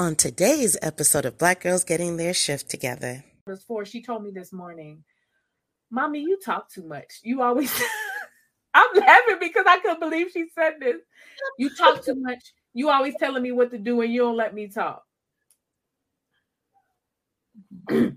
on 0.00 0.16
today's 0.16 0.78
episode 0.80 1.26
of 1.26 1.36
Black 1.36 1.60
Girls 1.60 1.84
Getting 1.84 2.16
Their 2.16 2.32
Shift 2.32 2.70
Together. 2.70 3.22
Before 3.44 3.84
she 3.84 4.00
told 4.00 4.24
me 4.24 4.30
this 4.30 4.50
morning, 4.50 5.04
Mommy, 5.90 6.20
you 6.20 6.38
talk 6.42 6.72
too 6.72 6.84
much. 6.84 7.20
You 7.22 7.42
always, 7.42 7.70
I'm 8.74 8.88
laughing 8.94 9.36
because 9.38 9.66
I 9.68 9.78
couldn't 9.78 10.00
believe 10.00 10.28
she 10.32 10.46
said 10.54 10.76
this. 10.80 11.02
You 11.58 11.68
talk 11.76 12.02
too 12.02 12.14
much. 12.14 12.42
You 12.72 12.88
always 12.88 13.12
telling 13.18 13.42
me 13.42 13.52
what 13.52 13.72
to 13.72 13.78
do 13.78 14.00
and 14.00 14.10
you 14.10 14.22
don't 14.22 14.38
let 14.38 14.54
me 14.54 14.68
talk. 14.68 15.02
now, 17.90 18.10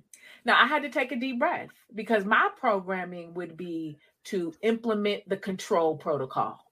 I 0.47 0.65
had 0.67 0.83
to 0.83 0.89
take 0.89 1.11
a 1.11 1.17
deep 1.17 1.37
breath 1.37 1.67
because 1.93 2.23
my 2.23 2.47
programming 2.57 3.33
would 3.33 3.57
be 3.57 3.97
to 4.25 4.53
implement 4.61 5.27
the 5.27 5.35
control 5.35 5.97
protocol. 5.97 6.63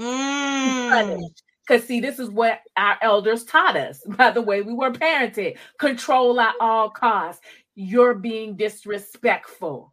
Mm. 0.00 1.18
Because, 1.66 1.86
see, 1.86 2.00
this 2.00 2.18
is 2.18 2.30
what 2.30 2.60
our 2.76 2.96
elders 3.02 3.44
taught 3.44 3.76
us 3.76 4.00
by 4.06 4.30
the 4.30 4.42
way 4.42 4.62
we 4.62 4.72
were 4.72 4.92
parented 4.92 5.56
control 5.78 6.38
at 6.40 6.54
all 6.60 6.90
costs. 6.90 7.42
You're 7.74 8.14
being 8.14 8.56
disrespectful. 8.56 9.92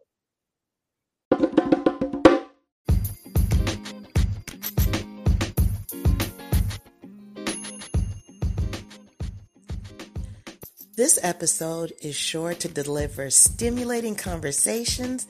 This 10.96 11.18
episode 11.24 11.92
is 12.04 12.16
sure 12.16 12.54
to 12.54 12.68
deliver 12.68 13.32
stimulating 13.32 14.16
conversations 14.16 15.28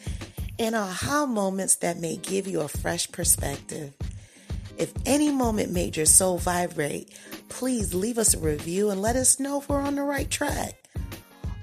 and 0.59 0.75
aha 0.75 1.25
moments 1.25 1.75
that 1.75 1.97
may 1.97 2.17
give 2.17 2.47
you 2.47 2.59
a 2.59 2.67
fresh 2.67 3.09
perspective. 3.09 3.93
If 4.77 4.93
any 5.05 5.31
moment 5.31 5.71
made 5.71 5.97
your 5.97 6.05
soul 6.05 6.37
vibrate, 6.37 7.09
please 7.49 7.93
leave 7.93 8.17
us 8.17 8.33
a 8.33 8.39
review 8.39 8.89
and 8.89 9.01
let 9.01 9.15
us 9.15 9.39
know 9.39 9.61
if 9.61 9.69
we're 9.69 9.81
on 9.81 9.95
the 9.95 10.03
right 10.03 10.29
track. 10.29 10.83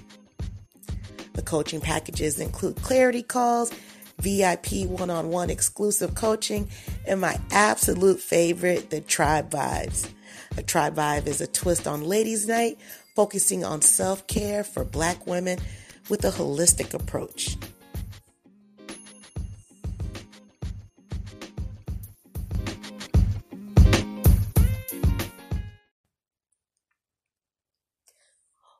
The 1.33 1.41
coaching 1.41 1.81
packages 1.81 2.39
include 2.39 2.81
clarity 2.81 3.23
calls, 3.23 3.73
VIP 4.19 4.87
one 4.87 5.09
on 5.09 5.29
one 5.29 5.49
exclusive 5.49 6.15
coaching, 6.15 6.69
and 7.07 7.21
my 7.21 7.39
absolute 7.51 8.19
favorite, 8.19 8.89
the 8.89 9.01
Tribe 9.01 9.49
Vibes. 9.49 10.09
Tribe 10.67 10.95
Vibe 10.95 11.27
is 11.27 11.41
a 11.41 11.47
twist 11.47 11.87
on 11.87 12.03
Ladies' 12.03 12.47
Night, 12.47 12.77
focusing 13.15 13.63
on 13.63 13.81
self 13.81 14.27
care 14.27 14.63
for 14.63 14.83
Black 14.83 15.25
women 15.25 15.59
with 16.09 16.25
a 16.25 16.31
holistic 16.31 16.93
approach. 16.93 17.57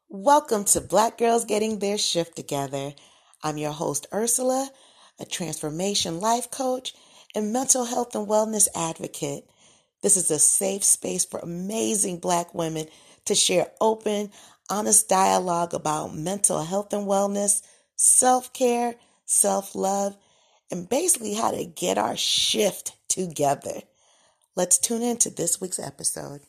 Welcome 0.10 0.64
to 0.66 0.82
Black 0.82 1.18
Girls 1.18 1.46
Getting 1.46 1.80
Their 1.80 1.98
Shift 1.98 2.36
Together. 2.36 2.94
I'm 3.44 3.58
your 3.58 3.72
host, 3.72 4.08
Ursula, 4.12 4.70
a 5.20 5.26
transformation 5.26 6.20
life 6.20 6.50
coach 6.50 6.94
and 7.36 7.54
mental 7.54 7.86
health 7.86 8.16
and 8.16 8.28
wellness 8.28 8.68
advocate. 8.76 9.48
This 10.02 10.18
is 10.18 10.32
a 10.32 10.40
safe 10.40 10.84
space 10.84 11.26
for 11.26 11.40
amazing 11.40 12.20
Black 12.20 12.54
women 12.54 12.88
to 13.26 13.36
share 13.36 13.72
open, 13.82 14.32
honest 14.70 15.10
dialogue 15.10 15.74
about 15.74 16.16
mental 16.16 16.64
health 16.64 16.94
and 16.94 17.08
wellness, 17.08 17.62
self 17.96 18.54
care, 18.54 18.96
self 19.26 19.76
love, 19.76 20.18
and 20.72 20.88
basically 20.88 21.34
how 21.34 21.52
to 21.52 21.66
get 21.66 21.98
our 21.98 22.16
shift 22.16 22.96
together. 23.08 23.82
Let's 24.56 24.78
tune 24.78 25.02
into 25.02 25.30
this 25.30 25.60
week's 25.60 25.80
episode. 25.80 26.42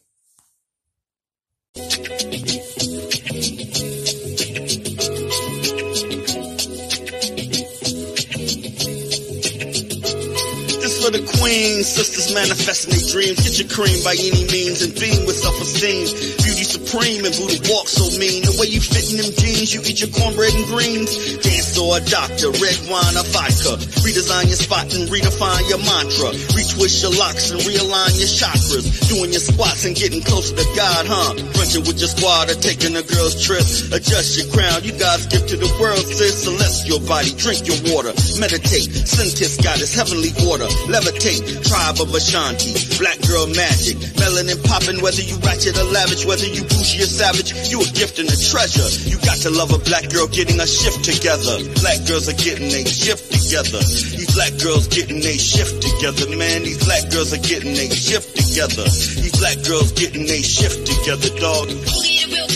For 11.40 11.48
the 11.48 11.54
queen, 11.54 11.84
sisters 11.84 12.34
manifesting 12.34 12.90
their 12.90 13.08
dreams. 13.08 13.42
Get 13.42 13.58
your 13.58 13.68
cream 13.68 14.02
by 14.04 14.12
any 14.12 14.44
means 14.44 14.82
and 14.82 14.94
beam 14.94 15.26
with 15.26 15.36
self-esteem. 15.36 16.39
Supreme 16.70 17.26
and 17.26 17.34
Buddha 17.34 17.58
walk 17.66 17.90
so 17.90 18.06
mean. 18.22 18.46
The 18.46 18.54
way 18.54 18.70
you 18.70 18.78
fit 18.78 19.10
in 19.10 19.18
them 19.18 19.34
jeans, 19.34 19.74
you 19.74 19.82
eat 19.82 19.98
your 19.98 20.12
cornbread 20.14 20.54
and 20.54 20.66
greens. 20.70 21.10
Dance 21.42 21.74
or 21.74 21.98
a 21.98 22.02
doctor, 22.06 22.54
red 22.62 22.78
wine 22.86 23.18
or 23.18 23.26
vodka. 23.34 23.74
Redesign 24.06 24.46
your 24.46 24.60
spot 24.60 24.86
and 24.94 25.10
redefine 25.10 25.66
your 25.66 25.82
mantra. 25.82 26.30
Retwist 26.54 27.02
your 27.02 27.14
locks 27.18 27.50
and 27.50 27.58
realign 27.66 28.14
your 28.14 28.30
chakras. 28.30 28.86
Doing 29.10 29.34
your 29.34 29.42
squats 29.42 29.82
and 29.84 29.98
getting 29.98 30.22
closer 30.22 30.54
to 30.54 30.66
God, 30.78 31.10
huh? 31.10 31.34
Brunching 31.58 31.82
with 31.82 31.98
your 31.98 32.10
squad 32.10 32.50
or 32.50 32.58
taking 32.62 32.94
a 32.94 33.02
girl's 33.02 33.34
trip. 33.42 33.66
Adjust 33.90 34.38
your 34.38 34.46
crown, 34.54 34.86
you 34.86 34.94
guys 34.94 35.26
give 35.26 35.42
to 35.50 35.56
the 35.58 35.70
world, 35.82 36.06
sis. 36.06 36.46
Celestial 36.46 37.02
body, 37.10 37.34
drink 37.34 37.66
your 37.66 37.78
water. 37.90 38.14
Meditate, 38.38 38.88
kiss 39.34 39.56
goddess, 39.58 39.94
heavenly 39.94 40.30
order. 40.46 40.70
Levitate, 40.86 41.42
tribe 41.66 41.98
of 41.98 42.14
Ashanti, 42.14 42.76
black 43.00 43.18
girl 43.26 43.46
magic, 43.56 43.96
melanin 44.20 44.60
popping, 44.68 45.00
whether 45.02 45.22
you 45.22 45.36
ratchet 45.40 45.76
or 45.76 45.88
lavish, 45.90 46.24
whether 46.24 46.46
you 46.46 46.59
bougie 46.62 47.02
or 47.02 47.10
savage, 47.10 47.52
you 47.70 47.80
a 47.80 47.88
gift 47.94 48.18
and 48.18 48.28
a 48.28 48.36
treasure. 48.36 48.88
You 49.08 49.16
got 49.24 49.38
to 49.46 49.50
love 49.50 49.72
a 49.72 49.78
black 49.78 50.08
girl 50.10 50.26
getting 50.26 50.60
a 50.60 50.66
shift 50.66 51.04
together. 51.04 51.56
Black 51.80 52.04
girls 52.06 52.28
are 52.28 52.36
getting 52.36 52.68
a 52.68 52.82
shift 52.84 53.32
together. 53.32 53.80
These 53.80 54.34
black 54.34 54.54
girls 54.58 54.88
getting 54.88 55.22
a 55.24 55.36
shift 55.38 55.82
together, 55.82 56.28
man. 56.36 56.62
These 56.62 56.84
black 56.84 57.10
girls 57.10 57.32
are 57.32 57.44
getting 57.44 57.76
a 57.76 57.88
shift 57.90 58.36
together. 58.36 58.84
These 58.84 59.36
black 59.38 59.58
girls 59.64 59.92
getting 59.92 60.28
a 60.28 60.40
shift 60.42 60.86
together, 60.86 61.30
dog. 61.40 62.49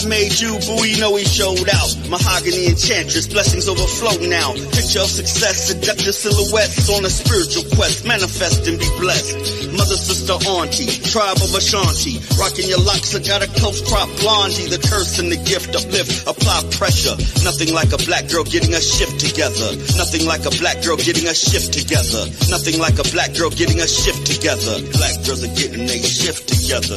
God 0.00 0.08
made 0.08 0.40
you, 0.40 0.56
boo, 0.64 0.80
you 0.86 0.96
know 1.00 1.16
he 1.16 1.24
showed 1.24 1.68
out. 1.68 1.92
Mahogany 2.08 2.72
enchantress, 2.72 3.26
blessings 3.28 3.68
overflow 3.68 4.16
now. 4.28 4.52
Picture 4.72 5.04
of 5.04 5.12
success, 5.12 5.68
seductive 5.68 6.14
silhouettes 6.14 6.88
on 6.88 7.04
a 7.04 7.10
spiritual 7.10 7.64
quest. 7.76 8.06
Manifest 8.06 8.64
and 8.68 8.78
be 8.78 8.88
blessed. 8.96 9.36
Mother, 9.76 10.00
sister, 10.00 10.40
auntie, 10.56 10.88
tribe 11.04 11.36
of 11.44 11.52
Ashanti. 11.52 12.16
Rocking 12.40 12.68
your 12.68 12.80
locks, 12.80 13.12
I 13.12 13.20
got 13.20 13.44
a 13.44 13.48
close 13.60 13.84
crop 13.84 14.08
blondie. 14.24 14.72
The 14.72 14.80
curse 14.80 15.18
and 15.18 15.28
the 15.28 15.36
gift 15.36 15.76
uplift, 15.76 16.24
apply 16.24 16.64
pressure. 16.72 17.16
Nothing 17.44 17.74
like 17.76 17.92
a 17.92 18.00
black 18.08 18.24
girl 18.32 18.44
getting 18.44 18.72
a 18.72 18.80
shift 18.80 19.20
together. 19.20 19.76
Nothing 20.00 20.24
like 20.24 20.48
a 20.48 20.54
black 20.64 20.80
girl 20.80 20.96
getting 20.96 21.28
a 21.28 21.36
shift 21.36 21.76
together. 21.76 22.24
Nothing 22.48 22.80
like 22.80 22.96
a 22.96 23.06
black 23.12 23.36
girl 23.36 23.50
getting 23.52 23.80
a 23.84 23.88
shift 23.88 24.24
together. 24.24 24.80
Black 24.96 25.16
girls 25.28 25.44
are 25.44 25.54
getting 25.60 25.84
a 25.84 25.98
shift 26.00 26.48
together. 26.48 26.96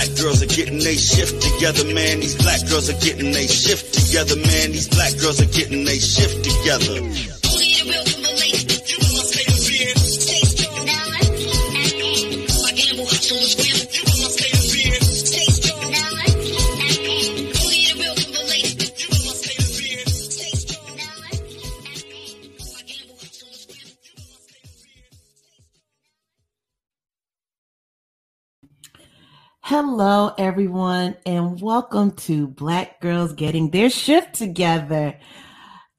Black 0.00 0.16
girls 0.16 0.42
are 0.42 0.46
getting 0.46 0.78
they 0.78 0.96
shift 0.96 1.42
together, 1.42 1.84
man. 1.84 2.20
These 2.20 2.36
black 2.36 2.66
girls 2.70 2.88
are 2.88 2.98
getting 3.04 3.32
they 3.32 3.46
shift 3.46 3.92
together, 3.92 4.34
man. 4.34 4.72
These 4.72 4.88
black 4.88 5.14
girls 5.18 5.42
are 5.42 5.52
getting 5.52 5.84
they 5.84 5.98
shift 5.98 6.42
together. 6.42 7.30
Hello, 29.70 30.34
everyone, 30.36 31.16
and 31.24 31.60
welcome 31.62 32.10
to 32.16 32.48
Black 32.48 33.00
Girls 33.00 33.32
Getting 33.34 33.70
Their 33.70 33.88
Shift 33.88 34.34
Together. 34.34 35.16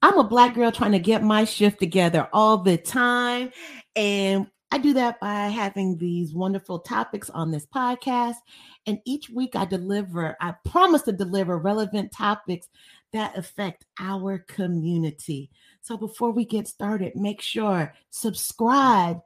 I'm 0.02 0.18
a 0.18 0.24
Black 0.24 0.54
girl 0.54 0.70
trying 0.70 0.92
to 0.92 0.98
get 0.98 1.22
my 1.22 1.44
shift 1.44 1.78
together 1.78 2.28
all 2.34 2.58
the 2.58 2.76
time. 2.76 3.50
And 3.96 4.48
I 4.70 4.76
do 4.76 4.92
that 4.92 5.18
by 5.20 5.48
having 5.48 5.96
these 5.96 6.34
wonderful 6.34 6.80
topics 6.80 7.30
on 7.30 7.50
this 7.50 7.64
podcast. 7.64 8.36
And 8.84 8.98
each 9.06 9.30
week 9.30 9.56
I 9.56 9.64
deliver, 9.64 10.36
I 10.38 10.52
promise 10.66 11.00
to 11.04 11.12
deliver 11.12 11.56
relevant 11.56 12.12
topics 12.12 12.68
that 13.14 13.38
affect 13.38 13.86
our 13.98 14.40
community. 14.40 15.50
So 15.80 15.96
before 15.96 16.30
we 16.30 16.44
get 16.44 16.68
started, 16.68 17.16
make 17.16 17.40
sure 17.40 17.94
subscribe 18.10 19.22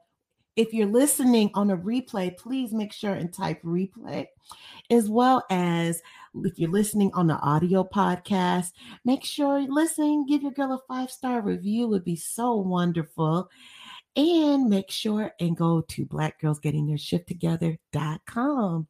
if 0.57 0.73
you're 0.73 0.87
listening 0.87 1.51
on 1.53 1.69
a 1.69 1.77
replay, 1.77 2.35
please 2.35 2.73
make 2.73 2.91
sure 2.91 3.13
and 3.13 3.31
type 3.31 3.61
replay, 3.61 4.25
as 4.89 5.07
well 5.07 5.45
as 5.49 6.01
if 6.43 6.59
you're 6.59 6.71
listening 6.71 7.11
on 7.13 7.27
the 7.27 7.35
audio 7.35 7.83
podcast, 7.83 8.71
make 9.05 9.23
sure 9.23 9.59
you 9.59 9.71
listen, 9.73 10.25
give 10.25 10.41
your 10.41 10.51
girl 10.51 10.73
a 10.73 10.79
five 10.87 11.11
star 11.11 11.41
review, 11.41 11.87
would 11.87 12.03
be 12.03 12.15
so 12.15 12.55
wonderful. 12.55 13.51
And 14.15 14.67
make 14.67 14.89
sure 14.89 15.31
and 15.39 15.55
go 15.55 15.81
to 15.81 16.07
blackgirlsgettingtheirshifttogether.com. 16.07 18.87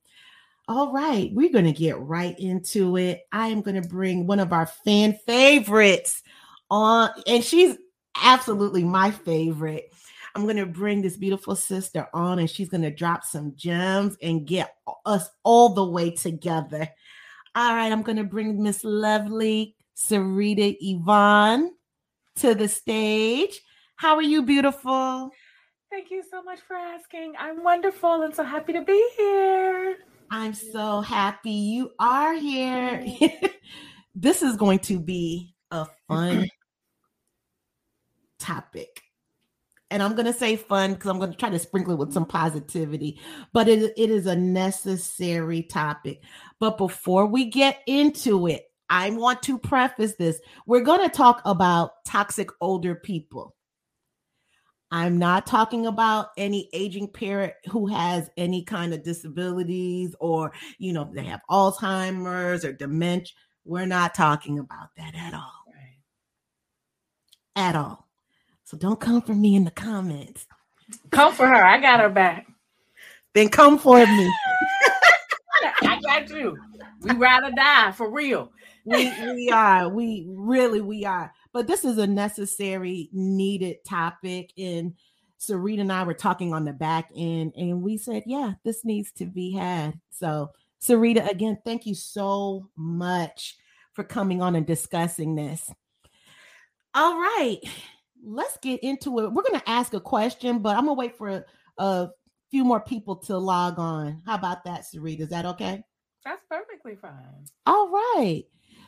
All 0.70 0.92
right, 0.94 1.31
we're 1.34 1.52
going 1.52 1.66
to 1.66 1.74
get 1.74 2.00
right 2.00 2.38
into 2.40 2.98
it. 2.98 3.28
I 3.34 3.50
am 3.50 3.62
going 3.62 3.81
to 3.81 3.88
bring 3.88 4.25
one 4.25 4.40
of 4.40 4.54
our 4.54 4.66
fan 4.66 5.20
favorites 5.25 6.24
on, 6.70 7.10
and 7.25 7.44
she's 7.44 7.75
absolutely 8.22 8.86
my 8.86 9.12
favorite. 9.12 9.94
I'm 10.38 10.44
going 10.44 10.57
to 10.57 10.68
bring 10.68 11.01
this 11.01 11.18
beautiful 11.18 11.56
sister 11.56 12.07
on, 12.13 12.38
and 12.38 12.48
she's 12.48 12.69
going 12.69 12.84
to 12.84 12.92
drop 12.92 13.24
some 13.24 13.54
gems 13.56 14.16
and 14.22 14.45
get 14.45 14.75
us 15.04 15.28
all 15.44 15.69
the 15.69 15.84
way 15.84 16.12
together. 16.12 16.88
All 17.56 17.74
right, 17.74 17.92
I'm 17.92 18.04
going 18.04 18.19
to 18.19 18.24
bring 18.24 18.62
Miss 18.62 18.84
Lovely 18.84 19.75
Sarita 19.98 20.78
Yvonne 20.80 21.72
to 22.36 22.54
the 22.54 22.68
stage. 22.68 23.60
How 23.95 24.13
are 24.13 24.22
you, 24.22 24.44
beautiful? 24.44 25.31
Thank 25.89 26.12
you 26.12 26.22
so 26.30 26.44
much 26.44 26.60
for 26.68 26.75
asking. 26.75 27.34
I'm 27.39 27.63
wonderful 27.63 28.22
and 28.22 28.36
so 28.36 28.44
happy 28.44 28.74
to 28.74 28.84
be 28.84 29.10
here. 29.18 29.95
I'm 30.30 30.54
so 30.54 31.01
happy 31.01 31.50
you 31.50 31.94
are 31.98 32.36
here. 32.36 33.04
this 34.16 34.44
is 34.44 34.56
going 34.56 34.80
to 34.81 35.00
be 35.00 35.56
a 35.72 35.88
fun 36.07 36.48
topic. 38.38 39.01
And 39.89 40.04
I'm 40.04 40.16
going 40.16 40.25
to 40.25 40.34
say 40.34 40.57
fun 40.57 40.94
because 40.94 41.10
I'm 41.10 41.18
going 41.18 41.31
to 41.31 41.38
try 41.38 41.50
to 41.50 41.60
sprinkle 41.60 41.94
it 41.94 42.00
with 42.00 42.12
some 42.12 42.25
positivity, 42.25 43.19
but 43.54 43.69
it, 43.69 43.94
it 43.95 44.10
is 44.10 44.25
a 44.25 44.36
necessary 44.36 45.63
topic. 45.63 46.22
But 46.60 46.78
before 46.78 47.25
we 47.25 47.45
get 47.45 47.80
into 47.88 48.48
it, 48.48 48.66
I 48.89 49.10
want 49.12 49.44
to 49.44 49.57
preface 49.57 50.16
this. 50.16 50.39
We're 50.66 50.81
going 50.81 51.01
to 51.01 51.16
talk 51.16 51.42
about 51.45 52.04
toxic 52.06 52.50
older 52.60 52.95
people. 52.95 53.56
I'm 54.92 55.18
not 55.18 55.45
talking 55.45 55.86
about 55.86 56.30
any 56.38 56.69
aging 56.72 57.10
parent 57.10 57.54
who 57.69 57.88
has 57.88 58.30
any 58.38 58.63
kind 58.63 58.94
of 58.94 59.04
disabilities 59.04 60.16
or, 60.19 60.54
you 60.80 60.94
know, 60.94 61.12
they 61.13 61.25
have 61.25 61.42
Alzheimer's 61.50 62.63
or 62.63 62.72
dementia. 62.72 63.34
We're 63.66 63.86
not 63.86 64.16
talking 64.16 64.60
about 64.60 64.89
that 64.95 65.13
at 65.13 65.34
all. 65.34 65.66
Right. 65.74 66.00
At 67.57 67.75
all. 67.75 68.06
So 68.68 68.78
don't 68.78 69.00
come 69.00 69.22
for 69.22 69.34
me 69.34 69.56
in 69.56 69.64
the 69.64 69.72
comments. 69.72 70.46
Come 71.12 71.34
for 71.34 71.48
her. 71.48 71.66
I 71.66 71.80
got 71.80 72.00
her 72.00 72.10
back. 72.10 72.48
Then 73.34 73.50
come 73.50 73.80
for 73.80 73.98
me. 73.98 74.34
I 75.81 76.00
got 76.04 76.30
you. 76.30 76.56
We 77.02 77.16
ride 77.16 77.44
or 77.44 77.52
die 77.52 77.92
for 77.92 78.10
real. 78.12 78.52
We 78.86 79.12
we 79.34 79.50
are. 79.52 79.90
We 79.90 80.28
really 80.30 80.81
we 80.81 81.04
are 81.04 81.34
but 81.58 81.66
this 81.66 81.84
is 81.84 81.98
a 81.98 82.06
necessary, 82.06 83.10
needed 83.12 83.84
topic. 83.84 84.54
And 84.60 84.94
Sarita 85.40 85.81
and 85.81 85.92
I 85.92 86.04
were 86.04 86.13
talking 86.13 86.54
on 86.54 86.66
the 86.66 86.72
back 86.72 87.10
end, 87.16 87.54
and 87.58 87.81
we 87.81 87.98
said, 87.98 88.22
yeah, 88.28 88.54
this 88.63 88.86
needs 88.86 89.12
to 89.13 89.25
be 89.25 89.54
had. 89.54 90.00
So, 90.12 90.52
Sarita, 90.80 91.28
again, 91.28 91.58
thank 91.66 91.88
you 91.88 91.96
so 91.96 92.70
much 92.75 93.58
for 93.94 94.04
coming 94.04 94.40
on 94.40 94.56
and 94.56 94.68
discussing 94.68 95.34
this. 95.34 95.72
All 96.94 97.18
right, 97.20 97.58
let's 98.24 98.58
get 98.62 98.81
into 98.84 99.19
it. 99.19 99.31
We're 99.31 99.44
going 99.44 99.60
to 99.60 99.69
ask 99.69 99.94
a 99.94 100.00
question, 100.00 100.60
but 100.60 100.75
I'm 100.75 100.86
going 100.86 100.96
to 100.96 101.00
wait 101.00 101.18
for 101.18 101.30
a, 101.30 101.46
a 101.78 102.10
few 102.52 102.64
more 102.64 102.80
people 102.80 103.16
to 103.16 103.38
log 103.38 103.80
on. 103.80 104.22
How 104.25 104.36
about 104.36 104.64
that, 104.66 104.84
Sarita? 104.84 105.22
Is 105.22 105.30
that 105.30 105.46
okay? 105.46 105.84
That's 106.24 106.42
perfectly 106.50 106.96
fine. 106.96 107.46
All 107.66 107.90
right. 107.90 108.44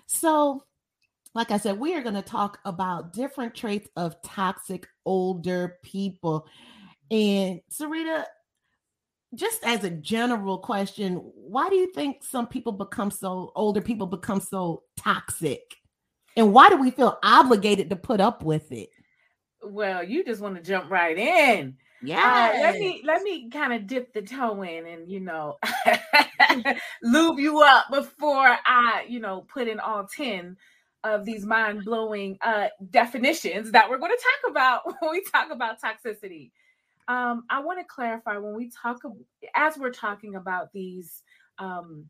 So, 0.08 0.64
like 1.36 1.52
I 1.52 1.58
said, 1.58 1.80
we 1.80 1.96
are 1.96 2.02
going 2.02 2.16
to 2.16 2.22
talk 2.22 2.60
about 2.66 3.14
different 3.14 3.56
traits 3.56 3.88
of 3.96 4.22
toxic 4.24 4.88
older 5.06 5.78
people. 5.84 6.48
And 7.12 7.62
Sarita, 7.72 8.26
just 9.36 9.64
as 9.64 9.84
a 9.84 9.90
general 9.90 10.58
question, 10.58 11.16
why 11.36 11.70
do 11.70 11.76
you 11.76 11.94
think 11.94 12.24
some 12.24 12.48
people 12.48 12.72
become 12.72 13.12
so 13.12 13.52
older 13.56 13.82
people 13.82 14.08
become 14.08 14.42
so 14.42 14.84
toxic? 14.98 15.62
And 16.36 16.54
why 16.54 16.70
do 16.70 16.78
we 16.78 16.92
feel 16.92 17.20
obligated 17.24 17.90
to 17.90 17.96
put 17.96 18.20
up 18.20 18.44
with 18.44 18.72
it? 18.72 18.90
Well, 19.62 20.04
you 20.04 20.24
just 20.24 20.42
want 20.42 20.56
to 20.56 20.62
jump 20.62 20.90
right 20.90 21.18
in. 21.18 21.78
Yeah. 22.02 22.52
Uh, 22.56 22.60
let 22.62 22.80
me 22.80 23.02
let 23.06 23.22
me 23.24 23.50
kind 23.50 23.74
of 23.74 23.86
dip 23.86 24.14
the 24.14 24.22
toe 24.22 24.62
in 24.62 24.86
and 24.86 25.12
you 25.12 25.20
know 25.20 25.58
lube 27.04 27.40
you 27.40 27.62
up 27.62 27.88
before 27.92 28.58
I, 28.66 29.06
you 29.08 29.20
know, 29.20 29.42
put 29.42 29.68
in 29.68 29.80
all 29.80 30.08
10 30.08 30.56
of 31.04 31.26
these 31.26 31.46
mind 31.46 31.86
blowing 31.86 32.38
uh, 32.42 32.68
definitions 32.90 33.72
that 33.72 33.90
we're 33.90 33.98
going 33.98 34.12
to 34.12 34.24
talk 34.24 34.52
about 34.52 34.82
when 35.02 35.12
we 35.12 35.24
talk 35.24 35.52
about 35.52 35.82
toxicity. 35.82 36.52
Um, 37.08 37.44
I 37.50 37.62
want 37.62 37.80
to 37.80 37.86
clarify 37.86 38.38
when 38.38 38.56
we 38.56 38.70
talk, 38.70 39.00
as 39.56 39.78
we're 39.78 39.92
talking 39.92 40.36
about 40.36 40.72
these, 40.74 41.24
um, 41.58 42.06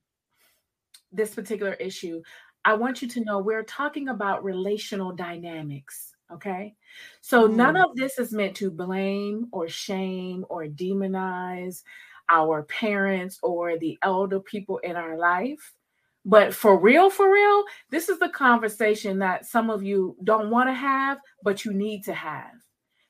this 1.12 1.34
particular 1.34 1.74
issue, 1.74 2.22
I 2.66 2.74
want 2.74 3.02
you 3.02 3.08
to 3.10 3.24
know 3.24 3.40
we're 3.40 3.64
talking 3.64 4.10
about 4.10 4.44
relational 4.44 5.14
dynamics. 5.14 6.09
Okay. 6.32 6.76
So 7.22 7.48
mm. 7.48 7.56
none 7.56 7.76
of 7.76 7.96
this 7.96 8.20
is 8.20 8.32
meant 8.32 8.56
to 8.58 8.70
blame 8.70 9.48
or 9.52 9.68
shame 9.68 10.46
or 10.50 10.66
demonize 10.66 11.84
our 12.30 12.64
parents 12.64 13.40
or 13.42 13.78
the 13.78 13.98
elder 14.04 14.40
people 14.40 14.78
in 14.80 14.96
our 14.96 15.18
life. 15.18 15.74
But 16.26 16.54
for 16.54 16.78
real, 16.78 17.10
for 17.10 17.32
real, 17.32 17.64
this 17.90 18.10
is 18.10 18.20
the 18.20 18.30
conversation 18.30 19.20
that 19.20 19.46
some 19.46 19.70
of 19.70 19.82
you 19.82 20.16
don't 20.24 20.52
want 20.52 20.70
to 20.70 20.74
have, 20.74 21.18
but 21.44 21.66
you 21.66 21.74
need 21.74 22.04
to 22.04 22.14
have. 22.14 22.52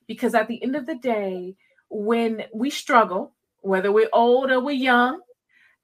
Because 0.06 0.34
at 0.34 0.48
the 0.48 0.62
end 0.62 0.74
of 0.74 0.86
the 0.86 0.94
day, 0.94 1.56
when 1.90 2.44
we 2.54 2.70
struggle, 2.70 3.34
whether 3.60 3.92
we're 3.92 4.08
old 4.12 4.50
or 4.50 4.60
we're 4.60 4.70
young, 4.70 5.20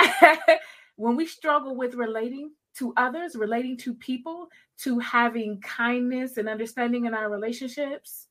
when 0.96 1.16
we 1.16 1.26
struggle 1.26 1.76
with 1.76 1.94
relating 1.94 2.52
to 2.78 2.92
others, 2.96 3.36
relating 3.36 3.76
to 3.78 3.94
people, 3.94 4.48
to 4.78 4.98
having 4.98 5.60
kindness 5.60 6.36
and 6.36 6.48
understanding 6.48 7.06
in 7.06 7.14
our 7.14 7.30
relationships, 7.30 8.26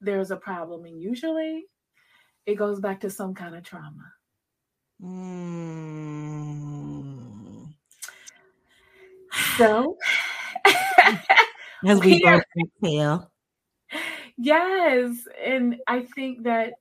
there's 0.00 0.30
a 0.30 0.36
problem. 0.36 0.84
And 0.84 1.00
usually 1.00 1.66
it 2.46 2.56
goes 2.56 2.80
back 2.80 3.00
to 3.00 3.10
some 3.10 3.34
kind 3.34 3.54
of 3.54 3.62
trauma. 3.62 4.12
Mm. 5.02 6.14
So, 9.56 9.96
as 11.86 12.00
we, 12.00 12.22
both 12.22 12.42
exhale. 12.58 13.30
Yes. 14.36 15.28
And 15.44 15.76
I 15.86 16.02
think 16.14 16.42
that 16.44 16.74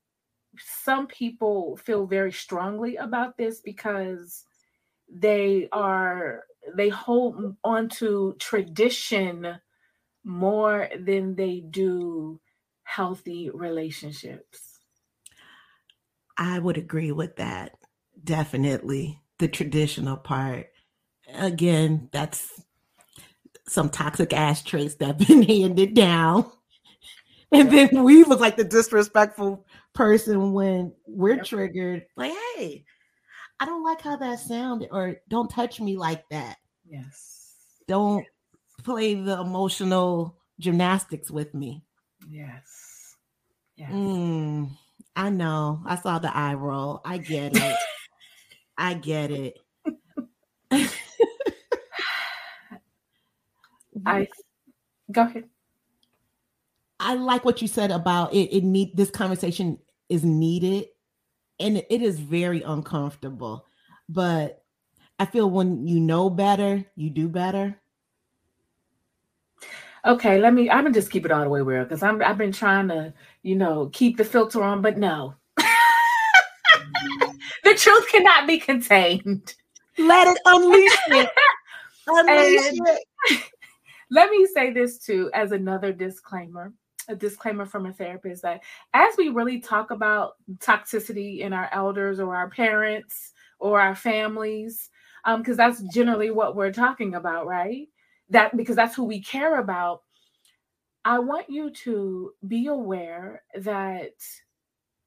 some 0.58 1.08
people 1.08 1.78
feel 1.78 2.06
very 2.06 2.32
strongly 2.32 2.96
about 2.98 3.38
this 3.38 3.62
because 3.62 4.46
they 5.12 5.68
are 5.72 6.44
they 6.75 6.89
hold 6.89 7.55
on 7.63 7.89
to 7.89 8.36
tradition 8.39 9.60
more 10.24 10.89
than 11.00 11.36
they 11.36 11.60
do 11.60 12.39
healthy 12.84 13.50
relationships. 13.53 14.79
I 16.38 16.60
would 16.60 16.77
agree 16.77 17.12
with 17.12 17.36
that. 17.38 17.74
Definitely 18.24 19.20
the 19.39 19.48
traditional 19.48 20.17
part 20.17 20.67
again, 21.34 22.10
that's 22.12 22.62
some 23.67 23.89
toxic 23.89 24.34
ass 24.34 24.62
traits 24.62 24.96
that 24.96 25.08
have 25.08 25.17
been 25.27 25.43
handed 25.43 25.93
down. 25.93 26.50
And 27.51 27.72
then 27.72 28.03
we 28.03 28.24
look 28.24 28.39
like 28.39 28.58
the 28.58 28.63
disrespectful 28.63 29.65
person 29.93 30.53
when 30.53 30.93
we're 31.05 31.43
triggered. 31.43 32.05
Like, 32.15 32.34
hey, 32.55 32.84
I 33.63 33.65
don't 33.65 33.82
like 33.82 34.01
how 34.01 34.17
that 34.17 34.41
sounded, 34.41 34.89
or 34.91 35.15
don't 35.29 35.50
touch 35.50 35.79
me 35.79 35.96
like 35.96 36.27
that. 36.27 36.58
Yes. 36.86 37.55
Don't 37.88 38.25
play 38.84 39.13
the 39.13 39.39
emotional 39.39 40.36
gymnastics 40.60 41.32
with 41.32 41.53
me. 41.53 41.82
Yes. 42.29 43.15
Yes. 43.77 43.89
Mm, 43.89 44.70
I 45.15 45.29
know. 45.29 45.82
I 45.86 45.96
saw 45.96 46.20
the 46.20 46.36
eye 46.36 46.55
roll. 46.55 47.00
I 47.05 47.20
get 47.20 47.55
it. 47.55 47.77
I 48.77 48.96
get 48.96 49.32
it. 49.32 49.58
I 54.05 54.27
go 55.10 55.22
ahead. 55.22 55.46
I 57.00 57.13
like 57.13 57.46
what 57.46 57.62
you 57.62 57.70
said 57.70 57.91
about 57.91 58.34
it. 58.34 58.53
It 58.53 58.65
need 58.65 58.98
this 58.98 59.10
conversation 59.10 59.79
is 60.10 60.25
needed, 60.25 60.88
and 61.60 61.78
it 61.78 62.02
is 62.02 62.20
very 62.20 62.62
uncomfortable. 62.62 63.66
But 64.10 64.64
I 65.20 65.26
feel 65.26 65.50
when 65.50 65.88
you 65.88 66.00
know 66.00 66.30
better, 66.30 66.86
you 66.96 67.10
do 67.10 67.28
better. 67.30 67.80
Okay, 70.06 70.40
let 70.40 70.54
me. 70.54 70.70
I'm 70.70 70.84
gonna 70.84 70.94
just 70.94 71.12
keep 71.12 71.26
it 71.26 71.32
all 71.32 71.44
the 71.44 71.50
way 71.50 71.62
real 71.62 71.84
because 71.84 72.04
I'm. 72.04 72.22
I've 72.22 72.38
been 72.38 72.52
trying 72.52 72.90
to, 72.90 73.14
you 73.42 73.56
know, 73.56 73.90
keep 73.94 74.18
the 74.18 74.26
filter 74.26 74.62
on, 74.62 74.82
but 74.82 74.98
no. 74.98 75.36
the 77.64 77.74
truth 77.76 78.08
cannot 78.12 78.46
be 78.46 78.60
contained. 78.60 79.56
Let 79.98 80.28
it 80.28 80.38
unleash 80.46 80.98
it. 81.08 81.30
unleash 82.08 82.68
And- 82.68 82.88
it. 82.88 83.44
Let 84.12 84.30
me 84.30 84.46
say 84.54 84.72
this 84.74 85.00
too 85.00 85.32
as 85.34 85.54
another 85.54 85.92
disclaimer. 85.94 86.74
A 87.10 87.16
disclaimer 87.16 87.66
from 87.66 87.86
a 87.86 87.94
therapist 87.94 88.42
that 88.44 88.62
as 88.94 89.16
we 89.18 89.30
really 89.30 89.60
talk 89.60 89.92
about 89.92 90.34
toxicity 90.58 91.40
in 91.40 91.54
our 91.54 91.70
elders 91.74 92.20
or 92.20 92.36
our 92.36 92.50
parents 92.50 93.34
or 93.60 93.80
our 93.80 93.96
families, 93.96 94.90
um, 95.26 95.42
because 95.42 95.58
that's 95.58 95.82
generally 95.94 96.32
what 96.32 96.56
we're 96.56 96.72
talking 96.72 97.16
about, 97.16 97.46
right? 97.46 97.88
That 98.30 98.56
because 98.56 98.76
that's 98.76 98.96
who 98.96 99.04
we 99.04 99.22
care 99.22 99.60
about. 99.60 100.04
I 101.06 101.20
want 101.20 101.50
you 101.50 101.70
to 101.72 102.32
be 102.48 102.68
aware 102.68 103.44
that 103.56 104.14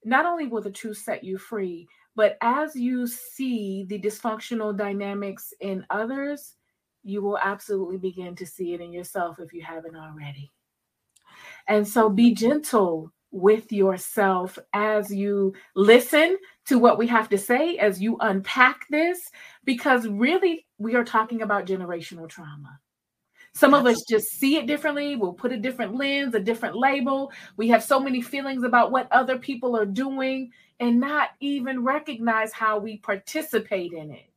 not 0.05 0.27
only 0.27 0.47
will 0.47 0.63
the 0.63 0.71
truth 0.71 0.99
set 0.99 1.25
you 1.25 1.39
free, 1.39 1.89
but 2.15 2.37
as 2.41 2.77
you 2.77 3.07
see 3.07 3.85
the 3.89 3.99
dysfunctional 3.99 4.77
dynamics 4.77 5.53
in 5.61 5.85
others, 5.91 6.55
you 7.03 7.23
will 7.23 7.39
absolutely 7.39 7.99
begin 7.99 8.35
to 8.37 8.47
see 8.47 8.75
it 8.75 8.81
in 8.81 8.93
yourself 8.93 9.39
if 9.39 9.53
you 9.53 9.63
haven't 9.63 9.97
already. 9.97 10.53
And 11.69 11.87
so 11.87 12.09
be 12.09 12.35
gentle 12.35 13.13
with 13.33 13.71
yourself 13.73 14.59
as 14.73 15.13
you 15.15 15.53
listen 15.75 16.39
to 16.67 16.79
what 16.79 16.99
we 16.99 17.07
have 17.07 17.29
to 17.29 17.39
say, 17.39 17.77
as 17.77 18.01
you 18.01 18.17
unpack 18.21 18.87
this, 18.91 19.19
because 19.65 20.07
really 20.09 20.67
we 20.79 20.95
are 20.95 21.05
talking 21.05 21.43
about 21.43 21.67
generational 21.67 22.29
trauma. 22.29 22.79
Some 23.53 23.73
of 23.73 23.87
us 23.87 24.05
just 24.09 24.27
see 24.33 24.57
it 24.57 24.67
differently. 24.67 25.17
We'll 25.17 25.33
put 25.33 25.51
a 25.51 25.57
different 25.57 25.95
lens, 25.95 26.35
a 26.35 26.41
different 26.41 26.77
label. 26.77 27.33
We 27.57 27.69
have 27.69 27.83
so 27.83 27.99
many 27.99 28.21
feelings 28.21 28.65
about 28.65 28.93
what 28.93 29.11
other 29.11 29.39
people 29.39 29.75
are 29.77 29.87
doing 29.87 30.51
and 30.79 31.01
not 31.01 31.31
even 31.41 31.83
recognize 31.83 32.53
how 32.53 32.79
we 32.79 32.99
participate 32.99 33.95
in 33.95 34.11
it. 34.11 34.29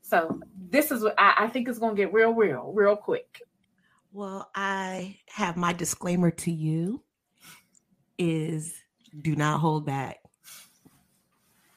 So 0.00 0.40
this 0.68 0.90
is 0.90 1.04
what 1.04 1.14
I, 1.16 1.44
I 1.44 1.46
think 1.46 1.68
is 1.68 1.78
going 1.78 1.94
to 1.94 2.02
get 2.02 2.12
real, 2.12 2.32
real, 2.32 2.72
real 2.74 2.96
quick. 2.96 3.40
Well, 4.14 4.50
I 4.54 5.16
have 5.28 5.56
my 5.56 5.72
disclaimer 5.72 6.30
to 6.30 6.52
you 6.52 7.02
is 8.18 8.74
do 9.22 9.34
not 9.34 9.58
hold 9.58 9.86
back. 9.86 10.18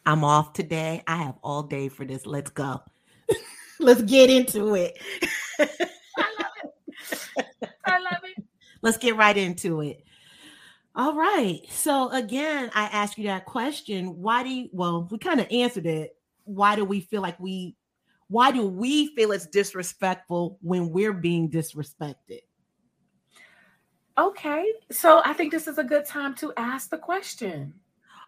I'm 0.05 0.25
off 0.25 0.51
today. 0.51 1.01
I 1.07 1.15
have 1.15 1.35
all 1.41 1.63
day 1.63 1.87
for 1.87 2.03
this. 2.03 2.25
Let's 2.25 2.51
go. 2.51 2.81
Let's 3.79 4.01
get 4.01 4.29
into 4.29 4.75
it. 4.75 4.97
I 5.57 5.67
love 6.39 6.51
it. 6.57 7.69
I 7.85 7.99
love 7.99 8.21
it. 8.23 8.43
Let's 8.81 8.97
get 8.97 9.15
right 9.15 9.37
into 9.37 9.79
it. 9.79 10.03
All 10.93 11.15
right. 11.15 11.61
So 11.69 12.09
again, 12.09 12.69
I 12.75 12.83
asked 12.87 13.17
you 13.17 13.23
that 13.27 13.45
question. 13.45 14.21
Why 14.21 14.43
do 14.43 14.49
you 14.49 14.69
well, 14.73 15.07
we 15.09 15.19
kind 15.19 15.39
of 15.39 15.47
answered 15.51 15.85
it. 15.85 16.17
Why 16.43 16.75
do 16.75 16.83
we 16.83 16.99
feel 16.99 17.21
like 17.21 17.39
we 17.39 17.77
why 18.27 18.51
do 18.51 18.65
we 18.65 19.13
feel 19.15 19.31
it's 19.31 19.47
disrespectful 19.47 20.57
when 20.61 20.89
we're 20.89 21.13
being 21.13 21.49
disrespected? 21.49 22.39
Okay. 24.17 24.71
So 24.91 25.21
I 25.25 25.33
think 25.33 25.51
this 25.51 25.67
is 25.67 25.77
a 25.77 25.83
good 25.83 26.05
time 26.05 26.35
to 26.35 26.53
ask 26.57 26.89
the 26.89 26.97
question. 26.97 27.73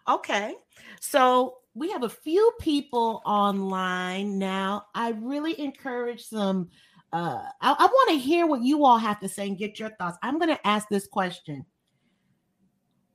Okay. 0.08 0.54
So 1.00 1.58
we 1.74 1.90
have 1.90 2.02
a 2.02 2.08
few 2.08 2.52
people 2.60 3.22
online 3.24 4.38
now. 4.38 4.86
I 4.94 5.10
really 5.10 5.58
encourage 5.60 6.24
some. 6.24 6.68
Uh, 7.12 7.42
I, 7.60 7.72
I 7.72 7.86
want 7.86 8.10
to 8.10 8.18
hear 8.18 8.46
what 8.46 8.62
you 8.62 8.84
all 8.84 8.98
have 8.98 9.18
to 9.20 9.28
say 9.28 9.48
and 9.48 9.58
get 9.58 9.78
your 9.78 9.90
thoughts. 9.98 10.18
I'm 10.22 10.38
going 10.38 10.54
to 10.54 10.66
ask 10.66 10.88
this 10.88 11.06
question. 11.06 11.64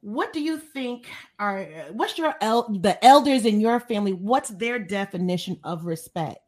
What 0.01 0.33
do 0.33 0.41
you 0.41 0.57
think 0.57 1.07
are 1.39 1.63
what's 1.91 2.17
your 2.17 2.35
el- 2.41 2.77
the 2.79 3.03
elders 3.05 3.45
in 3.45 3.61
your 3.61 3.79
family? 3.79 4.11
What's 4.11 4.49
their 4.49 4.77
definition 4.79 5.59
of 5.63 5.85
respect? 5.85 6.39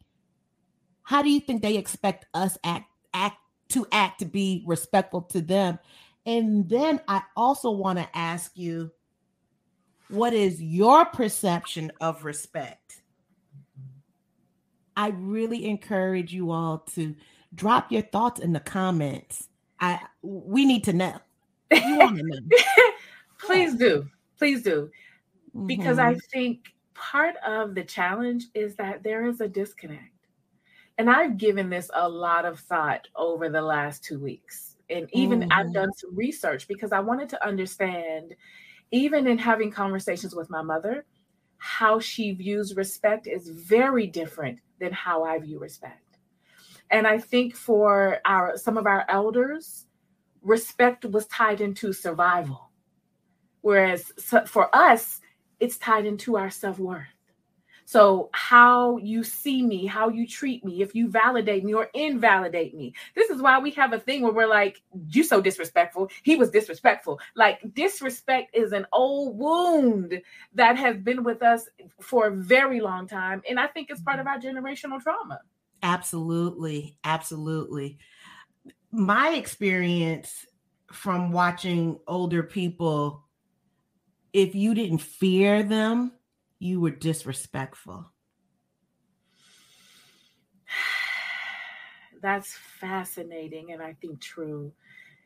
How 1.05 1.21
do 1.21 1.29
you 1.29 1.39
think 1.39 1.61
they 1.61 1.77
expect 1.77 2.25
us 2.33 2.57
act 2.63 2.85
act 3.13 3.37
to 3.69 3.87
act 3.91 4.19
to 4.19 4.25
be 4.25 4.63
respectful 4.67 5.21
to 5.21 5.39
them? 5.41 5.79
And 6.25 6.67
then 6.67 6.99
I 7.07 7.21
also 7.37 7.69
want 7.71 7.99
to 7.99 8.17
ask 8.17 8.57
you, 8.57 8.91
what 10.09 10.33
is 10.33 10.61
your 10.61 11.05
perception 11.05 11.91
of 12.01 12.25
respect? 12.25 13.01
I 14.97 15.09
really 15.09 15.65
encourage 15.65 16.33
you 16.33 16.49
all 16.51 16.79
to 16.95 17.15
drop 17.53 17.91
your 17.91 18.01
thoughts 18.01 18.39
in 18.39 18.53
the 18.53 18.59
comments. 18.59 19.47
I 19.79 19.99
we 20.23 20.65
need 20.65 20.83
to 20.85 20.93
know. 20.93 21.19
You 21.71 21.95
want 21.97 22.17
to 22.17 22.23
know. 22.25 22.39
Please 23.39 23.75
do. 23.75 24.07
Please 24.39 24.63
do. 24.63 24.89
Because 25.67 25.99
I 25.99 26.15
Mhm. 26.15 26.21
think 26.33 26.73
part 26.95 27.35
of 27.45 27.75
the 27.75 27.83
challenge 27.83 28.45
is 28.55 28.75
that 28.77 29.03
there 29.03 29.25
is 29.27 29.41
a 29.41 29.47
disconnect. 29.47 30.14
And 30.97 31.09
I've 31.09 31.37
given 31.37 31.69
this 31.69 31.89
a 31.93 32.07
lot 32.07 32.45
of 32.45 32.59
thought 32.59 33.07
over 33.15 33.49
the 33.49 33.61
last 33.61 34.03
two 34.03 34.19
weeks. 34.19 34.77
And 34.89 35.09
even 35.11 35.45
I've 35.51 35.67
Mhm. 35.67 35.73
done 35.73 35.93
some 35.93 36.15
research 36.15 36.67
because 36.67 36.91
I 36.91 36.99
wanted 36.99 37.29
to 37.29 37.45
understand, 37.45 38.35
even 38.91 39.27
in 39.27 39.37
having 39.37 39.71
conversations 39.71 40.35
with 40.35 40.49
my 40.49 40.61
mother, 40.61 41.05
how 41.57 41.99
she 41.99 42.31
views 42.33 42.75
respect 42.75 43.27
is 43.27 43.49
very 43.49 44.07
different 44.07 44.59
than 44.79 44.93
how 44.93 45.23
I 45.23 45.39
view 45.39 45.59
respect. 45.59 46.19
And 46.91 47.07
I 47.07 47.19
think 47.19 47.55
for 47.55 48.21
our 48.25 48.57
some 48.57 48.77
of 48.77 48.85
our 48.87 49.05
elders, 49.09 49.87
respect 50.43 51.05
was 51.05 51.27
tied 51.27 51.61
into 51.61 51.93
survival. 51.93 52.71
Whereas 53.61 54.13
for 54.47 54.75
us, 54.75 55.21
it's 55.59 55.77
tied 55.77 56.05
into 56.05 56.37
our 56.37 56.49
self 56.51 56.79
worth. 56.79 57.14
So, 57.87 58.29
how 58.33 58.97
you 58.97 59.23
see 59.23 59.61
me, 59.61 59.85
how 59.85 60.09
you 60.09 60.27
treat 60.27 60.65
me, 60.65 60.81
if 60.81 60.95
you 60.95 61.07
validate 61.07 61.63
me 61.63 61.75
or 61.75 61.89
invalidate 61.93 62.75
me. 62.75 62.93
This 63.13 63.29
is 63.29 63.41
why 63.41 63.59
we 63.59 63.69
have 63.71 63.93
a 63.93 63.99
thing 63.99 64.23
where 64.23 64.33
we're 64.33 64.47
like, 64.47 64.81
you 65.09 65.23
so 65.23 65.39
disrespectful. 65.39 66.09
He 66.23 66.35
was 66.35 66.49
disrespectful. 66.49 67.19
Like, 67.35 67.59
disrespect 67.75 68.55
is 68.55 68.71
an 68.71 68.87
old 68.91 69.37
wound 69.37 70.19
that 70.55 70.77
has 70.77 70.97
been 70.97 71.23
with 71.23 71.43
us 71.43 71.69
for 72.01 72.27
a 72.27 72.31
very 72.31 72.81
long 72.81 73.07
time. 73.07 73.43
And 73.47 73.59
I 73.59 73.67
think 73.67 73.91
it's 73.91 74.01
part 74.01 74.19
of 74.19 74.25
mm-hmm. 74.25 74.47
our 74.47 74.63
generational 74.63 75.01
trauma. 75.01 75.41
Absolutely. 75.83 76.97
Absolutely. 77.03 77.99
My 78.91 79.35
experience 79.35 80.47
from 80.91 81.31
watching 81.31 81.99
older 82.07 82.41
people, 82.41 83.25
if 84.33 84.55
you 84.55 84.73
didn't 84.73 84.99
fear 84.99 85.61
them, 85.61 86.13
you 86.59 86.79
were 86.79 86.91
disrespectful. 86.91 88.11
That's 92.21 92.53
fascinating 92.79 93.71
and 93.71 93.81
I 93.81 93.93
think 93.93 94.21
true. 94.21 94.71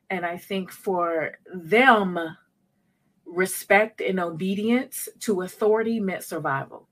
And 0.09 0.25
I 0.25 0.37
think 0.37 0.71
for 0.71 1.33
them, 1.53 2.17
respect 3.25 4.01
and 4.01 4.19
obedience 4.19 5.07
to 5.19 5.41
authority 5.41 5.99
meant 5.99 6.23
survival. 6.23 6.87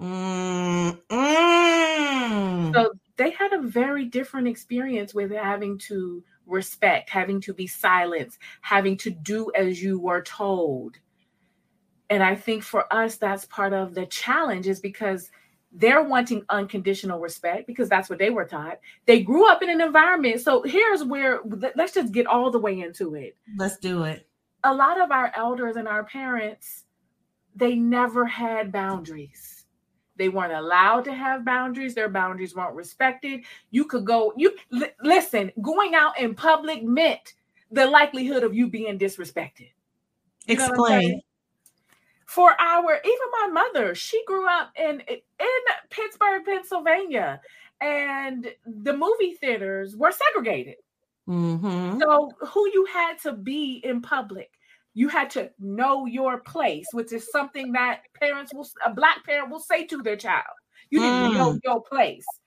Mm, 0.00 1.00
mm. 1.08 2.74
So 2.74 2.92
they 3.16 3.30
had 3.30 3.52
a 3.52 3.62
very 3.62 4.04
different 4.04 4.46
experience 4.46 5.12
with 5.12 5.32
having 5.32 5.76
to 5.78 6.22
respect, 6.46 7.10
having 7.10 7.40
to 7.42 7.52
be 7.52 7.66
silenced, 7.66 8.38
having 8.60 8.96
to 8.98 9.10
do 9.10 9.50
as 9.56 9.82
you 9.82 9.98
were 9.98 10.22
told. 10.22 10.98
And 12.10 12.22
I 12.22 12.34
think 12.34 12.62
for 12.62 12.92
us, 12.92 13.16
that's 13.16 13.44
part 13.46 13.72
of 13.72 13.94
the 13.94 14.06
challenge 14.06 14.66
is 14.66 14.80
because 14.80 15.30
they're 15.72 16.02
wanting 16.02 16.44
unconditional 16.48 17.20
respect 17.20 17.66
because 17.66 17.88
that's 17.88 18.08
what 18.08 18.18
they 18.18 18.30
were 18.30 18.46
taught. 18.46 18.78
They 19.06 19.22
grew 19.22 19.50
up 19.50 19.62
in 19.62 19.68
an 19.68 19.80
environment. 19.80 20.40
So 20.40 20.62
here's 20.62 21.04
where 21.04 21.40
let- 21.44 21.76
let's 21.76 21.92
just 21.92 22.12
get 22.12 22.26
all 22.26 22.50
the 22.50 22.58
way 22.58 22.80
into 22.80 23.14
it. 23.14 23.36
Let's 23.56 23.76
do 23.78 24.04
it. 24.04 24.26
A 24.64 24.74
lot 24.74 25.00
of 25.00 25.10
our 25.10 25.30
elders 25.36 25.76
and 25.76 25.86
our 25.86 26.04
parents, 26.04 26.84
they 27.54 27.74
never 27.74 28.24
had 28.24 28.72
boundaries. 28.72 29.66
They 30.16 30.28
weren't 30.28 30.52
allowed 30.52 31.04
to 31.04 31.14
have 31.14 31.44
boundaries. 31.44 31.94
Their 31.94 32.08
boundaries 32.08 32.56
weren't 32.56 32.74
respected. 32.74 33.44
You 33.70 33.84
could 33.84 34.04
go, 34.04 34.32
you 34.36 34.56
li- 34.70 34.90
listen, 35.02 35.52
going 35.60 35.94
out 35.94 36.18
in 36.18 36.34
public 36.34 36.82
meant 36.82 37.34
the 37.70 37.86
likelihood 37.86 38.42
of 38.42 38.54
you 38.54 38.68
being 38.68 38.98
disrespected. 38.98 39.70
You 40.46 40.56
know 40.56 40.64
what 40.64 40.92
I'm 40.92 40.98
Explain. 40.98 41.22
For 42.28 42.50
our, 42.60 43.00
even 43.04 43.28
my 43.42 43.48
mother, 43.48 43.94
she 43.96 44.24
grew 44.26 44.48
up 44.48 44.72
in 44.76 45.00
in 45.00 45.60
Pittsburgh, 45.90 46.44
Pennsylvania, 46.44 47.40
and 47.80 48.54
the 48.66 48.92
movie 48.96 49.34
theaters 49.34 49.96
were 49.96 50.12
segregated. 50.12 50.76
Mhm. 51.26 52.02
So 52.02 52.36
who 52.40 52.70
you 52.72 52.84
had 52.86 53.18
to 53.20 53.32
be 53.32 53.80
in 53.84 54.00
public, 54.02 54.50
you 54.94 55.08
had 55.08 55.30
to 55.30 55.52
know 55.58 56.06
your 56.06 56.40
place, 56.40 56.92
which 56.92 57.12
is 57.12 57.30
something 57.30 57.72
that 57.72 58.02
parents 58.14 58.52
will, 58.54 58.68
a 58.84 58.92
black 58.92 59.24
parent 59.24 59.50
will 59.50 59.60
say 59.60 59.86
to 59.86 60.02
their 60.02 60.16
child. 60.16 60.56
You 60.90 61.00
need 61.00 61.18
to 61.18 61.28
know 61.30 61.54
Mm. 61.54 61.60
your 61.64 61.82
place. 61.82 62.40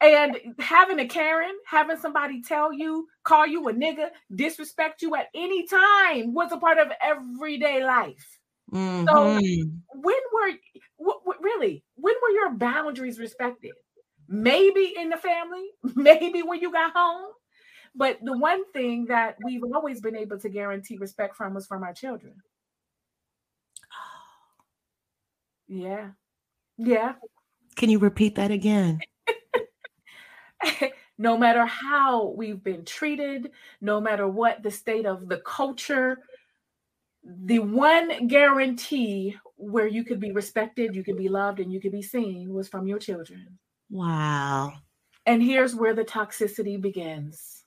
And 0.00 0.38
having 0.60 1.00
a 1.00 1.08
Karen, 1.08 1.56
having 1.66 1.98
somebody 1.98 2.42
tell 2.42 2.72
you, 2.72 3.08
call 3.24 3.46
you 3.46 3.68
a 3.68 3.74
nigga, 3.74 4.10
disrespect 4.34 5.02
you 5.02 5.14
at 5.16 5.28
any 5.34 5.66
time 5.66 6.34
was 6.34 6.52
a 6.52 6.58
part 6.58 6.78
of 6.78 6.92
everyday 7.02 7.84
life. 7.84 8.40
Mm-hmm. 8.74 9.06
So 9.06 10.00
when 10.00 10.20
were 10.32 10.52
what, 10.96 11.20
what, 11.24 11.42
really 11.42 11.84
when 11.94 12.14
were 12.22 12.30
your 12.30 12.50
boundaries 12.50 13.18
respected? 13.18 13.72
Maybe 14.28 14.94
in 14.98 15.10
the 15.10 15.16
family, 15.16 15.68
maybe 15.94 16.42
when 16.42 16.60
you 16.60 16.72
got 16.72 16.92
home. 16.94 17.30
But 17.96 18.18
the 18.22 18.36
one 18.36 18.64
thing 18.72 19.06
that 19.06 19.36
we've 19.44 19.62
always 19.72 20.00
been 20.00 20.16
able 20.16 20.38
to 20.40 20.48
guarantee 20.48 20.96
respect 20.96 21.36
from 21.36 21.54
was 21.54 21.66
from 21.66 21.84
our 21.84 21.92
children. 21.92 22.34
Yeah. 25.68 26.10
Yeah. 26.76 27.14
Can 27.76 27.90
you 27.90 28.00
repeat 28.00 28.34
that 28.34 28.50
again? 28.50 28.98
no 31.18 31.38
matter 31.38 31.64
how 31.66 32.34
we've 32.36 32.62
been 32.62 32.84
treated, 32.84 33.52
no 33.80 34.00
matter 34.00 34.26
what 34.26 34.62
the 34.62 34.70
state 34.70 35.06
of 35.06 35.28
the 35.28 35.38
culture, 35.38 36.18
the 37.24 37.58
one 37.58 38.26
guarantee 38.26 39.36
where 39.56 39.86
you 39.86 40.04
could 40.04 40.20
be 40.20 40.32
respected, 40.32 40.94
you 40.94 41.04
could 41.04 41.16
be 41.16 41.28
loved, 41.28 41.60
and 41.60 41.72
you 41.72 41.80
could 41.80 41.92
be 41.92 42.02
seen 42.02 42.52
was 42.52 42.68
from 42.68 42.86
your 42.86 42.98
children. 42.98 43.58
Wow. 43.90 44.74
And 45.26 45.42
here's 45.42 45.74
where 45.74 45.94
the 45.94 46.04
toxicity 46.04 46.80
begins 46.80 47.64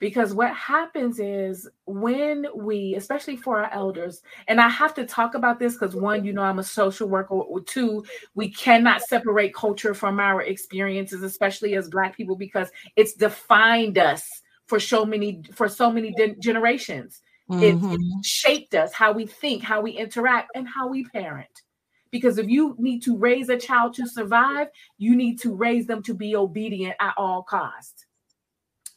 because 0.00 0.32
what 0.32 0.54
happens 0.56 1.20
is 1.20 1.68
when 1.86 2.46
we 2.56 2.94
especially 2.96 3.36
for 3.36 3.62
our 3.62 3.70
elders 3.72 4.22
and 4.48 4.60
i 4.60 4.68
have 4.68 4.92
to 4.94 5.06
talk 5.06 5.34
about 5.34 5.60
this 5.60 5.74
because 5.74 5.94
one 5.94 6.24
you 6.24 6.32
know 6.32 6.42
i'm 6.42 6.58
a 6.58 6.64
social 6.64 7.08
worker 7.08 7.34
or 7.34 7.60
two 7.60 8.04
we 8.34 8.50
cannot 8.50 9.02
separate 9.02 9.54
culture 9.54 9.94
from 9.94 10.18
our 10.18 10.42
experiences 10.42 11.22
especially 11.22 11.76
as 11.76 11.88
black 11.88 12.16
people 12.16 12.34
because 12.34 12.70
it's 12.96 13.12
defined 13.12 13.98
us 13.98 14.42
for 14.66 14.80
so 14.80 15.04
many 15.04 15.42
for 15.52 15.68
so 15.68 15.92
many 15.92 16.12
de- 16.12 16.34
generations 16.36 17.20
mm-hmm. 17.50 17.92
it, 17.92 18.00
it 18.00 18.24
shaped 18.24 18.74
us 18.74 18.92
how 18.92 19.12
we 19.12 19.26
think 19.26 19.62
how 19.62 19.80
we 19.80 19.92
interact 19.92 20.50
and 20.54 20.68
how 20.68 20.88
we 20.88 21.04
parent 21.04 21.62
because 22.10 22.38
if 22.38 22.48
you 22.48 22.74
need 22.78 23.00
to 23.00 23.16
raise 23.16 23.48
a 23.48 23.56
child 23.56 23.94
to 23.94 24.06
survive 24.06 24.68
you 24.98 25.16
need 25.16 25.40
to 25.40 25.54
raise 25.54 25.86
them 25.86 26.02
to 26.02 26.14
be 26.14 26.36
obedient 26.36 26.94
at 27.00 27.14
all 27.16 27.42
costs 27.42 28.06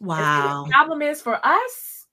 Wow. 0.04 0.66
The 0.66 0.72
problem 0.72 1.02
is 1.02 1.22
for 1.22 1.40
us, 1.46 2.06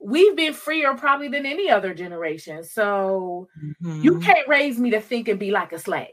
we've 0.00 0.34
been 0.34 0.54
freer 0.54 0.94
probably 0.94 1.28
than 1.28 1.46
any 1.46 1.70
other 1.70 1.94
generation. 1.94 2.64
So 2.64 3.48
mm-hmm. 3.62 4.02
you 4.02 4.18
can't 4.20 4.48
raise 4.48 4.78
me 4.78 4.90
to 4.90 5.00
think 5.00 5.28
and 5.28 5.38
be 5.38 5.50
like 5.50 5.72
a 5.72 5.78
slave 5.78 6.08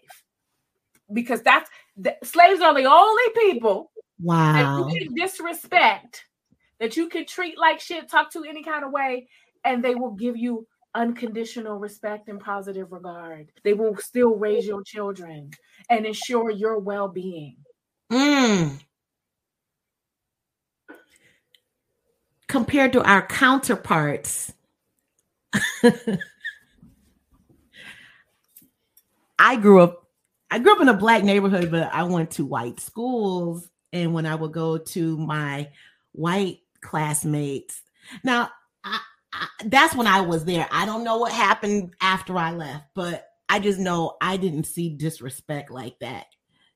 because 1.12 1.42
that's 1.42 1.70
the, 1.96 2.16
slaves 2.24 2.62
are 2.62 2.74
the 2.74 2.86
only 2.86 3.24
people 3.36 3.92
wow 4.20 4.54
that 4.54 4.94
you 4.94 5.00
can 5.00 5.16
disrespect 5.16 6.26
that 6.80 6.98
you 6.98 7.08
can 7.08 7.26
treat 7.26 7.58
like 7.58 7.80
shit, 7.80 8.10
talk 8.10 8.32
to 8.32 8.44
any 8.44 8.64
kind 8.64 8.84
of 8.84 8.92
way, 8.92 9.28
and 9.64 9.84
they 9.84 9.96
will 9.96 10.12
give 10.12 10.38
you 10.38 10.68
unconditional 10.96 11.80
respect 11.80 12.30
and 12.30 12.40
positive 12.40 12.92
regard. 12.92 13.52
They 13.64 13.74
will 13.74 13.98
still 13.98 14.36
raise 14.36 14.66
your 14.66 14.84
children 14.84 15.52
and 15.90 16.06
ensure 16.06 16.52
your 16.52 16.80
well-being. 16.80 17.58
Mm. 18.12 18.80
compared 22.54 22.94
to 22.94 23.02
our 23.04 23.26
counterparts, 23.26 24.54
I 29.40 29.56
grew 29.56 29.82
up 29.82 30.08
I 30.52 30.60
grew 30.60 30.74
up 30.76 30.82
in 30.82 30.88
a 30.88 30.94
black 30.94 31.24
neighborhood, 31.24 31.72
but 31.72 31.92
I 31.92 32.04
went 32.04 32.30
to 32.32 32.46
white 32.46 32.80
schools. 32.80 33.68
And 33.92 34.14
when 34.14 34.28
I 34.28 34.36
would 34.36 34.52
go 34.52 34.78
to 34.78 35.18
my 35.18 35.70
white 36.12 36.60
classmates, 36.80 37.82
now 38.24 38.50
I, 38.84 39.00
I, 39.34 39.48
that's 39.66 39.96
when 39.96 40.08
I 40.08 40.22
was 40.22 40.46
there. 40.46 40.68
I 40.72 40.86
don't 40.86 41.04
know 41.04 41.18
what 41.18 41.32
happened 41.32 41.94
after 42.02 42.38
I 42.38 42.52
left, 42.52 42.86
but 42.94 43.28
I 43.50 43.60
just 43.60 43.80
know 43.80 44.18
I 44.22 44.38
didn't 44.38 44.66
see 44.66 44.90
disrespect 44.90 45.72
like 45.72 46.00
that 46.00 46.28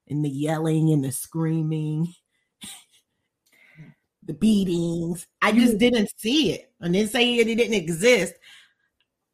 and 0.08 0.24
the 0.24 0.30
yelling 0.30 0.92
and 0.92 1.04
the 1.04 1.12
screaming 1.12 2.14
the 4.24 4.34
beatings. 4.34 5.28
I 5.42 5.52
just 5.52 5.78
didn't 5.78 6.10
see 6.18 6.52
it. 6.52 6.72
I 6.82 6.90
didn't 6.90 7.12
say 7.12 7.36
it, 7.36 7.48
it 7.48 7.56
didn't 7.56 7.74
exist. 7.74 8.34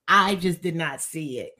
I 0.07 0.35
just 0.35 0.61
did 0.61 0.75
not 0.75 1.01
see 1.01 1.39
it. 1.39 1.53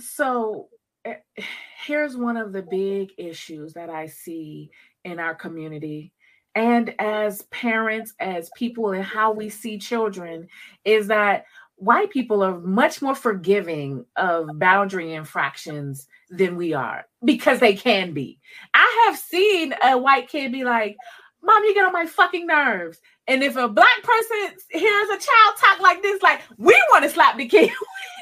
So 0.00 0.68
eh, 1.04 1.16
here's 1.86 2.16
one 2.16 2.36
of 2.36 2.52
the 2.52 2.62
big 2.62 3.10
issues 3.16 3.74
that 3.74 3.90
I 3.90 4.06
see 4.06 4.70
in 5.04 5.18
our 5.18 5.34
community 5.34 6.12
and 6.58 6.92
as 6.98 7.42
parents, 7.52 8.14
as 8.18 8.50
people, 8.56 8.90
and 8.90 9.04
how 9.04 9.30
we 9.30 9.48
see 9.48 9.78
children 9.78 10.48
is 10.84 11.06
that 11.06 11.44
white 11.76 12.10
people 12.10 12.42
are 12.42 12.58
much 12.58 13.00
more 13.00 13.14
forgiving 13.14 14.04
of 14.16 14.58
boundary 14.58 15.14
infractions 15.14 16.08
than 16.30 16.56
we 16.56 16.74
are 16.74 17.04
because 17.24 17.60
they 17.60 17.74
can 17.74 18.12
be. 18.12 18.40
I 18.74 19.04
have 19.06 19.16
seen 19.16 19.72
a 19.84 19.96
white 19.96 20.28
kid 20.28 20.50
be 20.50 20.64
like, 20.64 20.96
Mom, 21.44 21.62
you 21.62 21.74
get 21.74 21.84
on 21.84 21.92
my 21.92 22.06
fucking 22.06 22.48
nerves. 22.48 22.98
And 23.28 23.44
if 23.44 23.54
a 23.54 23.68
black 23.68 24.02
person 24.02 24.58
hears 24.70 25.08
a 25.10 25.12
child 25.12 25.54
talk 25.58 25.78
like 25.78 26.02
this, 26.02 26.20
like 26.22 26.40
we 26.56 26.74
want 26.90 27.04
to 27.04 27.10
slap 27.10 27.36
the 27.36 27.46
kid. 27.46 27.70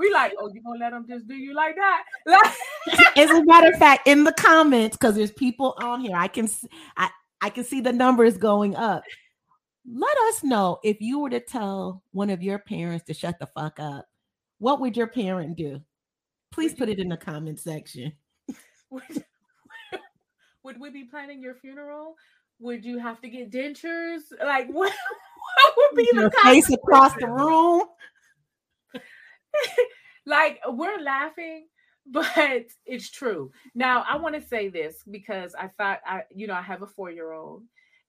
we 0.00 0.12
like, 0.12 0.32
oh, 0.38 0.50
you 0.52 0.62
gonna 0.62 0.78
let 0.78 0.90
them 0.90 1.06
just 1.08 1.28
do 1.28 1.34
you 1.34 1.54
like 1.54 1.76
that? 1.76 2.04
As 3.16 3.30
a 3.30 3.44
matter 3.44 3.70
of 3.70 3.78
fact, 3.78 4.08
in 4.08 4.24
the 4.24 4.32
comments, 4.32 4.96
because 4.96 5.14
there's 5.14 5.32
people 5.32 5.74
on 5.80 6.00
here, 6.00 6.16
I 6.16 6.28
can 6.28 6.48
I 6.96 7.10
I 7.40 7.50
can 7.50 7.64
see 7.64 7.80
the 7.80 7.92
numbers 7.92 8.36
going 8.36 8.74
up. 8.74 9.04
Let 9.86 10.16
us 10.28 10.42
know 10.42 10.78
if 10.82 11.00
you 11.00 11.20
were 11.20 11.30
to 11.30 11.40
tell 11.40 12.02
one 12.12 12.30
of 12.30 12.42
your 12.42 12.58
parents 12.58 13.04
to 13.06 13.14
shut 13.14 13.38
the 13.38 13.46
fuck 13.46 13.78
up. 13.78 14.06
What 14.58 14.80
would 14.80 14.96
your 14.96 15.06
parent 15.06 15.56
do? 15.56 15.80
Please 16.52 16.74
put 16.74 16.88
it 16.88 16.98
in 16.98 17.08
the 17.08 17.16
comment 17.16 17.60
section 17.60 18.12
would 18.90 20.80
we 20.80 20.90
be 20.90 21.04
planning 21.04 21.40
your 21.42 21.54
funeral? 21.54 22.16
Would 22.58 22.84
you 22.84 22.98
have 22.98 23.20
to 23.22 23.28
get 23.28 23.50
dentures? 23.50 24.20
Like 24.42 24.68
what, 24.68 24.92
what 25.62 25.74
would 25.76 25.96
be 25.96 26.08
your 26.12 26.24
the 26.24 26.36
face 26.42 26.70
across 26.70 27.14
the 27.14 27.28
room? 27.28 27.84
like 30.26 30.60
we're 30.66 31.00
laughing, 31.00 31.66
but 32.06 32.66
it's 32.86 33.10
true. 33.10 33.52
Now 33.74 34.04
I 34.08 34.16
want 34.16 34.34
to 34.34 34.40
say 34.40 34.68
this 34.68 35.02
because 35.10 35.54
I 35.54 35.68
thought 35.68 36.00
I, 36.06 36.22
you 36.30 36.46
know, 36.46 36.54
I 36.54 36.62
have 36.62 36.82
a 36.82 36.86
four-year-old, 36.86 37.62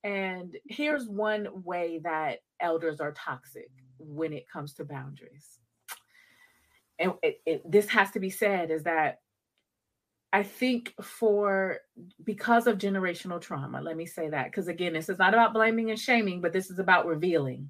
and 0.04 0.56
here's 0.66 1.08
one 1.08 1.48
way 1.64 2.00
that 2.04 2.40
elders 2.60 3.00
are 3.00 3.12
toxic 3.12 3.70
when 4.00 4.34
it 4.34 4.50
comes 4.50 4.74
to 4.76 4.86
boundaries. 4.86 5.60
And 7.00 7.14
it, 7.24 7.42
it, 7.46 7.72
this 7.72 7.88
has 7.90 8.12
to 8.12 8.20
be 8.20 8.30
said 8.30 8.70
is 8.70 8.84
that 8.84 9.20
I 10.34 10.44
think 10.44 10.94
for 11.02 11.80
because 12.24 12.68
of 12.68 12.78
generational 12.78 13.42
trauma, 13.42 13.82
let 13.82 13.98
me 13.98 14.06
say 14.06 14.30
that 14.30 14.46
because 14.46 14.68
again, 14.68 14.94
this 14.94 15.10
is 15.10 15.20
not 15.20 15.34
about 15.34 15.54
blaming 15.54 15.90
and 15.90 16.00
shaming, 16.00 16.42
but 16.42 16.54
this 16.54 16.70
is 16.70 16.80
about 16.80 17.06
revealing. 17.06 17.70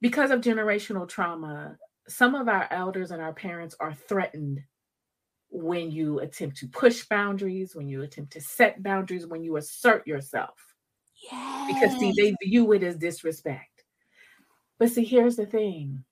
Because 0.00 0.30
of 0.30 0.42
generational 0.42 1.08
trauma, 1.08 1.76
some 2.08 2.34
of 2.34 2.48
our 2.48 2.68
elders 2.70 3.10
and 3.10 3.20
our 3.20 3.32
parents 3.32 3.74
are 3.80 3.94
threatened 3.94 4.62
when 5.50 5.90
you 5.90 6.20
attempt 6.20 6.56
to 6.58 6.68
push 6.68 7.06
boundaries, 7.06 7.74
when 7.74 7.88
you 7.88 8.02
attempt 8.02 8.32
to 8.32 8.40
set 8.40 8.82
boundaries, 8.82 9.26
when 9.26 9.42
you 9.42 9.56
assert 9.56 10.06
yourself. 10.06 10.74
Yeah. 11.30 11.68
Because 11.68 11.98
see, 11.98 12.12
they 12.16 12.34
view 12.44 12.72
it 12.72 12.82
as 12.82 12.96
disrespect. 12.96 13.84
But 14.78 14.90
see, 14.90 15.04
here's 15.04 15.36
the 15.36 15.46
thing 15.46 16.04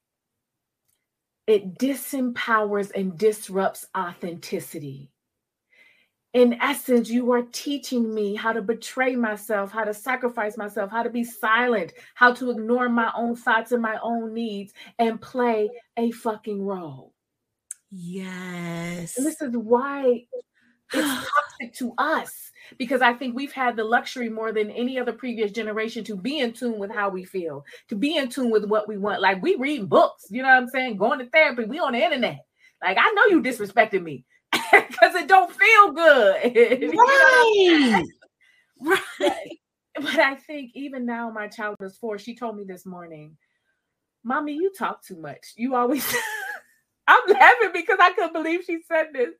it 1.46 1.78
disempowers 1.78 2.90
and 2.94 3.18
disrupts 3.18 3.86
authenticity. 3.96 5.10
In 6.34 6.54
essence, 6.60 7.08
you 7.08 7.30
are 7.32 7.42
teaching 7.52 8.12
me 8.12 8.34
how 8.34 8.52
to 8.52 8.60
betray 8.60 9.14
myself, 9.14 9.70
how 9.70 9.84
to 9.84 9.94
sacrifice 9.94 10.56
myself, 10.56 10.90
how 10.90 11.04
to 11.04 11.10
be 11.10 11.22
silent, 11.22 11.92
how 12.14 12.34
to 12.34 12.50
ignore 12.50 12.88
my 12.88 13.12
own 13.16 13.36
thoughts 13.36 13.70
and 13.70 13.80
my 13.80 13.98
own 14.02 14.34
needs 14.34 14.72
and 14.98 15.20
play 15.20 15.70
a 15.96 16.10
fucking 16.10 16.60
role. 16.60 17.12
Yes. 17.92 19.16
And 19.16 19.24
this 19.24 19.40
is 19.40 19.56
why 19.56 20.24
it's 20.92 21.30
toxic 21.60 21.74
to 21.74 21.94
us 21.98 22.50
because 22.78 23.00
I 23.00 23.12
think 23.12 23.36
we've 23.36 23.52
had 23.52 23.76
the 23.76 23.84
luxury 23.84 24.28
more 24.28 24.50
than 24.50 24.72
any 24.72 24.98
other 24.98 25.12
previous 25.12 25.52
generation 25.52 26.02
to 26.04 26.16
be 26.16 26.40
in 26.40 26.52
tune 26.52 26.80
with 26.80 26.90
how 26.90 27.10
we 27.10 27.24
feel, 27.24 27.64
to 27.88 27.94
be 27.94 28.16
in 28.16 28.28
tune 28.28 28.50
with 28.50 28.64
what 28.64 28.88
we 28.88 28.96
want. 28.96 29.20
Like 29.20 29.40
we 29.40 29.54
read 29.54 29.88
books, 29.88 30.26
you 30.30 30.42
know 30.42 30.48
what 30.48 30.56
I'm 30.56 30.68
saying? 30.68 30.96
Going 30.96 31.20
to 31.20 31.26
therapy, 31.26 31.64
we 31.64 31.78
on 31.78 31.92
the 31.92 32.02
internet. 32.02 32.44
Like 32.82 32.96
I 32.98 33.08
know 33.12 33.26
you 33.26 33.40
disrespected 33.40 34.02
me 34.02 34.24
because 34.88 35.14
it 35.14 35.28
don't 35.28 35.52
feel 35.52 35.92
good. 35.92 36.94
Right. 38.80 38.98
right. 39.20 39.58
But 39.94 40.18
I 40.18 40.34
think 40.34 40.72
even 40.74 41.06
now, 41.06 41.30
my 41.30 41.46
child 41.46 41.76
is 41.80 41.96
four. 41.96 42.18
She 42.18 42.34
told 42.34 42.56
me 42.56 42.64
this 42.64 42.84
morning, 42.84 43.36
"Mommy, 44.24 44.54
you 44.54 44.72
talk 44.76 45.04
too 45.04 45.16
much. 45.16 45.52
You 45.56 45.74
always." 45.76 46.04
I'm 47.06 47.22
laughing 47.28 47.70
because 47.72 47.98
I 48.00 48.12
couldn't 48.12 48.32
believe 48.32 48.64
she 48.64 48.80
said 48.88 49.08
this. 49.12 49.34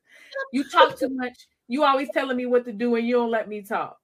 You 0.53 0.63
talk 0.69 0.97
too 0.97 1.09
much. 1.09 1.47
You 1.67 1.83
always 1.83 2.09
telling 2.13 2.37
me 2.37 2.45
what 2.45 2.65
to 2.65 2.71
do 2.71 2.95
and 2.95 3.07
you 3.07 3.15
don't 3.15 3.31
let 3.31 3.49
me 3.49 3.61
talk. 3.63 3.97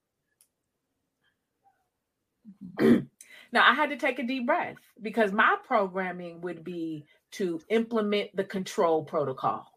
Now 3.53 3.69
I 3.69 3.73
had 3.73 3.89
to 3.89 3.97
take 3.97 4.19
a 4.19 4.23
deep 4.23 4.45
breath 4.45 4.77
because 5.01 5.33
my 5.33 5.57
programming 5.65 6.41
would 6.41 6.63
be 6.63 7.05
to 7.31 7.61
implement 7.69 8.35
the 8.35 8.43
control 8.43 9.03
protocol. 9.03 9.70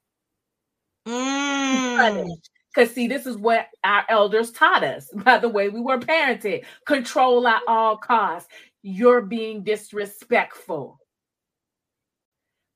Mm. 1.07 2.29
Because 2.75 2.93
see, 2.93 3.07
this 3.07 3.27
is 3.27 3.37
what 3.37 3.69
our 3.85 4.05
elders 4.09 4.51
taught 4.51 4.83
us 4.83 5.09
by 5.14 5.38
the 5.38 5.49
way 5.49 5.69
we 5.69 5.81
were 5.81 5.99
parented. 5.99 6.64
Control 6.87 7.47
at 7.47 7.62
all 7.69 7.97
costs. 7.97 8.49
You're 8.83 9.23
being 9.23 9.62
disrespectful. 9.62 10.99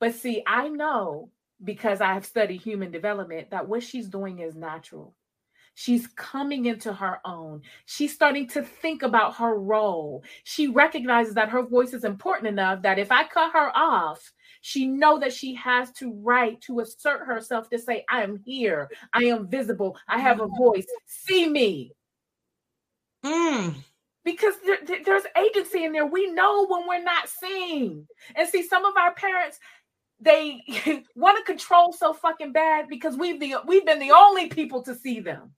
But 0.00 0.14
see, 0.14 0.42
I 0.46 0.68
know 0.68 1.30
because 1.62 2.00
I 2.00 2.14
have 2.14 2.24
studied 2.24 2.62
human 2.62 2.92
development 2.92 3.50
that 3.50 3.68
what 3.68 3.82
she's 3.82 4.08
doing 4.08 4.38
is 4.38 4.54
natural. 4.54 5.14
She's 5.74 6.08
coming 6.08 6.66
into 6.66 6.92
her 6.92 7.20
own. 7.24 7.62
She's 7.86 8.12
starting 8.12 8.48
to 8.48 8.62
think 8.62 9.02
about 9.02 9.36
her 9.36 9.58
role. 9.58 10.24
She 10.44 10.66
recognizes 10.68 11.34
that 11.34 11.50
her 11.50 11.62
voice 11.62 11.92
is 11.92 12.04
important 12.04 12.48
enough 12.48 12.82
that 12.82 12.98
if 12.98 13.12
I 13.12 13.24
cut 13.24 13.52
her 13.52 13.70
off, 13.76 14.32
she 14.60 14.86
know 14.86 15.18
that 15.18 15.32
she 15.32 15.54
has 15.54 15.90
to 15.92 16.12
right 16.14 16.60
to 16.62 16.80
assert 16.80 17.26
herself 17.26 17.68
to 17.70 17.78
say 17.78 18.04
i 18.10 18.22
am 18.22 18.36
here. 18.44 18.88
I 19.12 19.24
am 19.24 19.48
visible. 19.48 19.96
I 20.08 20.18
have 20.18 20.40
a 20.40 20.46
voice. 20.46 20.86
See 21.06 21.48
me. 21.48 21.92
Mm. 23.24 23.74
because 24.24 24.54
there- 24.64 24.84
there- 24.84 25.02
there's 25.04 25.24
agency 25.36 25.84
in 25.84 25.92
there. 25.92 26.06
We 26.06 26.30
know 26.30 26.66
when 26.66 26.86
we're 26.86 27.02
not 27.02 27.28
seen. 27.28 28.06
And 28.36 28.48
see 28.48 28.62
some 28.62 28.84
of 28.84 28.96
our 28.96 29.14
parents 29.14 29.58
they 30.20 30.62
want 31.14 31.38
to 31.38 31.44
control 31.44 31.92
so 31.92 32.12
fucking 32.12 32.52
bad 32.52 32.88
because 32.88 33.16
we've 33.16 33.40
the 33.40 33.54
we've 33.66 33.86
been 33.86 34.00
the 34.00 34.10
only 34.10 34.48
people 34.48 34.82
to 34.82 34.94
see 34.94 35.20
them 35.20 35.52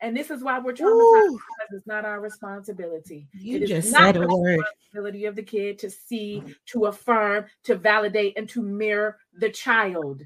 and 0.00 0.16
this 0.16 0.30
is 0.30 0.42
why 0.42 0.58
we're 0.58 0.72
traumatized 0.72 0.82
Ooh, 0.82 1.32
because 1.32 1.78
it's 1.78 1.86
not 1.86 2.04
our 2.04 2.20
responsibility 2.20 3.26
you 3.32 3.56
It 3.56 3.62
is 3.64 3.68
just 3.70 3.92
not 3.92 4.14
said 4.14 4.16
a 4.16 4.20
the 4.20 4.36
word. 4.36 4.58
responsibility 4.58 5.24
of 5.26 5.36
the 5.36 5.42
kid 5.42 5.78
to 5.80 5.90
see, 5.90 6.42
to 6.66 6.86
affirm, 6.86 7.46
to 7.64 7.74
validate, 7.76 8.36
and 8.36 8.48
to 8.50 8.62
mirror 8.62 9.18
the 9.38 9.50
child. 9.50 10.22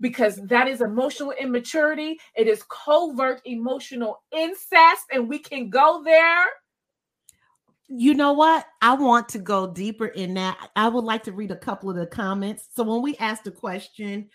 Because 0.00 0.36
that 0.46 0.66
is 0.66 0.80
emotional 0.80 1.32
immaturity. 1.32 2.18
It 2.34 2.48
is 2.48 2.62
covert 2.68 3.42
emotional 3.44 4.22
incest, 4.32 5.04
and 5.12 5.28
we 5.28 5.38
can 5.38 5.68
go 5.68 6.02
there. 6.02 6.46
You 7.88 8.14
know 8.14 8.32
what? 8.32 8.66
I 8.80 8.94
want 8.94 9.28
to 9.30 9.38
go 9.38 9.66
deeper 9.72 10.06
in 10.06 10.34
that. 10.34 10.70
I 10.76 10.88
would 10.88 11.04
like 11.04 11.24
to 11.24 11.32
read 11.32 11.50
a 11.50 11.56
couple 11.56 11.90
of 11.90 11.96
the 11.96 12.06
comments. 12.06 12.68
So 12.74 12.82
when 12.84 13.02
we 13.02 13.16
asked 13.16 13.44
the 13.44 13.50
question, 13.50 14.30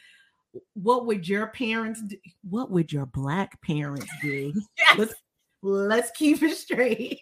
what 0.73 1.05
would 1.05 1.27
your 1.27 1.47
parents 1.47 2.01
do? 2.01 2.17
What 2.49 2.71
would 2.71 2.91
your 2.91 3.05
black 3.05 3.61
parents 3.61 4.07
do? 4.21 4.53
Yes. 4.77 4.97
Let's 4.97 5.15
let's 5.61 6.11
keep 6.11 6.43
it 6.43 6.55
straight. 6.55 7.21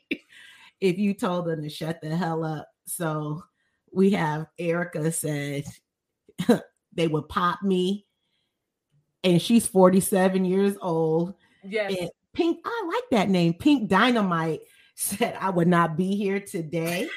if 0.81 0.97
you 0.97 1.13
told 1.13 1.45
them 1.45 1.61
to 1.61 1.69
shut 1.69 2.01
the 2.01 2.15
hell 2.15 2.43
up. 2.43 2.67
So 2.85 3.43
we 3.93 4.11
have 4.11 4.47
Erica 4.59 5.11
said 5.11 5.63
they 6.93 7.07
would 7.07 7.29
pop 7.29 7.63
me. 7.63 8.05
And 9.23 9.41
she's 9.41 9.65
47 9.65 10.43
years 10.43 10.75
old. 10.81 11.35
Yes. 11.63 11.95
And 11.97 12.09
Pink, 12.33 12.59
I 12.65 12.91
like 12.93 13.09
that 13.11 13.29
name. 13.29 13.53
Pink 13.53 13.89
Dynamite 13.89 14.59
said 14.95 15.37
I 15.39 15.49
would 15.49 15.69
not 15.69 15.95
be 15.95 16.17
here 16.17 16.41
today. 16.41 17.07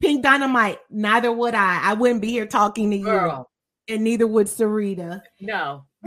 Pink 0.00 0.22
Dynamite, 0.22 0.78
neither 0.90 1.30
would 1.30 1.54
I. 1.54 1.80
I 1.82 1.94
wouldn't 1.94 2.22
be 2.22 2.30
here 2.30 2.46
talking 2.46 2.90
to 2.90 2.96
you. 2.96 3.44
And 3.88 4.04
neither 4.04 4.26
would 4.26 4.46
Sarita. 4.46 5.22
No. 5.40 5.84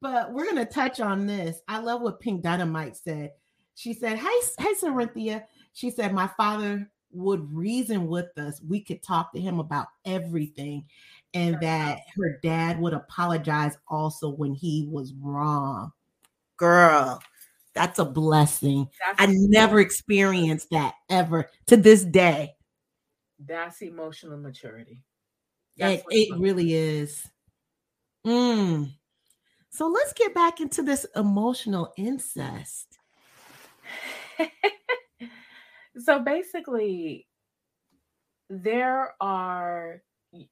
But 0.00 0.32
we're 0.32 0.46
gonna 0.46 0.66
touch 0.66 1.00
on 1.00 1.26
this. 1.26 1.60
I 1.68 1.78
love 1.78 2.02
what 2.02 2.20
Pink 2.20 2.42
Dynamite 2.42 2.96
said. 2.96 3.32
She 3.74 3.92
said, 3.92 4.18
Hey, 4.18 4.40
hey, 4.58 4.74
Sarinthia. 4.80 5.44
She 5.72 5.90
said, 5.90 6.12
My 6.12 6.28
father 6.36 6.90
would 7.10 7.52
reason 7.52 8.06
with 8.06 8.36
us. 8.38 8.60
We 8.66 8.80
could 8.80 9.02
talk 9.02 9.32
to 9.32 9.40
him 9.40 9.58
about 9.58 9.88
everything. 10.04 10.84
And 11.34 11.58
that 11.60 12.00
her 12.14 12.38
dad 12.42 12.78
would 12.80 12.92
apologize 12.92 13.76
also 13.88 14.28
when 14.30 14.54
he 14.54 14.86
was 14.90 15.12
wrong. 15.20 15.92
Girl, 16.56 17.20
that's 17.74 17.98
a 17.98 18.04
blessing. 18.04 18.88
That's, 19.04 19.20
I 19.20 19.26
never 19.28 19.80
experienced 19.80 20.70
that 20.70 20.94
ever 21.10 21.50
to 21.66 21.76
this 21.76 22.04
day. 22.04 22.55
That's 23.38 23.82
emotional 23.82 24.38
maturity. 24.38 25.02
It, 25.76 25.82
That's 25.82 26.04
what 26.04 26.14
it 26.14 26.38
really 26.38 26.74
is. 26.74 27.28
Mm. 28.26 28.92
So 29.70 29.88
let's 29.88 30.12
get 30.14 30.34
back 30.34 30.60
into 30.60 30.82
this 30.82 31.06
emotional 31.14 31.92
incest. 31.96 32.98
so 35.98 36.20
basically 36.20 37.26
there 38.48 39.14
are 39.20 40.02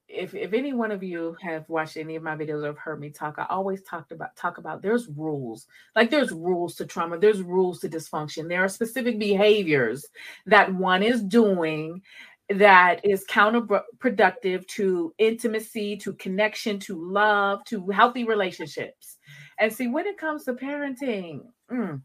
if 0.09 0.35
if 0.35 0.53
any 0.53 0.73
one 0.73 0.91
of 0.91 1.03
you 1.03 1.37
have 1.43 1.69
watched 1.69 1.97
any 1.97 2.17
of 2.17 2.23
my 2.23 2.35
videos 2.37 2.63
or 2.63 2.67
have 2.67 2.79
heard 2.79 3.01
me 3.01 3.11
talk 3.11 3.35
i 3.39 3.47
always 3.51 3.83
talked 3.83 4.13
about 4.13 4.35
talk 4.37 4.59
about 4.59 4.81
there's 4.81 5.09
rules 5.09 5.67
like 5.95 6.11
there's 6.11 6.33
rules 6.33 6.75
to 6.75 6.87
trauma 6.87 7.19
there's 7.19 7.43
rules 7.43 7.81
to 7.81 7.89
dysfunction 7.89 8.49
there 8.49 8.65
are 8.65 8.69
specific 8.69 9.19
behaviors 9.19 10.07
that 10.47 10.73
one 10.75 11.03
is 11.03 11.23
doing 11.23 12.01
that 12.51 13.05
is 13.05 13.25
counterproductive 13.27 14.67
to 14.69 15.15
intimacy 15.19 15.97
to 15.97 16.13
connection 16.15 16.79
to 16.79 17.03
love 17.11 17.65
to 17.65 17.89
healthy 17.89 18.25
relationships. 18.25 19.19
And 19.59 19.73
see 19.73 19.87
when 19.87 20.07
it 20.07 20.19
comes 20.19 20.45
to 20.45 20.55
parenting 20.55 21.43
mm, 21.71 22.03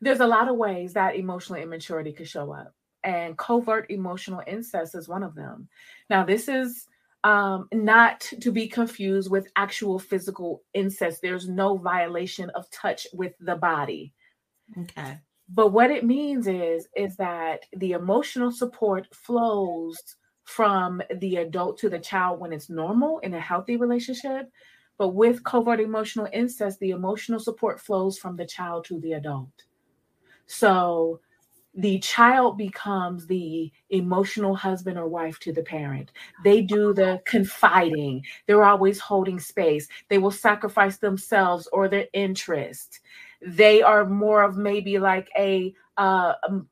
there's 0.00 0.20
a 0.20 0.26
lot 0.26 0.48
of 0.48 0.56
ways 0.56 0.94
that 0.94 1.16
emotional 1.16 1.60
immaturity 1.60 2.12
could 2.12 2.28
show 2.28 2.52
up 2.52 2.74
and 3.04 3.36
covert 3.38 3.90
emotional 3.90 4.42
incest 4.46 4.94
is 4.94 5.08
one 5.08 5.22
of 5.22 5.34
them. 5.34 5.68
Now 6.08 6.24
this 6.24 6.48
is 6.48 6.86
um, 7.24 7.68
not 7.72 8.20
to 8.20 8.50
be 8.50 8.66
confused 8.66 9.30
with 9.30 9.50
actual 9.56 9.98
physical 9.98 10.62
incest. 10.74 11.20
There's 11.20 11.48
no 11.48 11.76
violation 11.76 12.50
of 12.50 12.70
touch 12.70 13.06
with 13.12 13.34
the 13.40 13.56
body. 13.56 14.12
Okay. 14.78 15.18
But 15.52 15.68
what 15.68 15.90
it 15.90 16.04
means 16.04 16.46
is 16.46 16.88
is 16.96 17.16
that 17.16 17.64
the 17.76 17.92
emotional 17.92 18.50
support 18.50 19.06
flows 19.14 20.16
from 20.44 21.02
the 21.16 21.36
adult 21.36 21.78
to 21.78 21.88
the 21.88 21.98
child 21.98 22.40
when 22.40 22.52
it's 22.52 22.70
normal 22.70 23.18
in 23.20 23.34
a 23.34 23.40
healthy 23.40 23.76
relationship 23.76 24.50
but 24.98 25.08
with 25.08 25.44
covert 25.44 25.80
emotional 25.80 26.28
incest 26.32 26.78
the 26.80 26.90
emotional 26.90 27.40
support 27.40 27.80
flows 27.80 28.18
from 28.18 28.36
the 28.36 28.46
child 28.46 28.84
to 28.84 29.00
the 29.00 29.12
adult 29.12 29.64
so 30.46 31.20
the 31.74 31.98
child 32.00 32.58
becomes 32.58 33.26
the 33.26 33.70
emotional 33.90 34.56
husband 34.56 34.98
or 34.98 35.06
wife 35.06 35.38
to 35.38 35.52
the 35.52 35.62
parent. 35.62 36.10
They 36.42 36.62
do 36.62 36.92
the 36.92 37.20
confiding. 37.26 38.24
They're 38.46 38.64
always 38.64 38.98
holding 38.98 39.38
space. 39.38 39.86
They 40.08 40.18
will 40.18 40.32
sacrifice 40.32 40.98
themselves 40.98 41.68
or 41.72 41.88
their 41.88 42.08
interest. 42.12 43.00
They 43.46 43.82
are 43.82 44.06
more 44.06 44.42
of 44.42 44.56
maybe 44.56 44.98
like 44.98 45.28
a 45.36 45.74
uh, 45.96 46.34
um, 46.46 46.68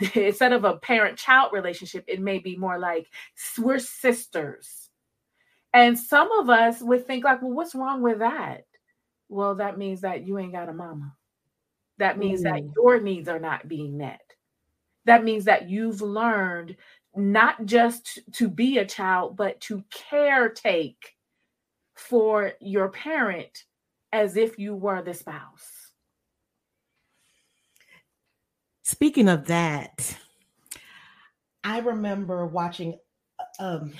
instead 0.14 0.52
of 0.52 0.64
a 0.64 0.76
parent-child 0.76 1.52
relationship, 1.52 2.04
it 2.06 2.20
may 2.20 2.38
be 2.38 2.56
more 2.56 2.78
like 2.78 3.08
we're 3.58 3.78
sisters. 3.78 4.90
And 5.74 5.98
some 5.98 6.30
of 6.40 6.48
us 6.48 6.80
would 6.80 7.06
think 7.06 7.24
like, 7.24 7.42
well, 7.42 7.52
what's 7.52 7.74
wrong 7.74 8.02
with 8.02 8.20
that? 8.20 8.64
Well, 9.28 9.56
that 9.56 9.76
means 9.76 10.00
that 10.00 10.26
you 10.26 10.38
ain't 10.38 10.52
got 10.52 10.68
a 10.68 10.72
mama. 10.72 11.14
That 11.98 12.16
means 12.18 12.42
that 12.42 12.62
your 12.76 13.00
needs 13.00 13.28
are 13.28 13.40
not 13.40 13.68
being 13.68 13.98
met. 13.98 14.20
That 15.04 15.24
means 15.24 15.44
that 15.46 15.68
you've 15.68 16.00
learned 16.00 16.76
not 17.16 17.66
just 17.66 18.20
to 18.34 18.48
be 18.48 18.78
a 18.78 18.86
child, 18.86 19.36
but 19.36 19.60
to 19.62 19.82
caretake 19.90 20.96
for 21.94 22.52
your 22.60 22.88
parent 22.88 23.64
as 24.12 24.36
if 24.36 24.58
you 24.58 24.74
were 24.74 25.02
the 25.02 25.12
spouse. 25.12 25.77
Speaking 28.88 29.28
of 29.28 29.48
that, 29.48 30.16
I 31.62 31.80
remember 31.80 32.46
watching 32.46 32.98
um 33.58 33.92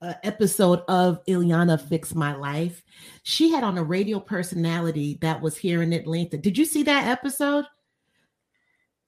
an 0.00 0.16
episode 0.24 0.80
of 0.88 1.24
Iyanla 1.26 1.80
Fix 1.80 2.12
My 2.12 2.34
Life. 2.34 2.82
She 3.22 3.52
had 3.52 3.62
on 3.62 3.78
a 3.78 3.84
radio 3.84 4.18
personality 4.18 5.16
that 5.20 5.40
was 5.40 5.56
here 5.56 5.80
in 5.80 5.92
Atlanta. 5.92 6.38
Did 6.38 6.58
you 6.58 6.64
see 6.64 6.82
that 6.82 7.06
episode? 7.06 7.66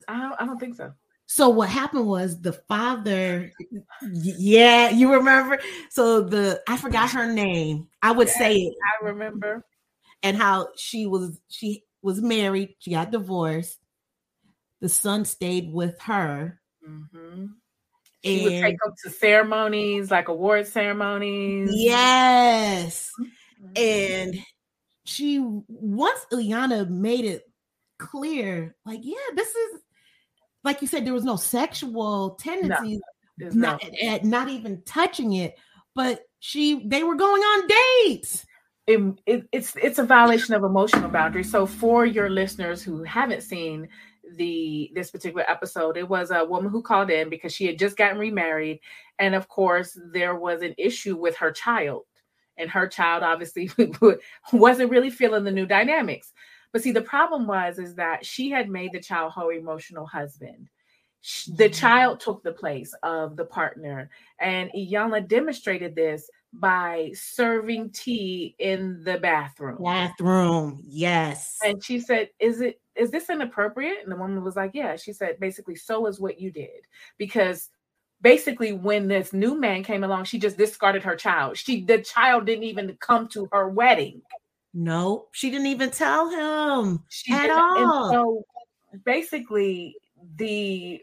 I 0.06 0.20
don't, 0.20 0.40
I 0.40 0.46
don't 0.46 0.60
think 0.60 0.76
so. 0.76 0.92
So 1.26 1.48
what 1.48 1.68
happened 1.68 2.06
was 2.06 2.40
the 2.40 2.52
father, 2.52 3.50
yeah, 4.12 4.90
you 4.90 5.12
remember. 5.12 5.58
So 5.90 6.20
the 6.20 6.62
I 6.68 6.76
forgot 6.76 7.10
her 7.10 7.26
name. 7.32 7.88
I 8.02 8.12
would 8.12 8.28
say 8.28 8.54
it, 8.54 8.74
I 9.02 9.06
remember. 9.06 9.64
and 10.22 10.36
how 10.36 10.68
she 10.76 11.06
was 11.08 11.40
she 11.48 11.82
was 12.02 12.20
married. 12.22 12.76
She 12.78 12.92
got 12.92 13.10
divorced. 13.10 13.80
The 14.82 14.88
son 14.88 15.24
stayed 15.24 15.72
with 15.72 15.98
her, 16.02 16.60
Mhm. 16.86 17.54
She 18.24 18.42
would 18.42 18.52
and 18.52 18.64
take 18.64 18.76
them 18.80 18.92
to 19.04 19.10
ceremonies, 19.10 20.10
like 20.10 20.28
award 20.28 20.66
ceremonies. 20.66 21.70
yes, 21.72 23.10
Mhm. 23.60 23.78
and 23.78 24.38
she 25.04 25.38
once 25.68 26.26
Iyanla 26.32 26.88
made 26.88 27.24
it 27.24 27.50
clear, 27.98 28.76
like, 28.84 29.00
yeah, 29.02 29.14
this 29.34 29.54
is 29.54 29.80
like 30.64 30.80
you 30.82 30.88
said, 30.88 31.04
there 31.04 31.12
was 31.12 31.24
no 31.24 31.36
sexual 31.36 32.36
tendencies, 32.40 33.00
no, 33.38 33.50
not, 33.52 33.84
at, 34.02 34.24
not 34.24 34.48
even 34.48 34.82
touching 34.82 35.34
it, 35.34 35.56
but 35.94 36.24
she 36.40 36.86
they 36.86 37.04
were 37.04 37.16
going 37.16 37.42
on 37.42 37.68
dates. 37.68 38.44
It, 38.88 39.00
it, 39.26 39.48
it's 39.52 39.76
it's 39.76 39.98
a 40.00 40.04
violation 40.04 40.54
of 40.54 40.64
emotional 40.64 41.08
boundaries. 41.08 41.50
So 41.50 41.66
for 41.66 42.04
your 42.04 42.28
listeners 42.28 42.82
who 42.82 43.04
haven't 43.04 43.42
seen 43.42 43.88
the 44.36 44.90
this 44.94 45.10
particular 45.10 45.44
episode, 45.48 45.96
it 45.96 46.08
was 46.08 46.30
a 46.30 46.44
woman 46.44 46.70
who 46.70 46.82
called 46.82 47.10
in 47.10 47.28
because 47.28 47.52
she 47.52 47.66
had 47.66 47.78
just 47.78 47.96
gotten 47.96 48.18
remarried, 48.18 48.80
and 49.18 49.34
of 49.34 49.48
course 49.48 49.98
there 50.12 50.34
was 50.34 50.62
an 50.62 50.74
issue 50.78 51.16
with 51.16 51.36
her 51.36 51.52
child, 51.52 52.04
and 52.56 52.70
her 52.70 52.86
child 52.86 53.22
obviously 53.22 53.70
wasn't 54.52 54.90
really 54.90 55.10
feeling 55.10 55.44
the 55.44 55.50
new 55.50 55.66
dynamics. 55.66 56.32
But 56.72 56.82
see, 56.82 56.92
the 56.92 57.02
problem 57.02 57.46
was 57.46 57.78
is 57.78 57.94
that 57.96 58.24
she 58.24 58.50
had 58.50 58.70
made 58.70 58.92
the 58.92 59.00
child 59.00 59.32
her 59.36 59.52
emotional 59.52 60.06
husband. 60.06 60.68
The 61.56 61.68
mm. 61.68 61.74
child 61.74 62.18
took 62.18 62.42
the 62.42 62.52
place 62.52 62.94
of 63.02 63.36
the 63.36 63.44
partner, 63.44 64.10
and 64.40 64.70
Iyanla 64.76 65.28
demonstrated 65.28 65.94
this 65.94 66.28
by 66.52 67.10
serving 67.14 67.90
tea 67.90 68.54
in 68.58 69.02
the 69.04 69.18
bathroom. 69.18 69.82
Bathroom, 69.82 70.80
yes. 70.84 71.58
And 71.64 71.82
she 71.82 71.98
said, 72.00 72.30
"Is 72.38 72.60
it 72.60 72.80
is 72.94 73.10
this 73.10 73.30
inappropriate?" 73.30 73.98
And 74.02 74.12
the 74.12 74.16
woman 74.16 74.42
was 74.44 74.56
like, 74.56 74.72
"Yeah." 74.74 74.96
She 74.96 75.12
said, 75.12 75.40
"Basically, 75.40 75.76
so 75.76 76.06
is 76.06 76.20
what 76.20 76.40
you 76.40 76.50
did 76.50 76.86
because." 77.18 77.68
Basically, 78.20 78.70
when 78.70 79.08
this 79.08 79.32
new 79.32 79.58
man 79.58 79.82
came 79.82 80.04
along, 80.04 80.26
she 80.26 80.38
just 80.38 80.56
discarded 80.56 81.02
her 81.02 81.16
child. 81.16 81.56
She 81.56 81.84
the 81.84 82.00
child 82.00 82.46
didn't 82.46 82.62
even 82.62 82.96
come 83.00 83.26
to 83.30 83.48
her 83.50 83.68
wedding. 83.68 84.22
No, 84.72 85.26
she 85.32 85.50
didn't 85.50 85.66
even 85.66 85.90
tell 85.90 86.30
him 86.30 87.02
she 87.08 87.32
at 87.32 87.50
all. 87.50 88.12
so 88.12 88.44
basically, 89.04 89.96
the 90.36 91.02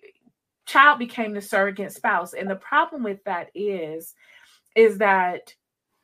child 0.66 1.00
became 1.00 1.34
the 1.34 1.42
surrogate 1.42 1.92
spouse. 1.92 2.34
And 2.34 2.50
the 2.50 2.56
problem 2.56 3.04
with 3.04 3.24
that 3.26 3.50
is, 3.54 4.16
is 4.76 4.98
that 4.98 5.54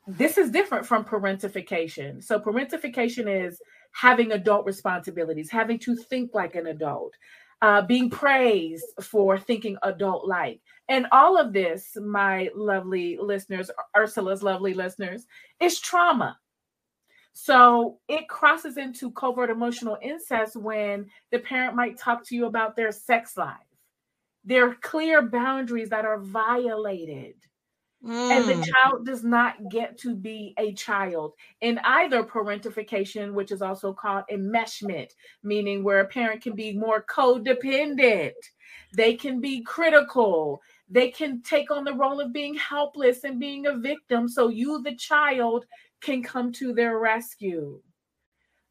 this 0.06 0.38
is 0.38 0.50
different 0.50 0.86
from 0.86 1.04
parentification. 1.04 2.22
So 2.22 2.38
parentification 2.38 3.46
is 3.46 3.60
having 3.92 4.32
adult 4.32 4.66
responsibilities, 4.66 5.50
having 5.50 5.78
to 5.80 5.96
think 5.96 6.32
like 6.34 6.54
an 6.54 6.68
adult, 6.68 7.14
uh, 7.62 7.82
being 7.82 8.10
praised 8.10 8.86
for 9.02 9.38
thinking 9.38 9.76
adult 9.82 10.26
like. 10.26 10.60
And 10.88 11.06
all 11.10 11.38
of 11.38 11.52
this, 11.52 11.96
my 12.00 12.48
lovely 12.54 13.18
listeners, 13.20 13.70
Ursula's 13.96 14.42
lovely 14.42 14.74
listeners, 14.74 15.26
is 15.60 15.80
trauma. 15.80 16.38
So 17.32 17.98
it 18.08 18.28
crosses 18.28 18.76
into 18.76 19.10
covert 19.10 19.50
emotional 19.50 19.98
incest 20.00 20.56
when 20.56 21.06
the 21.32 21.40
parent 21.40 21.74
might 21.74 21.98
talk 21.98 22.24
to 22.26 22.34
you 22.34 22.46
about 22.46 22.76
their 22.76 22.92
sex 22.92 23.36
life. 23.36 23.56
There 24.44 24.68
are 24.68 24.76
clear 24.76 25.22
boundaries 25.22 25.90
that 25.90 26.04
are 26.04 26.20
violated. 26.20 27.34
Mm. 28.04 28.30
And 28.30 28.48
the 28.48 28.54
mm. 28.54 28.64
child 28.64 29.06
does 29.06 29.24
not 29.24 29.56
get 29.70 29.98
to 29.98 30.14
be 30.14 30.54
a 30.58 30.74
child 30.74 31.32
in 31.60 31.78
either 31.84 32.22
parentification, 32.22 33.32
which 33.32 33.50
is 33.50 33.62
also 33.62 33.92
called 33.92 34.24
enmeshment, 34.30 35.10
meaning 35.42 35.82
where 35.82 36.00
a 36.00 36.06
parent 36.06 36.42
can 36.42 36.54
be 36.54 36.72
more 36.72 37.02
codependent. 37.02 38.32
They 38.94 39.14
can 39.14 39.40
be 39.40 39.62
critical. 39.62 40.60
They 40.88 41.10
can 41.10 41.42
take 41.42 41.70
on 41.70 41.84
the 41.84 41.94
role 41.94 42.20
of 42.20 42.32
being 42.32 42.54
helpless 42.54 43.24
and 43.24 43.40
being 43.40 43.66
a 43.66 43.76
victim. 43.76 44.28
So 44.28 44.48
you, 44.48 44.82
the 44.82 44.94
child, 44.94 45.64
can 46.00 46.22
come 46.22 46.52
to 46.52 46.72
their 46.72 46.98
rescue. 46.98 47.80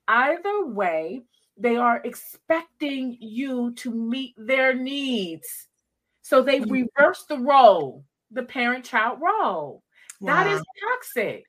Either 0.08 0.68
way, 0.68 1.24
they 1.58 1.78
are 1.78 2.02
expecting 2.04 3.18
you 3.20 3.74
to 3.74 3.92
meet 3.92 4.36
their 4.38 4.74
needs. 4.74 5.68
So 6.22 6.42
they 6.42 6.60
mm-hmm. 6.60 6.72
reverse 6.98 7.26
the 7.28 7.40
role, 7.40 8.04
the 8.32 8.44
parent 8.44 8.86
child 8.86 9.20
role. 9.22 9.84
Wow. 10.20 10.34
That 10.36 10.48
is 10.48 10.62
toxic. 10.90 11.46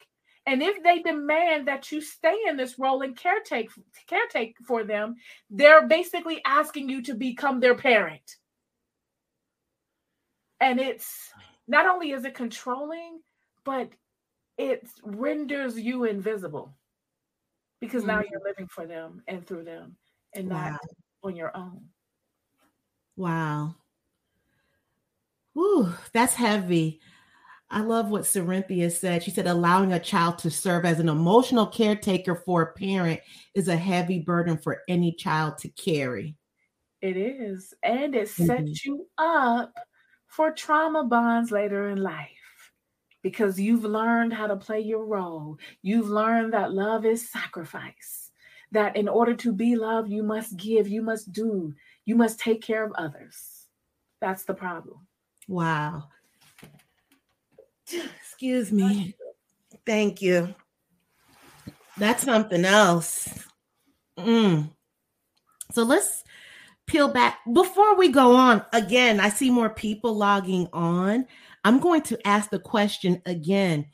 And 0.47 0.63
if 0.63 0.83
they 0.83 1.01
demand 1.01 1.67
that 1.67 1.91
you 1.91 2.01
stay 2.01 2.37
in 2.49 2.57
this 2.57 2.79
role 2.79 3.03
and 3.03 3.17
caretake 3.17 3.69
caretake 4.09 4.55
for 4.67 4.85
them, 4.85 5.17
they're 5.51 5.89
basically 5.89 6.41
asking 6.45 6.89
you 6.89 7.03
to 7.03 7.15
become 7.15 7.59
their 7.59 7.75
parent. 7.75 8.37
And 10.61 10.79
it's 10.81 11.33
not 11.67 11.87
only 11.87 12.13
is 12.13 12.25
it 12.25 12.35
controlling, 12.35 13.21
but 13.65 13.91
it 14.57 14.89
renders 15.03 15.79
you 15.79 16.05
invisible 16.05 16.77
because 17.81 18.03
mm-hmm. 18.05 18.13
now 18.13 18.23
you're 18.31 18.43
living 18.45 18.69
for 18.69 18.87
them 18.87 19.23
and 19.27 19.47
through 19.47 19.65
them 19.65 19.97
and 20.35 20.49
wow. 20.49 20.71
not 20.71 20.81
on 21.25 21.37
your 21.37 21.55
own. 21.57 21.87
Wow. 23.17 23.75
Ooh, 25.57 25.93
that's 26.13 26.35
heavy. 26.35 27.01
I 27.71 27.81
love 27.81 28.11
what 28.11 28.23
Cerinthia 28.23 28.93
said. 28.93 29.23
She 29.23 29.31
said, 29.31 29.47
allowing 29.47 29.93
a 29.93 29.99
child 29.99 30.39
to 30.39 30.51
serve 30.51 30.85
as 30.85 31.01
an 31.01 31.09
emotional 31.09 31.67
caretaker 31.67 32.35
for 32.35 32.63
a 32.63 32.73
parent 32.75 33.21
is 33.55 33.69
a 33.69 33.77
heavy 33.77 34.21
burden 34.21 34.57
for 34.57 34.83
any 34.89 35.13
child 35.13 35.59
to 35.59 35.69
carry. 35.71 36.37
It 37.03 37.17
is. 37.17 37.75
And 37.83 38.15
it 38.15 38.29
mm-hmm. 38.29 38.47
sets 38.47 38.85
you 38.85 39.07
up 39.19 39.75
for 40.27 40.53
trauma 40.53 41.05
bonds 41.05 41.51
later 41.51 41.89
in 41.89 42.03
life 42.03 42.31
because 43.23 43.59
you've 43.59 43.85
learned 43.85 44.33
how 44.33 44.47
to 44.47 44.57
play 44.57 44.81
your 44.81 45.05
role. 45.05 45.59
You've 45.83 46.09
learned 46.09 46.53
that 46.53 46.73
love 46.73 47.05
is 47.05 47.29
sacrifice, 47.29 48.31
that 48.71 48.97
in 48.97 49.09
order 49.09 49.35
to 49.35 49.53
be 49.53 49.75
loved, 49.75 50.09
you 50.09 50.23
must 50.23 50.57
give, 50.57 50.87
you 50.87 51.03
must 51.03 51.33
do, 51.33 51.75
you 52.05 52.15
must 52.15 52.39
take 52.39 52.63
care 52.63 52.85
of 52.85 52.93
others. 52.93 53.67
That's 54.21 54.45
the 54.45 54.55
problem. 54.55 55.06
Wow. 55.49 56.05
Excuse 58.21 58.73
me. 58.73 59.15
Thank 59.85 60.21
you. 60.21 60.55
That's 61.97 62.25
something 62.25 62.65
else. 62.65 63.29
Mm. 64.19 64.71
So 65.73 65.83
let's 65.83 66.25
peel 66.87 67.09
back. 67.09 67.39
Before 67.53 67.97
we 67.97 68.09
go 68.09 68.35
on, 68.35 68.65
again, 68.73 69.21
I 69.21 69.29
see 69.29 69.51
more 69.51 69.71
people 69.71 70.15
logging 70.15 70.69
on. 70.73 71.27
I'm 71.65 71.81
going 71.81 72.03
to 72.03 72.27
ask 72.27 72.51
the 72.51 72.59
question 72.59 73.23
again. 73.27 73.87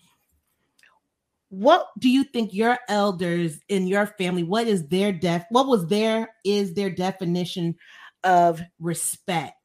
What 1.49 1.87
do 1.99 2.09
you 2.09 2.25
think 2.25 2.55
your 2.55 2.79
elders 2.89 3.61
in 3.69 3.87
your 3.87 4.07
family, 4.07 4.43
what 4.43 4.67
is 4.67 4.89
their 4.89 5.13
def 5.13 5.45
what 5.51 5.67
was 5.67 5.87
their 5.87 6.35
is 6.45 6.73
their 6.75 6.89
definition 6.89 7.77
of 8.25 8.63
respect? 8.81 9.62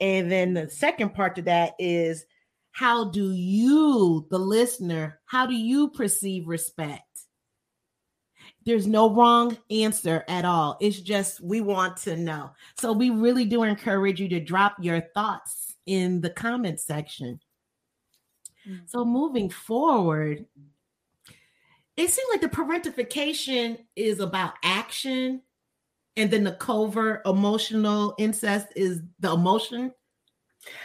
And 0.00 0.30
then 0.30 0.54
the 0.54 0.68
second 0.68 1.14
part 1.14 1.36
to 1.36 1.42
that 1.42 1.74
is 1.78 2.24
how 2.72 3.04
do 3.04 3.32
you, 3.32 4.26
the 4.30 4.38
listener, 4.38 5.20
how 5.26 5.46
do 5.46 5.54
you 5.54 5.90
perceive 5.90 6.48
respect? 6.48 7.02
There's 8.66 8.86
no 8.86 9.14
wrong 9.14 9.56
answer 9.70 10.24
at 10.26 10.44
all. 10.44 10.76
It's 10.80 11.00
just 11.00 11.40
we 11.40 11.60
want 11.60 11.98
to 11.98 12.16
know. 12.16 12.50
So 12.76 12.92
we 12.92 13.10
really 13.10 13.44
do 13.44 13.62
encourage 13.62 14.20
you 14.20 14.28
to 14.30 14.40
drop 14.40 14.76
your 14.80 15.02
thoughts 15.14 15.76
in 15.86 16.20
the 16.20 16.30
comment 16.30 16.80
section. 16.80 17.40
Mm-hmm. 18.66 18.84
So 18.86 19.04
moving 19.04 19.50
forward, 19.50 20.46
it 21.96 22.10
seems 22.10 22.28
like 22.32 22.40
the 22.40 22.48
parentification 22.48 23.78
is 23.94 24.18
about 24.18 24.54
action, 24.64 25.42
and 26.16 26.30
then 26.30 26.44
the 26.44 26.52
covert 26.52 27.22
emotional 27.26 28.14
incest 28.18 28.68
is 28.76 29.02
the 29.20 29.32
emotion. 29.32 29.92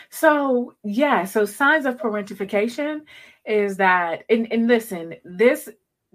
So 0.09 0.73
yeah, 0.83 1.25
so 1.25 1.45
signs 1.45 1.85
of 1.85 1.97
parentification 1.97 3.01
is 3.45 3.77
that, 3.77 4.23
and, 4.29 4.51
and 4.51 4.67
listen, 4.67 5.15
this 5.23 5.69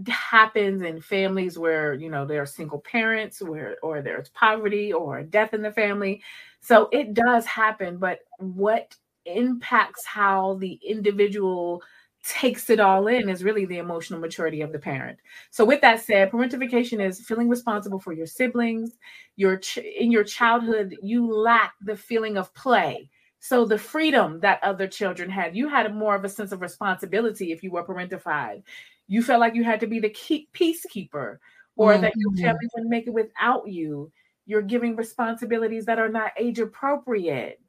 happens 0.08 0.82
in 0.82 1.00
families 1.00 1.58
where 1.58 1.94
you 1.94 2.10
know 2.10 2.26
there 2.26 2.42
are 2.42 2.46
single 2.46 2.80
parents 2.80 3.40
where 3.40 3.76
or 3.82 4.02
there's 4.02 4.28
poverty 4.30 4.92
or 4.92 5.22
death 5.22 5.54
in 5.54 5.62
the 5.62 5.70
family 5.70 6.20
so 6.60 6.88
it 6.90 7.14
does 7.14 7.46
happen 7.46 7.96
but 7.96 8.18
what 8.38 8.96
impacts 9.26 10.04
how 10.04 10.54
the 10.54 10.80
individual 10.84 11.80
takes 12.24 12.70
it 12.70 12.80
all 12.80 13.06
in 13.06 13.28
is 13.28 13.44
really 13.44 13.66
the 13.66 13.78
emotional 13.78 14.20
maturity 14.20 14.60
of 14.62 14.72
the 14.72 14.78
parent. 14.78 15.18
So 15.50 15.64
with 15.64 15.80
that 15.82 16.00
said, 16.00 16.30
parentification 16.30 17.04
is 17.04 17.20
feeling 17.20 17.48
responsible 17.48 18.00
for 18.00 18.12
your 18.12 18.26
siblings. 18.26 18.96
Your 19.36 19.58
ch- 19.58 19.78
in 19.78 20.10
your 20.10 20.24
childhood 20.24 20.96
you 21.02 21.30
lack 21.32 21.74
the 21.80 21.96
feeling 21.96 22.36
of 22.38 22.54
play. 22.54 23.10
So 23.40 23.66
the 23.66 23.76
freedom 23.76 24.40
that 24.40 24.62
other 24.62 24.88
children 24.88 25.28
had, 25.28 25.54
you 25.54 25.68
had 25.68 25.94
more 25.94 26.14
of 26.14 26.24
a 26.24 26.30
sense 26.30 26.50
of 26.50 26.62
responsibility 26.62 27.52
if 27.52 27.62
you 27.62 27.70
were 27.70 27.84
parentified 27.84 28.62
you 29.06 29.22
felt 29.22 29.40
like 29.40 29.54
you 29.54 29.64
had 29.64 29.80
to 29.80 29.86
be 29.86 30.00
the 30.00 30.10
key, 30.10 30.48
peacekeeper 30.54 31.38
or 31.76 31.92
mm-hmm. 31.92 32.02
that 32.02 32.12
your 32.16 32.30
mm-hmm. 32.30 32.44
family 32.44 32.68
wouldn't 32.74 32.90
make 32.90 33.06
it 33.06 33.12
without 33.12 33.68
you. 33.68 34.10
You're 34.46 34.62
giving 34.62 34.96
responsibilities 34.96 35.86
that 35.86 35.98
are 35.98 36.08
not 36.08 36.32
age 36.38 36.58
appropriate. 36.58 37.60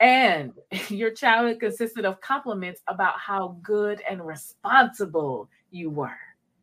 And 0.00 0.52
your 0.88 1.10
childhood 1.10 1.60
consisted 1.60 2.04
of 2.04 2.20
compliments 2.20 2.82
about 2.88 3.18
how 3.18 3.56
good 3.62 4.02
and 4.08 4.26
responsible 4.26 5.48
you 5.70 5.90
were. 5.90 6.18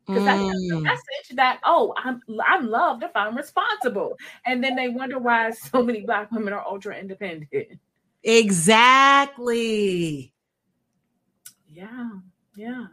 because 0.06 0.22
mm. 0.22 0.26
that's 0.26 0.68
the 0.68 0.80
message 0.80 1.36
that 1.36 1.60
oh 1.64 1.94
I'm 1.96 2.20
I'm 2.44 2.68
loved 2.68 3.02
if 3.02 3.10
I'm 3.14 3.36
responsible, 3.36 4.16
and 4.46 4.62
then 4.62 4.76
they 4.76 4.88
wonder 4.88 5.18
why 5.18 5.50
so 5.50 5.82
many 5.82 6.02
black 6.02 6.30
women 6.32 6.52
are 6.52 6.64
ultra 6.66 6.96
independent. 6.96 7.78
Exactly. 8.22 10.32
Yeah, 11.70 12.10
yeah. 12.56 12.86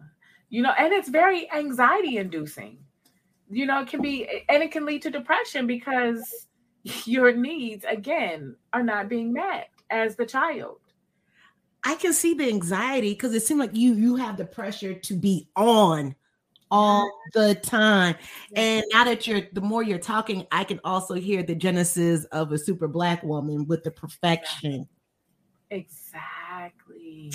You 0.50 0.63
know, 0.63 0.74
and 0.78 0.91
it's 0.91 1.08
very 1.08 1.50
anxiety 1.52 2.17
inducing. 2.17 2.80
You 3.50 3.65
know, 3.65 3.82
it 3.82 3.88
can 3.88 4.02
be, 4.02 4.44
and 4.50 4.63
it 4.63 4.72
can 4.72 4.86
lead 4.86 5.02
to 5.04 5.10
depression 5.10 5.67
because 5.67 6.48
your 7.06 7.34
needs 7.34 7.86
again 7.88 8.56
are 8.74 8.84
not 8.84 9.08
being 9.08 9.32
met 9.32 9.70
as 9.91 10.15
the 10.15 10.25
child. 10.25 10.80
I 11.84 11.95
can 11.95 12.13
see 12.13 12.34
the 12.34 12.47
anxiety 12.47 13.12
because 13.12 13.34
it 13.34 13.43
seemed 13.43 13.60
like 13.60 13.75
you 13.75 13.93
you 13.93 14.15
have 14.15 14.38
the 14.38 14.45
pressure 14.45 14.93
to 14.93 15.13
be 15.15 15.49
on 15.56 16.15
all 16.69 17.12
the 17.34 17.56
time. 17.56 18.15
And 18.56 18.86
now 18.91 19.04
that 19.04 19.27
you're 19.27 19.41
the 19.54 19.62
more 19.62 19.84
you're 19.84 19.99
talking, 19.99 20.47
I 20.51 20.63
can 20.63 20.80
also 20.84 21.15
hear 21.15 21.43
the 21.43 21.56
genesis 21.56 22.25
of 22.25 22.51
a 22.51 22.58
super 22.58 22.88
black 22.88 23.23
woman 23.23 23.67
with 23.67 23.84
the 23.84 23.91
perfection. 23.91 24.88
Exactly. 25.69 27.34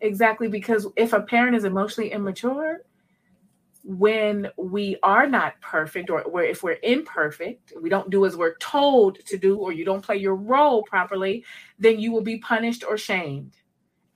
Exactly. 0.00 0.48
Because 0.48 0.86
if 0.96 1.12
a 1.12 1.22
parent 1.22 1.56
is 1.56 1.64
emotionally 1.64 2.12
immature, 2.12 2.82
when 3.84 4.48
we 4.56 4.96
are 5.02 5.26
not 5.26 5.60
perfect 5.60 6.08
or 6.08 6.22
where 6.22 6.44
if 6.44 6.62
we're 6.62 6.78
imperfect 6.82 7.74
we 7.82 7.90
don't 7.90 8.08
do 8.08 8.24
as 8.24 8.34
we're 8.34 8.56
told 8.56 9.18
to 9.26 9.36
do 9.36 9.58
or 9.58 9.72
you 9.72 9.84
don't 9.84 10.00
play 10.00 10.16
your 10.16 10.34
role 10.34 10.82
properly 10.84 11.44
then 11.78 12.00
you 12.00 12.10
will 12.10 12.22
be 12.22 12.38
punished 12.38 12.82
or 12.82 12.96
shamed. 12.96 13.56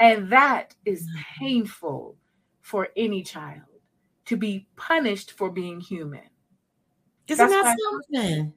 And 0.00 0.32
that 0.32 0.74
is 0.86 1.02
mm-hmm. 1.02 1.44
painful 1.44 2.16
for 2.62 2.88
any 2.96 3.22
child 3.22 3.60
to 4.24 4.36
be 4.38 4.66
punished 4.76 5.32
for 5.32 5.50
being 5.50 5.80
human. 5.80 6.30
Isn't 7.26 7.50
That's 7.50 7.64
that 7.64 7.76
something? 7.90 8.54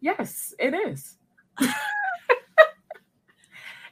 Yes 0.00 0.54
it 0.58 0.72
is 0.72 1.18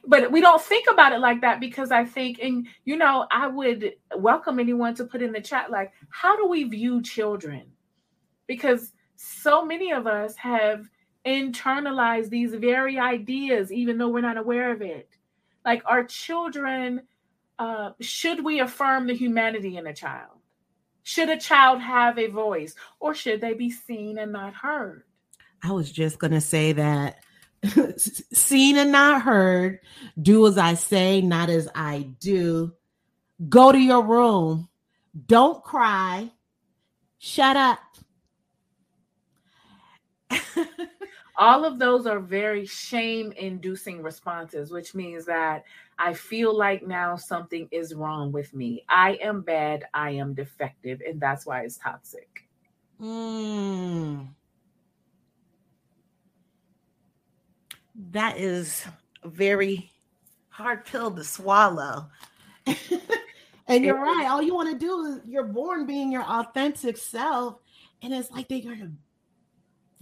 but 0.09 0.31
we 0.31 0.41
don't 0.41 0.61
think 0.61 0.87
about 0.91 1.13
it 1.13 1.19
like 1.19 1.39
that 1.41 1.59
because 1.59 1.91
I 1.91 2.03
think, 2.03 2.39
and 2.41 2.67
you 2.83 2.97
know, 2.97 3.27
I 3.29 3.45
would 3.45 3.93
welcome 4.15 4.59
anyone 4.59 4.95
to 4.95 5.05
put 5.05 5.21
in 5.21 5.31
the 5.31 5.39
chat, 5.39 5.69
like, 5.69 5.93
how 6.09 6.35
do 6.35 6.47
we 6.47 6.63
view 6.63 7.03
children? 7.03 7.67
Because 8.47 8.91
so 9.17 9.63
many 9.63 9.91
of 9.91 10.07
us 10.07 10.35
have 10.35 10.89
internalized 11.27 12.31
these 12.31 12.55
very 12.55 12.97
ideas, 12.97 13.71
even 13.71 13.99
though 13.99 14.09
we're 14.09 14.21
not 14.21 14.37
aware 14.37 14.71
of 14.71 14.81
it. 14.81 15.07
Like, 15.63 15.83
our 15.85 16.03
children, 16.03 17.03
uh, 17.59 17.91
should 18.01 18.43
we 18.43 18.61
affirm 18.61 19.05
the 19.05 19.13
humanity 19.13 19.77
in 19.77 19.85
a 19.85 19.93
child? 19.93 20.39
Should 21.03 21.29
a 21.29 21.37
child 21.37 21.81
have 21.81 22.17
a 22.17 22.27
voice, 22.27 22.73
or 22.99 23.13
should 23.13 23.41
they 23.41 23.53
be 23.53 23.69
seen 23.69 24.17
and 24.17 24.31
not 24.31 24.55
heard? 24.55 25.03
I 25.61 25.71
was 25.71 25.91
just 25.91 26.17
going 26.17 26.33
to 26.33 26.41
say 26.41 26.71
that 26.71 27.19
seen 27.97 28.77
and 28.77 28.91
not 28.91 29.21
heard. 29.21 29.79
Do 30.21 30.47
as 30.47 30.57
I 30.57 30.73
say, 30.75 31.21
not 31.21 31.49
as 31.49 31.69
I 31.75 32.09
do. 32.19 32.73
Go 33.47 33.71
to 33.71 33.77
your 33.79 34.03
room. 34.03 34.69
Don't 35.27 35.63
cry. 35.63 36.31
Shut 37.17 37.55
up. 37.55 37.79
All 41.37 41.63
of 41.63 41.79
those 41.79 42.05
are 42.05 42.19
very 42.19 42.65
shame 42.65 43.31
inducing 43.33 44.03
responses, 44.03 44.71
which 44.71 44.93
means 44.93 45.25
that 45.25 45.63
I 45.97 46.13
feel 46.13 46.55
like 46.55 46.85
now 46.85 47.15
something 47.15 47.67
is 47.71 47.93
wrong 47.93 48.31
with 48.31 48.53
me. 48.53 48.83
I 48.89 49.17
am 49.21 49.41
bad. 49.41 49.85
I 49.93 50.11
am 50.11 50.33
defective. 50.33 51.01
And 51.05 51.19
that's 51.19 51.45
why 51.45 51.61
it's 51.61 51.77
toxic. 51.77 52.45
Mm. 53.01 54.27
That 58.11 58.37
is 58.37 58.85
a 59.23 59.29
very 59.29 59.91
hard 60.49 60.85
pill 60.85 61.11
to 61.11 61.23
swallow. 61.23 62.07
and 63.67 63.85
you're 63.85 63.99
right. 63.99 64.27
All 64.29 64.41
you 64.41 64.53
want 64.53 64.71
to 64.71 64.77
do 64.77 65.05
is 65.05 65.21
you're 65.25 65.43
born 65.43 65.85
being 65.85 66.11
your 66.11 66.23
authentic 66.23 66.97
self. 66.97 67.59
And 68.01 68.13
it's 68.13 68.31
like 68.31 68.47
they're 68.47 68.61
going 68.61 68.79
to 68.79 68.91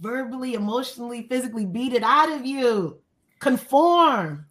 verbally, 0.00 0.54
emotionally, 0.54 1.26
physically 1.28 1.66
beat 1.66 1.92
it 1.92 2.02
out 2.02 2.30
of 2.30 2.44
you. 2.44 2.98
Conform. 3.40 4.46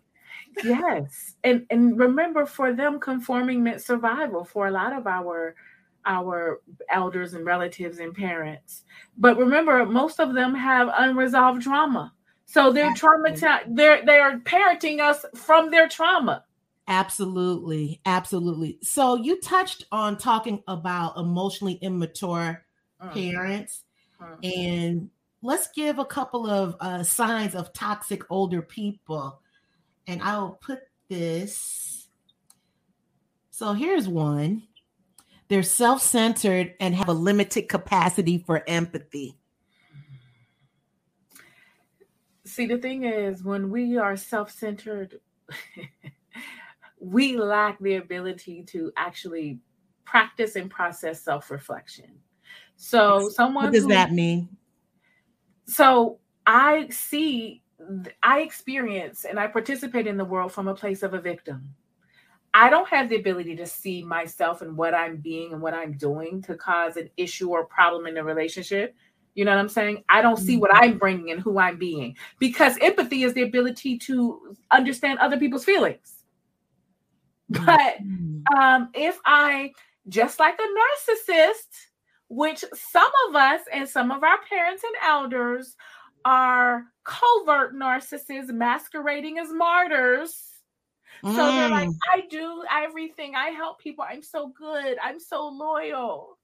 Yes. 0.64 1.36
And 1.44 1.66
and 1.70 2.00
remember 2.00 2.46
for 2.46 2.74
them 2.74 3.00
conforming 3.00 3.64
meant 3.64 3.82
survival 3.82 4.44
for 4.44 4.68
a 4.68 4.72
lot 4.72 4.94
of 4.94 5.06
our 5.08 5.56
our 6.06 6.62
elders 6.90 7.34
and 7.34 7.46
relatives 7.46 8.00
and 8.00 8.14
parents. 8.14 8.84
But 9.18 9.38
remember 9.38 9.86
most 9.86 10.20
of 10.20 10.34
them 10.34 10.56
have 10.56 10.90
unresolved 10.98 11.62
trauma. 11.62 12.14
So 12.48 12.72
they're 12.72 12.94
traumatized. 12.94 13.76
They're 13.76 14.06
they 14.06 14.20
are 14.20 14.40
parenting 14.40 15.00
us 15.02 15.26
from 15.36 15.70
their 15.70 15.88
trauma. 15.88 16.46
Absolutely, 16.88 18.00
absolutely. 18.06 18.80
So 18.82 19.16
you 19.16 19.42
touched 19.42 19.86
on 19.92 20.18
talking 20.18 20.64
about 20.68 21.18
emotionally 21.18 21.74
immature 21.74 22.64
mm-hmm. 23.04 23.14
parents, 23.14 23.84
mm-hmm. 24.22 24.60
and 24.60 25.10
let's 25.42 25.68
give 25.76 26.00
a 26.00 26.06
couple 26.06 26.50
of 26.50 26.78
uh, 26.80 27.04
signs 27.04 27.54
of 27.54 27.74
toxic 27.74 28.24
older 28.30 28.62
people. 28.62 29.42
And 30.08 30.24
I'll 30.24 30.58
put 30.62 30.80
this. 31.10 32.08
So 33.52 33.74
here's 33.74 34.08
one. 34.08 34.64
They're 35.50 35.64
self-centered 35.64 36.76
and 36.80 36.96
have 36.96 37.10
a 37.10 37.14
limited 37.14 37.70
capacity 37.70 38.38
for 38.38 38.64
empathy. 38.68 39.37
See, 42.58 42.66
the 42.66 42.80
thing 42.80 43.04
is, 43.04 43.44
when 43.44 43.70
we 43.70 44.00
are 44.00 44.18
self 44.18 44.50
centered, 44.50 45.20
we 47.00 47.38
lack 47.38 47.78
the 47.78 47.98
ability 47.98 48.64
to 48.70 48.92
actually 48.98 49.60
practice 50.06 50.56
and 50.56 50.68
process 50.68 51.22
self 51.22 51.52
reflection. 51.52 52.18
So, 52.76 53.30
someone. 53.30 53.66
What 53.66 53.74
does 53.74 53.84
who, 53.84 53.90
that 53.90 54.12
mean? 54.12 54.50
So, 55.68 56.18
I 56.48 56.88
see, 56.90 57.62
I 58.24 58.40
experience, 58.40 59.24
and 59.24 59.40
I 59.40 59.46
participate 59.46 60.08
in 60.08 60.18
the 60.18 60.26
world 60.26 60.52
from 60.52 60.68
a 60.68 60.74
place 60.74 61.04
of 61.04 61.14
a 61.14 61.22
victim. 61.22 61.76
I 62.56 62.72
don't 62.72 62.90
have 62.90 63.08
the 63.08 63.18
ability 63.18 63.56
to 63.58 63.68
see 63.68 64.04
myself 64.04 64.64
and 64.64 64.76
what 64.76 64.96
I'm 64.96 65.18
being 65.18 65.54
and 65.54 65.62
what 65.62 65.76
I'm 65.76 65.92
doing 65.92 66.42
to 66.42 66.56
cause 66.56 66.98
an 66.98 67.12
issue 67.18 67.52
or 67.52 67.66
problem 67.66 68.08
in 68.08 68.18
a 68.18 68.24
relationship 68.24 68.96
you 69.38 69.46
know 69.46 69.52
what 69.52 69.60
I'm 69.60 69.70
saying? 69.70 70.04
I 70.10 70.24
don't 70.24 70.38
see 70.38 70.58
what 70.58 70.74
I'm 70.74 70.90
mm-hmm. 70.90 70.98
bringing 70.98 71.32
and 71.32 71.40
who 71.40 71.60
I'm 71.60 71.78
being 71.78 72.18
because 72.40 72.76
empathy 72.82 73.22
is 73.22 73.36
the 73.36 73.44
ability 73.44 74.00
to 74.00 74.58
understand 74.72 75.20
other 75.20 75.38
people's 75.38 75.64
feelings. 75.64 76.16
But 77.48 78.02
mm-hmm. 78.04 78.58
um, 78.58 78.90
if 78.96 79.20
I, 79.26 79.74
just 80.10 80.40
like 80.40 80.60
a 80.60 80.64
narcissist, 80.64 81.86
which 82.30 82.66
some 82.74 83.12
of 83.30 83.36
us 83.36 83.62
and 83.72 83.88
some 83.88 84.10
of 84.10 84.24
our 84.24 84.40
parents 84.50 84.84
and 84.84 84.96
elders 85.04 85.76
are 86.26 86.86
covert 87.04 87.76
narcissists 87.76 88.50
masquerading 88.50 89.38
as 89.38 89.54
martyrs. 89.54 90.36
So 91.22 91.30
mm. 91.30 91.36
they're 91.36 91.70
like, 91.70 91.90
mm. 91.90 91.98
I 92.12 92.22
do 92.30 92.64
everything. 92.72 93.36
I 93.36 93.50
help 93.50 93.80
people. 93.80 94.04
I'm 94.08 94.24
so 94.24 94.48
good. 94.50 94.98
I'm 95.02 95.20
so 95.20 95.48
loyal 95.48 96.37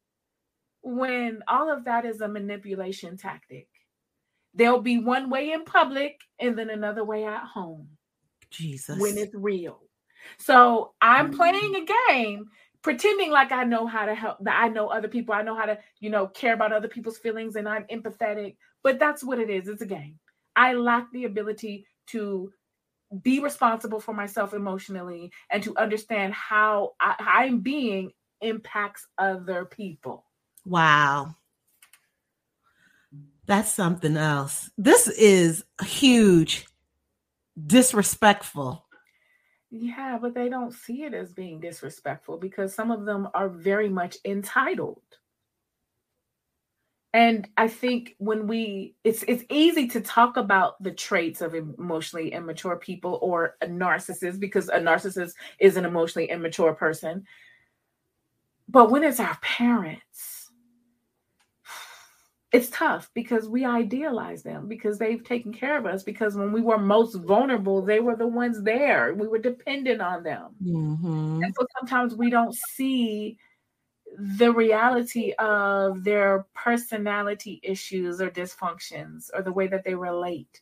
when 0.83 1.41
all 1.47 1.71
of 1.71 1.85
that 1.85 2.05
is 2.05 2.21
a 2.21 2.27
manipulation 2.27 3.17
tactic. 3.17 3.67
There'll 4.53 4.81
be 4.81 4.99
one 4.99 5.29
way 5.29 5.51
in 5.51 5.63
public 5.63 6.19
and 6.39 6.57
then 6.57 6.69
another 6.69 7.03
way 7.03 7.25
at 7.25 7.43
home. 7.43 7.87
Jesus. 8.51 8.99
When 8.99 9.17
it's 9.17 9.33
real. 9.33 9.79
So 10.37 10.93
I'm 11.01 11.31
mm-hmm. 11.31 11.35
playing 11.35 11.75
a 11.75 12.11
game 12.11 12.45
pretending 12.83 13.31
like 13.31 13.51
I 13.51 13.63
know 13.63 13.87
how 13.87 14.05
to 14.05 14.13
help, 14.13 14.37
that 14.41 14.61
I 14.61 14.67
know 14.67 14.87
other 14.87 15.07
people, 15.07 15.33
I 15.33 15.41
know 15.41 15.55
how 15.55 15.65
to, 15.65 15.79
you 15.99 16.09
know, 16.09 16.27
care 16.27 16.53
about 16.53 16.73
other 16.73 16.89
people's 16.89 17.17
feelings 17.17 17.55
and 17.55 17.67
I'm 17.67 17.85
empathetic. 17.85 18.57
But 18.83 18.99
that's 18.99 19.23
what 19.23 19.39
it 19.39 19.49
is. 19.49 19.67
It's 19.67 19.81
a 19.81 19.87
game. 19.87 20.19
I 20.55 20.73
lack 20.73 21.11
the 21.11 21.23
ability 21.23 21.87
to 22.07 22.51
be 23.21 23.39
responsible 23.39 23.99
for 23.99 24.13
myself 24.13 24.53
emotionally 24.53 25.31
and 25.49 25.63
to 25.63 25.75
understand 25.77 26.33
how 26.33 26.91
I, 26.99 27.15
I'm 27.19 27.61
being 27.61 28.11
impacts 28.41 29.07
other 29.17 29.65
people. 29.65 30.25
Wow. 30.65 31.35
That's 33.45 33.71
something 33.71 34.15
else. 34.15 34.71
This 34.77 35.07
is 35.09 35.65
huge, 35.83 36.65
disrespectful. 37.67 38.85
Yeah, 39.69 40.17
but 40.21 40.33
they 40.33 40.49
don't 40.49 40.71
see 40.73 41.03
it 41.03 41.13
as 41.13 41.33
being 41.33 41.59
disrespectful 41.59 42.37
because 42.37 42.73
some 42.73 42.91
of 42.91 43.05
them 43.05 43.27
are 43.33 43.49
very 43.49 43.89
much 43.89 44.17
entitled. 44.23 45.01
And 47.15 47.47
I 47.57 47.67
think 47.67 48.15
when 48.17 48.47
we 48.47 48.95
it's 49.03 49.23
it's 49.27 49.43
easy 49.49 49.87
to 49.89 50.01
talk 50.01 50.37
about 50.37 50.81
the 50.81 50.91
traits 50.91 51.41
of 51.41 51.53
emotionally 51.53 52.33
immature 52.33 52.77
people 52.77 53.19
or 53.21 53.55
a 53.61 53.67
narcissist 53.67 54.39
because 54.39 54.69
a 54.69 54.79
narcissist 54.79 55.33
is 55.59 55.77
an 55.77 55.85
emotionally 55.85 56.29
immature 56.29 56.73
person 56.73 57.23
but 58.67 58.89
when 58.89 59.03
it's 59.03 59.19
our 59.19 59.37
parents, 59.41 60.42
it's 62.53 62.69
tough 62.69 63.09
because 63.15 63.49
we 63.49 63.65
idealize 63.65 64.43
them 64.43 64.67
because 64.67 64.99
they've 64.99 65.23
taken 65.23 65.51
care 65.51 65.75
of 65.77 65.87
us. 65.87 66.03
Because 66.03 66.35
when 66.35 66.51
we 66.51 66.61
were 66.61 66.77
most 66.77 67.15
vulnerable, 67.15 67.81
they 67.81 67.99
were 67.99 68.15
the 68.15 68.27
ones 68.27 68.61
there. 68.61 69.13
We 69.15 69.27
were 69.27 69.39
dependent 69.39 70.01
on 70.01 70.21
them. 70.21 70.55
Mhm. 70.61 71.43
And 71.43 71.55
so 71.55 71.65
sometimes 71.79 72.15
we 72.15 72.29
don't 72.29 72.55
see 72.55 73.39
the 74.17 74.51
reality 74.51 75.33
of 75.39 76.03
their 76.03 76.45
personality 76.53 77.59
issues 77.63 78.21
or 78.21 78.29
dysfunctions 78.29 79.31
or 79.33 79.41
the 79.41 79.51
way 79.51 79.65
that 79.65 79.83
they 79.83 79.95
relate. 79.95 80.61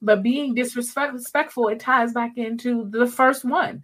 But 0.00 0.22
being 0.22 0.54
disrespectful, 0.54 1.68
it 1.68 1.80
ties 1.80 2.12
back 2.12 2.38
into 2.38 2.88
the 2.90 3.08
first 3.08 3.44
one. 3.44 3.82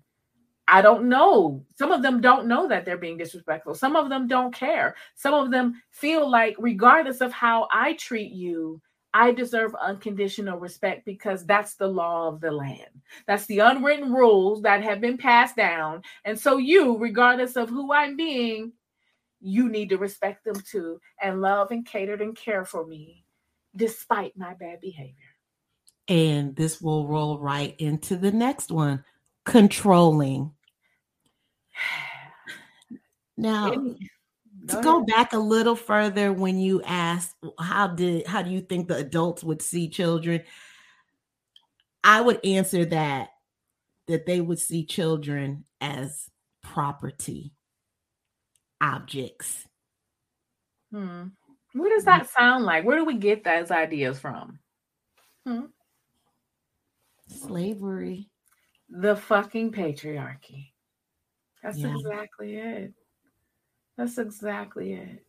I 0.69 0.81
don't 0.81 1.09
know. 1.09 1.65
Some 1.77 1.93
of 1.93 2.03
them 2.03 2.21
don't 2.21 2.47
know 2.47 2.69
that 2.69 2.85
they're 2.85 2.97
being 2.97 3.19
disrespectful. 3.19 3.75
Some 3.75 3.97
of 3.97 4.09
them 4.09 4.29
don't 4.29 4.55
care. 4.55 4.95
Some 5.15 5.35
of 5.35 5.51
them 5.51 5.83
feel 5.91 6.31
like, 6.31 6.55
regardless 6.59 7.21
of 7.21 7.33
how 7.33 7.69
I 7.71 7.95
treat 7.95 8.33
you, 8.33 8.81
I 9.15 9.33
deserve 9.33 9.75
unconditional 9.75 10.59
respect 10.59 11.05
because 11.05 11.45
that's 11.45 11.75
the 11.75 11.89
law 11.89 12.29
of 12.29 12.41
the 12.41 12.51
land. 12.51 12.89
That's 13.27 13.45
the 13.47 13.59
unwritten 13.59 14.13
rules 14.13 14.63
that 14.63 14.83
have 14.83 15.01
been 15.01 15.19
passed 15.19 15.57
down. 15.57 16.03
And 16.25 16.39
so, 16.39 16.57
you, 16.57 16.97
regardless 16.97 17.57
of 17.57 17.69
who 17.69 17.93
I'm 17.93 18.17
being, 18.17 18.73
you 19.41 19.69
need 19.69 19.91
to 19.91 19.99
respect 19.99 20.45
them 20.45 20.57
too 20.71 21.01
and 21.21 21.43
love 21.43 21.73
and 21.73 21.85
cater 21.85 22.15
and 22.15 22.37
care 22.37 22.65
for 22.65 22.87
me 22.87 23.25
despite 23.75 24.37
my 24.37 24.55
bad 24.55 24.81
behavior. 24.81 25.15
And 26.09 26.55
this 26.57 26.81
will 26.81 27.07
roll 27.07 27.39
right 27.39 27.75
into 27.79 28.17
the 28.17 28.33
next 28.33 28.71
one 28.71 29.05
controlling. 29.45 30.53
Now, 33.37 33.73
Any- 33.73 34.11
to 34.69 34.75
Go 34.77 34.83
go 34.83 34.97
ahead. 34.99 35.07
back 35.09 35.33
a 35.33 35.39
little 35.39 35.75
further 35.75 36.33
when 36.33 36.59
you 36.59 36.83
asked 36.85 37.35
how 37.59 37.89
did 37.89 38.27
how 38.29 38.43
do 38.43 38.51
you 38.51 38.61
think 38.61 38.87
the 38.87 38.97
adults 38.97 39.43
would 39.43 39.61
see 39.61 39.89
children 39.89 40.41
i 42.05 42.21
would 42.21 42.39
answer 42.45 42.85
that 42.85 43.31
that 44.07 44.25
they 44.25 44.41
would 44.41 44.61
see 44.61 44.85
children 44.85 45.65
as 45.81 46.31
property 46.63 47.53
objects 48.81 49.67
Hmm. 50.93 51.29
What 51.73 51.89
does 51.89 52.05
that 52.05 52.29
sound 52.29 52.65
like? 52.65 52.85
Where 52.85 52.99
do 52.99 53.05
we 53.07 53.15
get 53.17 53.43
those 53.45 53.71
ideas 53.71 54.21
from? 54.21 54.59
Hmm. 55.47 55.65
slavery 57.29 58.29
The 58.93 59.17
fucking 59.17 59.73
patriarchy. 59.73 60.73
That's 61.63 61.79
Yeah. 61.79 61.95
exactly 61.97 62.57
it. 62.57 62.95
That's 63.97 64.19
exactly 64.19 64.93
it. 64.95 65.27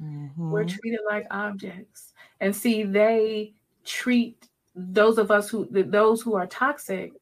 Mhm. 0.00 0.50
We're 0.50 0.64
treated 0.64 1.00
like 1.06 1.26
objects. 1.30 2.12
And 2.40 2.54
see, 2.54 2.82
they 2.82 3.54
treat 3.84 4.48
those 4.74 5.18
of 5.18 5.30
us 5.30 5.48
who 5.48 5.66
those 5.70 6.22
who 6.22 6.34
are 6.34 6.46
toxic, 6.46 7.12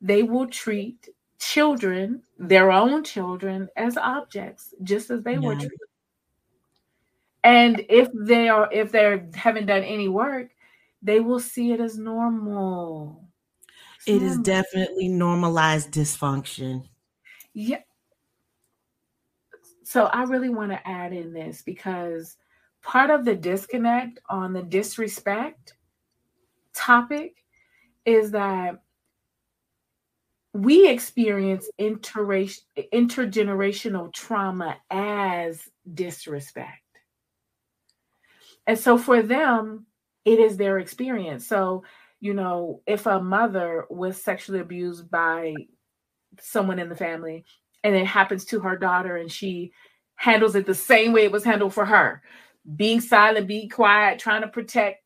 they 0.00 0.22
will 0.22 0.46
treat 0.48 1.08
children, 1.38 2.22
their 2.38 2.70
own 2.72 3.04
children, 3.04 3.68
as 3.76 3.96
objects, 3.96 4.74
just 4.82 5.10
as 5.10 5.22
they 5.22 5.38
were 5.38 5.56
treated. 5.56 5.88
And 7.44 7.84
if 7.88 8.08
they 8.14 8.48
are 8.48 8.68
if 8.72 8.92
they 8.92 9.26
haven't 9.34 9.66
done 9.66 9.84
any 9.84 10.08
work, 10.08 10.50
they 11.02 11.20
will 11.20 11.40
see 11.40 11.72
it 11.72 11.80
as 11.80 11.98
normal. 11.98 13.29
It 14.06 14.22
is 14.22 14.38
definitely 14.38 15.08
normalized 15.08 15.90
dysfunction 15.90 16.88
Yeah. 17.52 17.80
So 19.84 20.06
I 20.06 20.22
really 20.22 20.50
want 20.50 20.70
to 20.70 20.88
add 20.88 21.12
in 21.12 21.32
this 21.32 21.62
because 21.62 22.36
part 22.82 23.10
of 23.10 23.24
the 23.24 23.34
disconnect 23.34 24.20
on 24.28 24.52
the 24.52 24.62
disrespect 24.62 25.74
topic 26.72 27.44
is 28.06 28.30
that 28.30 28.80
we 30.52 30.88
experience 30.88 31.68
intergenerational 31.78 34.12
trauma 34.12 34.76
as 34.90 35.68
disrespect. 35.94 36.82
And 38.66 38.78
so 38.78 38.98
for 38.98 39.22
them, 39.22 39.86
it 40.24 40.38
is 40.38 40.56
their 40.56 40.78
experience. 40.78 41.46
So, 41.46 41.84
you 42.20 42.34
know, 42.34 42.82
if 42.86 43.06
a 43.06 43.20
mother 43.20 43.86
was 43.90 44.22
sexually 44.22 44.60
abused 44.60 45.10
by 45.10 45.54
someone 46.40 46.78
in 46.78 46.88
the 46.88 46.96
family 46.96 47.44
and 47.82 47.94
it 47.96 48.06
happens 48.06 48.44
to 48.46 48.60
her 48.60 48.76
daughter 48.76 49.16
and 49.16 49.30
she 49.30 49.72
handles 50.14 50.54
it 50.54 50.66
the 50.66 50.74
same 50.74 51.12
way 51.12 51.24
it 51.24 51.32
was 51.32 51.44
handled 51.44 51.72
for 51.74 51.84
her 51.84 52.22
being 52.76 53.00
silent 53.00 53.48
being 53.48 53.68
quiet 53.68 54.18
trying 54.18 54.42
to 54.42 54.48
protect 54.48 55.02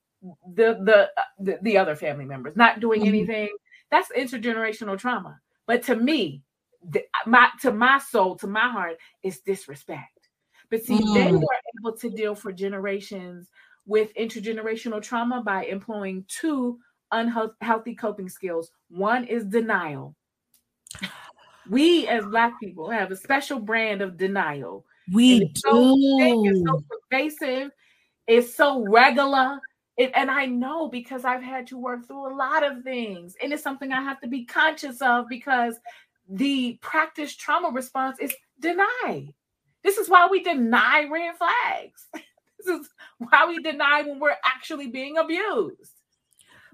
the 0.55 0.79
the 0.85 1.09
uh, 1.17 1.25
the, 1.39 1.59
the 1.63 1.79
other 1.79 1.95
family 1.97 2.25
members 2.25 2.57
not 2.57 2.81
doing 2.81 3.03
Mhm. 3.03 3.09
anything 3.09 3.49
that's 3.91 4.11
intergenerational 4.17 4.99
trauma 4.99 5.39
but 5.67 5.83
to 5.83 5.95
me 5.97 6.43
the, 6.91 7.03
my 7.27 7.49
to 7.61 7.73
my 7.73 7.99
soul 7.99 8.37
to 8.37 8.47
my 8.47 8.69
heart 8.69 8.97
it's 9.23 9.41
disrespect 9.41 10.29
but 10.71 10.83
see 10.83 10.99
they 11.15 11.31
Mm. 11.31 11.41
were 11.41 11.61
able 11.79 11.97
to 11.97 12.11
deal 12.11 12.35
for 12.35 12.53
generations 12.53 13.49
with 13.87 14.13
intergenerational 14.15 15.01
trauma 15.01 15.43
by 15.43 15.65
employing 15.65 16.25
two 16.29 16.79
unhealthy 17.15 17.95
coping 17.95 18.29
skills 18.29 18.71
one 18.89 19.25
is 19.25 19.45
denial 19.45 20.15
we 21.69 22.07
as 22.09 22.25
black 22.25 22.59
people 22.61 22.91
have 22.91 23.11
a 23.11 23.17
special 23.17 23.59
brand 23.59 24.03
of 24.03 24.17
denial. 24.17 24.85
we 25.13 25.35
And 25.35 25.43
it's 25.45 25.63
so 25.63 25.97
thick, 26.19 26.37
it's 26.45 26.61
so 26.67 26.85
pervasive, 27.11 27.71
it's 28.27 28.55
so 28.55 28.85
regular. 28.89 29.61
It, 29.97 30.11
and 30.15 30.31
I 30.31 30.47
know 30.47 30.89
because 30.89 31.25
I've 31.25 31.43
had 31.43 31.69
to 31.69 31.79
work 31.79 32.07
through 32.07 32.33
a 32.33 32.35
lot 32.35 32.65
of 32.65 32.83
things. 32.83 33.37
And 33.43 33.53
it's 33.53 33.63
something 33.63 33.93
I 33.93 34.03
have 34.03 34.21
to 34.23 34.29
be 34.29 34.45
conscious 34.45 35.01
of 35.01 35.27
because 35.29 35.79
the 36.29 36.79
practice 36.83 37.37
trauma 37.37 37.71
response 37.71 38.19
is 38.19 38.35
deny. 38.59 39.33
This 39.85 39.99
is 39.99 40.09
why 40.09 40.27
we 40.29 40.43
deny 40.43 41.07
red 41.11 41.37
flags. 41.37 42.07
this 42.13 42.67
is 42.67 42.89
why 43.19 43.47
we 43.47 43.63
deny 43.63 44.03
when 44.03 44.19
we're 44.19 44.35
actually 44.45 44.89
being 44.89 45.17
abused. 45.17 45.93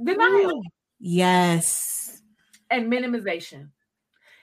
Denial 0.03 0.63
yes 0.99 2.23
and 2.71 2.91
minimization 2.91 3.71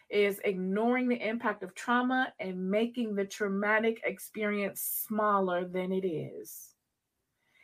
is 0.09 0.39
ignoring 0.43 1.07
the 1.07 1.27
impact 1.27 1.63
of 1.63 1.75
trauma 1.75 2.33
and 2.39 2.69
making 2.69 3.15
the 3.15 3.25
traumatic 3.25 4.01
experience 4.05 4.81
smaller 4.81 5.65
than 5.67 5.91
it 5.91 6.05
is. 6.05 6.69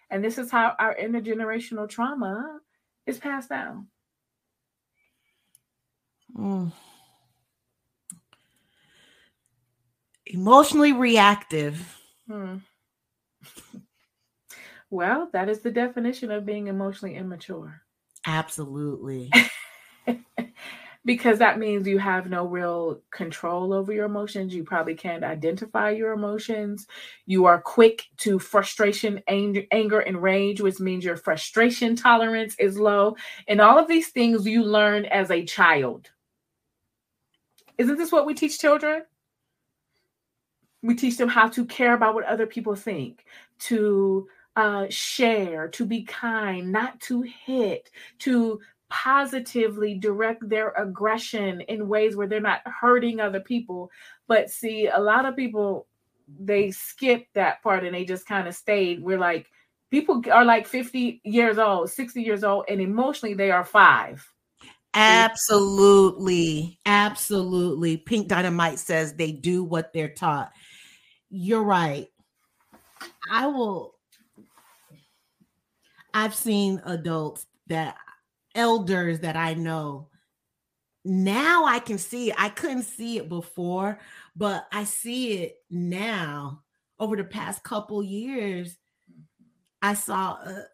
And 0.09 0.23
this 0.23 0.37
is 0.37 0.51
how 0.51 0.75
our 0.79 0.95
intergenerational 0.95 1.87
trauma 1.87 2.59
is 3.05 3.17
passed 3.17 3.49
down. 3.49 3.87
Mm. 6.37 6.71
Emotionally 10.25 10.93
reactive. 10.93 11.97
Hmm. 12.27 12.57
Well, 14.89 15.29
that 15.33 15.49
is 15.49 15.61
the 15.61 15.71
definition 15.71 16.29
of 16.29 16.45
being 16.45 16.67
emotionally 16.67 17.15
immature. 17.15 17.82
Absolutely. 18.25 19.31
because 21.05 21.39
that 21.39 21.59
means 21.59 21.87
you 21.87 21.99
have 21.99 22.29
no 22.29 22.45
real 22.45 23.01
control 23.11 23.73
over 23.73 23.91
your 23.91 24.05
emotions. 24.05 24.55
You 24.55 24.63
probably 24.63 24.95
can't 24.95 25.23
identify 25.23 25.89
your 25.91 26.13
emotions. 26.13 26.87
You 27.25 27.45
are 27.45 27.61
quick 27.61 28.05
to 28.19 28.39
frustration, 28.39 29.21
anger, 29.27 29.63
anger, 29.71 29.99
and 29.99 30.21
rage, 30.21 30.61
which 30.61 30.79
means 30.79 31.03
your 31.03 31.17
frustration 31.17 31.95
tolerance 31.95 32.55
is 32.57 32.77
low. 32.79 33.15
And 33.47 33.59
all 33.59 33.77
of 33.77 33.87
these 33.87 34.09
things 34.09 34.47
you 34.47 34.63
learn 34.63 35.05
as 35.05 35.29
a 35.29 35.43
child. 35.45 36.09
Isn't 37.77 37.97
this 37.97 38.11
what 38.11 38.25
we 38.25 38.33
teach 38.33 38.59
children? 38.59 39.03
We 40.81 40.95
teach 40.95 41.17
them 41.17 41.29
how 41.29 41.47
to 41.49 41.65
care 41.65 41.93
about 41.93 42.13
what 42.13 42.25
other 42.25 42.45
people 42.45 42.75
think, 42.75 43.25
to 43.59 44.27
uh, 44.55 44.85
share, 44.89 45.67
to 45.69 45.85
be 45.85 46.03
kind, 46.03 46.71
not 46.71 46.99
to 47.01 47.21
hit, 47.21 47.89
to 48.19 48.59
positively 48.89 49.95
direct 49.95 50.47
their 50.47 50.69
aggression 50.71 51.61
in 51.61 51.87
ways 51.87 52.15
where 52.15 52.27
they're 52.27 52.39
not 52.39 52.61
hurting 52.65 53.19
other 53.19 53.39
people. 53.39 53.89
But 54.27 54.51
see, 54.51 54.87
a 54.87 54.99
lot 54.99 55.25
of 55.25 55.35
people 55.35 55.87
they 56.39 56.71
skip 56.71 57.27
that 57.33 57.61
part 57.63 57.83
and 57.83 57.93
they 57.93 58.05
just 58.05 58.25
kind 58.25 58.47
of 58.47 58.55
stayed. 58.55 59.03
We're 59.03 59.19
like, 59.19 59.47
people 59.91 60.21
are 60.31 60.45
like 60.45 60.67
50 60.67 61.21
years 61.23 61.57
old, 61.57 61.89
60 61.89 62.21
years 62.21 62.43
old, 62.43 62.65
and 62.69 62.81
emotionally 62.81 63.33
they 63.33 63.51
are 63.51 63.65
five. 63.65 64.25
Absolutely. 64.93 66.79
Absolutely. 66.85 67.97
Pink 67.97 68.27
Dynamite 68.27 68.79
says 68.79 69.13
they 69.13 69.31
do 69.31 69.63
what 69.63 69.91
they're 69.91 70.13
taught. 70.13 70.51
You're 71.29 71.63
right. 71.63 72.07
I 73.31 73.47
will. 73.47 73.92
I've 76.13 76.35
seen 76.35 76.81
adults 76.85 77.45
that 77.67 77.97
elders 78.55 79.19
that 79.21 79.35
I 79.35 79.53
know 79.53 80.09
now 81.05 81.65
I 81.65 81.79
can 81.79 81.97
see. 81.97 82.33
I 82.37 82.49
couldn't 82.49 82.83
see 82.83 83.17
it 83.17 83.29
before, 83.29 83.99
but 84.35 84.67
I 84.71 84.83
see 84.85 85.33
it 85.39 85.57
now. 85.69 86.61
Over 86.99 87.15
the 87.17 87.23
past 87.23 87.63
couple 87.63 88.01
years, 88.03 88.77
I 89.81 89.95
saw 89.95 90.33
a 90.35 90.65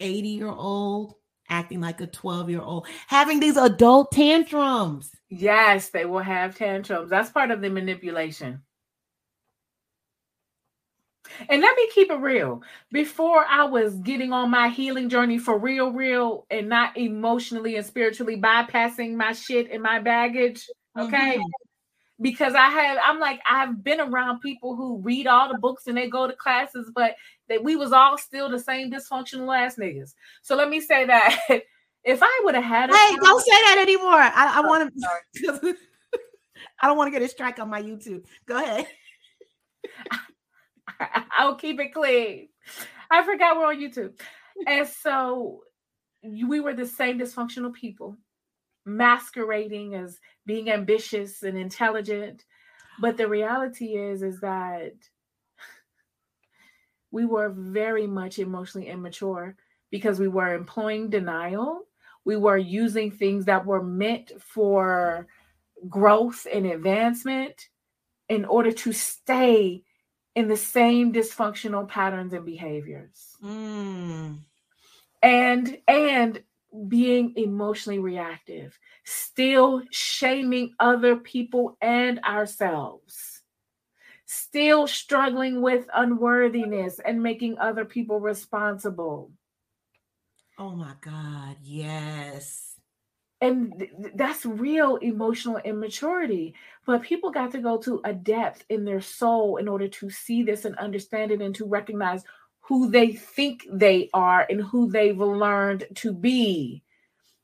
80 0.00 0.28
year 0.28 0.48
old 0.48 1.14
acting 1.48 1.80
like 1.80 2.00
a 2.00 2.08
12 2.08 2.50
year 2.50 2.60
old, 2.60 2.88
having 3.06 3.38
these 3.38 3.56
adult 3.56 4.10
tantrums. 4.10 5.12
Yes, 5.28 5.90
they 5.90 6.06
will 6.06 6.20
have 6.20 6.56
tantrums. 6.56 7.10
That's 7.10 7.30
part 7.30 7.52
of 7.52 7.60
the 7.60 7.70
manipulation. 7.70 8.62
And 11.48 11.62
let 11.62 11.76
me 11.76 11.88
keep 11.94 12.10
it 12.10 12.18
real. 12.18 12.62
Before 12.92 13.44
I 13.48 13.64
was 13.64 13.94
getting 13.96 14.32
on 14.32 14.50
my 14.50 14.68
healing 14.68 15.08
journey 15.08 15.38
for 15.38 15.58
real, 15.58 15.90
real, 15.90 16.46
and 16.50 16.68
not 16.68 16.96
emotionally 16.96 17.76
and 17.76 17.86
spiritually 17.86 18.40
bypassing 18.40 19.14
my 19.14 19.32
shit 19.32 19.70
and 19.70 19.82
my 19.82 19.98
baggage, 19.98 20.66
okay? 20.98 21.36
Mm-hmm. 21.36 21.42
Because 22.22 22.54
I 22.54 22.68
have, 22.68 22.98
I'm 23.04 23.18
like, 23.18 23.40
I've 23.48 23.84
been 23.84 24.00
around 24.00 24.40
people 24.40 24.74
who 24.74 24.98
read 25.02 25.26
all 25.26 25.52
the 25.52 25.58
books 25.58 25.86
and 25.86 25.96
they 25.96 26.08
go 26.08 26.26
to 26.26 26.32
classes, 26.32 26.90
but 26.94 27.14
that 27.48 27.62
we 27.62 27.76
was 27.76 27.92
all 27.92 28.16
still 28.16 28.48
the 28.48 28.58
same 28.58 28.90
dysfunctional 28.90 29.56
ass 29.56 29.76
niggas. 29.76 30.14
So 30.42 30.56
let 30.56 30.70
me 30.70 30.80
say 30.80 31.06
that 31.06 31.38
if 32.04 32.20
I 32.22 32.40
would 32.44 32.54
have 32.54 32.64
had, 32.64 32.90
hey, 32.90 32.96
child, 32.96 33.20
don't 33.20 33.44
say 33.44 33.50
that 33.50 33.78
anymore. 33.80 34.12
I, 34.12 34.54
I 34.56 34.60
want 34.60 34.92
to. 34.94 35.76
I 36.80 36.86
don't 36.86 36.96
want 36.96 37.08
to 37.08 37.18
get 37.18 37.24
a 37.24 37.28
strike 37.28 37.58
on 37.58 37.68
my 37.70 37.82
YouTube. 37.82 38.24
Go 38.46 38.62
ahead. 38.62 38.86
I'll 41.38 41.56
keep 41.56 41.80
it 41.80 41.94
clean. 41.94 42.48
I 43.10 43.24
forgot 43.24 43.56
we're 43.56 43.66
on 43.66 43.78
YouTube. 43.78 44.18
And 44.66 44.88
so 44.88 45.64
we 46.22 46.60
were 46.60 46.72
the 46.72 46.86
same 46.86 47.18
dysfunctional 47.18 47.74
people, 47.74 48.16
masquerading 48.86 49.94
as 49.94 50.18
being 50.46 50.70
ambitious 50.70 51.42
and 51.42 51.58
intelligent. 51.58 52.42
But 52.98 53.18
the 53.18 53.28
reality 53.28 53.98
is, 53.98 54.22
is 54.22 54.40
that 54.40 54.94
we 57.10 57.26
were 57.26 57.50
very 57.50 58.06
much 58.06 58.38
emotionally 58.38 58.88
immature 58.88 59.56
because 59.90 60.18
we 60.18 60.28
were 60.28 60.54
employing 60.54 61.10
denial. 61.10 61.82
We 62.24 62.38
were 62.38 62.56
using 62.56 63.10
things 63.10 63.44
that 63.44 63.66
were 63.66 63.82
meant 63.82 64.32
for 64.40 65.26
growth 65.86 66.46
and 66.50 66.64
advancement 66.64 67.68
in 68.30 68.44
order 68.44 68.72
to 68.72 68.92
stay 68.92 69.82
in 70.36 70.48
the 70.48 70.56
same 70.56 71.12
dysfunctional 71.12 71.88
patterns 71.88 72.34
and 72.34 72.44
behaviors. 72.44 73.36
Mm. 73.42 74.40
And 75.22 75.78
and 75.88 76.42
being 76.88 77.32
emotionally 77.36 77.98
reactive, 77.98 78.78
still 79.04 79.82
shaming 79.90 80.74
other 80.78 81.16
people 81.16 81.78
and 81.80 82.20
ourselves, 82.20 83.42
still 84.26 84.86
struggling 84.86 85.62
with 85.62 85.86
unworthiness 85.94 87.00
and 87.00 87.22
making 87.22 87.58
other 87.58 87.86
people 87.86 88.20
responsible. 88.20 89.32
Oh 90.58 90.72
my 90.72 90.92
God, 91.00 91.56
yes 91.62 92.65
and 93.46 93.78
th- 93.78 93.92
that's 94.14 94.44
real 94.44 94.96
emotional 94.96 95.58
immaturity. 95.58 96.54
But 96.84 97.02
people 97.02 97.30
got 97.30 97.52
to 97.52 97.58
go 97.58 97.78
to 97.78 98.00
a 98.04 98.12
depth 98.12 98.64
in 98.68 98.84
their 98.84 99.00
soul 99.00 99.56
in 99.56 99.68
order 99.68 99.88
to 99.88 100.10
see 100.10 100.42
this 100.42 100.64
and 100.64 100.76
understand 100.76 101.30
it 101.30 101.40
and 101.40 101.54
to 101.56 101.66
recognize 101.66 102.24
who 102.60 102.90
they 102.90 103.12
think 103.12 103.66
they 103.70 104.10
are 104.12 104.46
and 104.50 104.60
who 104.60 104.90
they've 104.90 105.18
learned 105.18 105.84
to 105.96 106.12
be. 106.12 106.82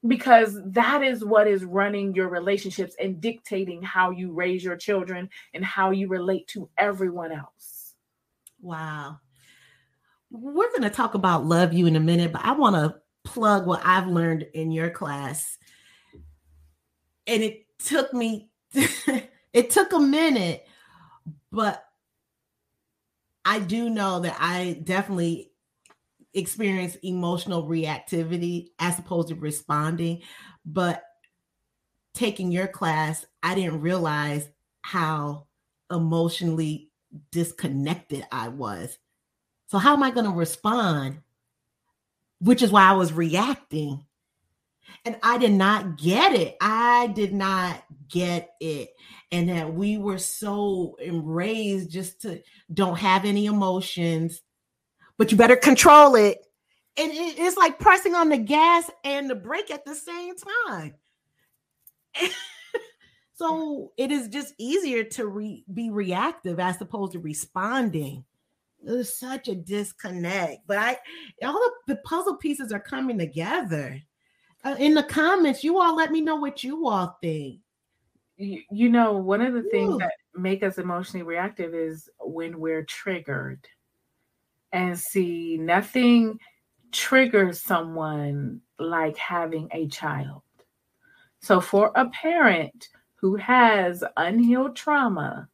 Because 0.07 0.59
that 0.66 1.05
is 1.05 1.24
what 1.24 1.46
is 1.46 1.64
running 1.64 2.12
your 2.14 2.28
relationships 2.28 2.96
and 3.00 3.20
dictating 3.20 3.82
how 3.82 4.11
you 4.11 4.32
raise 4.32 4.64
your 4.64 4.76
children 4.76 5.30
and 5.55 5.64
how 5.64 5.92
you 5.92 6.09
relate 6.09 6.48
to 6.48 6.68
everyone 6.76 7.30
else. 7.30 7.94
Wow. 8.61 9.18
We're 10.32 10.70
going 10.70 10.82
to 10.82 10.90
talk 10.90 11.14
about 11.14 11.44
love 11.44 11.72
you 11.72 11.86
in 11.86 11.94
a 11.94 12.00
minute 12.00 12.32
but 12.32 12.42
i 12.42 12.53
want 12.53 12.74
to 12.74 12.94
plug 13.24 13.66
what 13.66 13.82
i've 13.84 14.07
learned 14.07 14.46
in 14.55 14.70
your 14.70 14.88
class 14.88 15.59
and 17.32 17.42
it 17.42 17.66
took 17.78 18.12
me 18.12 18.50
it 19.52 19.70
took 19.70 19.92
a 19.92 19.98
minute 19.98 20.66
but 21.50 21.84
i 23.44 23.58
do 23.58 23.90
know 23.90 24.20
that 24.20 24.36
i 24.38 24.80
definitely 24.84 25.50
experience 26.34 26.96
emotional 27.02 27.64
reactivity 27.64 28.68
as 28.78 28.98
opposed 28.98 29.28
to 29.28 29.34
responding 29.34 30.20
but 30.64 31.02
taking 32.14 32.52
your 32.52 32.68
class 32.68 33.26
i 33.42 33.54
didn't 33.54 33.80
realize 33.80 34.48
how 34.82 35.46
emotionally 35.90 36.90
disconnected 37.30 38.26
i 38.32 38.48
was. 38.48 38.98
So 39.68 39.78
how 39.78 39.94
am 39.94 40.02
i 40.02 40.10
going 40.10 40.26
to 40.26 40.32
respond? 40.32 41.20
Which 42.40 42.62
is 42.62 42.70
why 42.72 42.82
i 42.82 42.92
was 42.92 43.12
reacting 43.12 44.04
and 45.04 45.16
I 45.22 45.38
did 45.38 45.52
not 45.52 45.98
get 45.98 46.32
it. 46.34 46.56
I 46.60 47.08
did 47.08 47.32
not 47.32 47.82
get 48.08 48.54
it. 48.60 48.90
And 49.30 49.48
that 49.48 49.72
we 49.72 49.98
were 49.98 50.18
so 50.18 50.96
raised 51.10 51.90
just 51.90 52.22
to 52.22 52.42
don't 52.72 52.98
have 52.98 53.24
any 53.24 53.46
emotions, 53.46 54.42
but 55.18 55.32
you 55.32 55.38
better 55.38 55.56
control 55.56 56.14
it. 56.14 56.38
And 56.96 57.10
it's 57.12 57.56
like 57.56 57.78
pressing 57.78 58.14
on 58.14 58.28
the 58.28 58.36
gas 58.36 58.90
and 59.02 59.28
the 59.28 59.34
brake 59.34 59.70
at 59.70 59.84
the 59.84 59.94
same 59.94 60.34
time. 60.68 60.94
so 63.34 63.92
it 63.96 64.12
is 64.12 64.28
just 64.28 64.52
easier 64.58 65.02
to 65.04 65.26
re- 65.26 65.64
be 65.72 65.90
reactive 65.90 66.60
as 66.60 66.80
opposed 66.80 67.12
to 67.12 67.18
responding. 67.18 68.24
There's 68.84 69.18
such 69.18 69.48
a 69.48 69.54
disconnect, 69.54 70.66
but 70.66 70.76
I 70.76 70.98
all 71.44 71.54
the, 71.54 71.94
the 71.94 72.00
puzzle 72.04 72.36
pieces 72.36 72.72
are 72.72 72.80
coming 72.80 73.16
together 73.16 74.02
uh, 74.64 74.76
in 74.78 74.94
the 74.94 75.02
comments, 75.02 75.64
you 75.64 75.78
all 75.80 75.96
let 75.96 76.12
me 76.12 76.20
know 76.20 76.36
what 76.36 76.62
you 76.62 76.86
all 76.88 77.18
think. 77.20 77.60
You, 78.36 78.62
you 78.70 78.88
know, 78.88 79.14
one 79.14 79.40
of 79.40 79.54
the 79.54 79.64
things 79.64 79.94
Ooh. 79.94 79.98
that 79.98 80.12
make 80.34 80.62
us 80.62 80.78
emotionally 80.78 81.24
reactive 81.24 81.74
is 81.74 82.08
when 82.20 82.58
we're 82.58 82.84
triggered. 82.84 83.66
And 84.72 84.98
see, 84.98 85.58
nothing 85.60 86.38
triggers 86.92 87.60
someone 87.60 88.60
like 88.78 89.16
having 89.16 89.68
a 89.72 89.88
child. 89.88 90.42
So, 91.40 91.60
for 91.60 91.90
a 91.94 92.08
parent 92.08 92.88
who 93.16 93.36
has 93.36 94.04
unhealed 94.16 94.76
trauma 94.76 95.48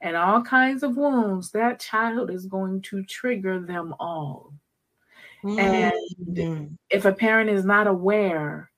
and 0.00 0.16
all 0.16 0.42
kinds 0.42 0.82
of 0.82 0.96
wounds, 0.96 1.50
that 1.52 1.80
child 1.80 2.30
is 2.30 2.46
going 2.46 2.82
to 2.82 3.02
trigger 3.04 3.58
them 3.58 3.94
all. 3.98 4.52
And 5.42 5.92
mm-hmm. 6.28 6.74
if 6.90 7.04
a 7.04 7.12
parent 7.12 7.50
is 7.50 7.64
not 7.64 7.86
aware, 7.86 8.70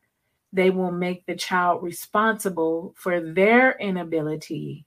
they 0.52 0.70
will 0.70 0.92
make 0.92 1.26
the 1.26 1.34
child 1.34 1.82
responsible 1.82 2.94
for 2.96 3.20
their 3.20 3.72
inability 3.78 4.86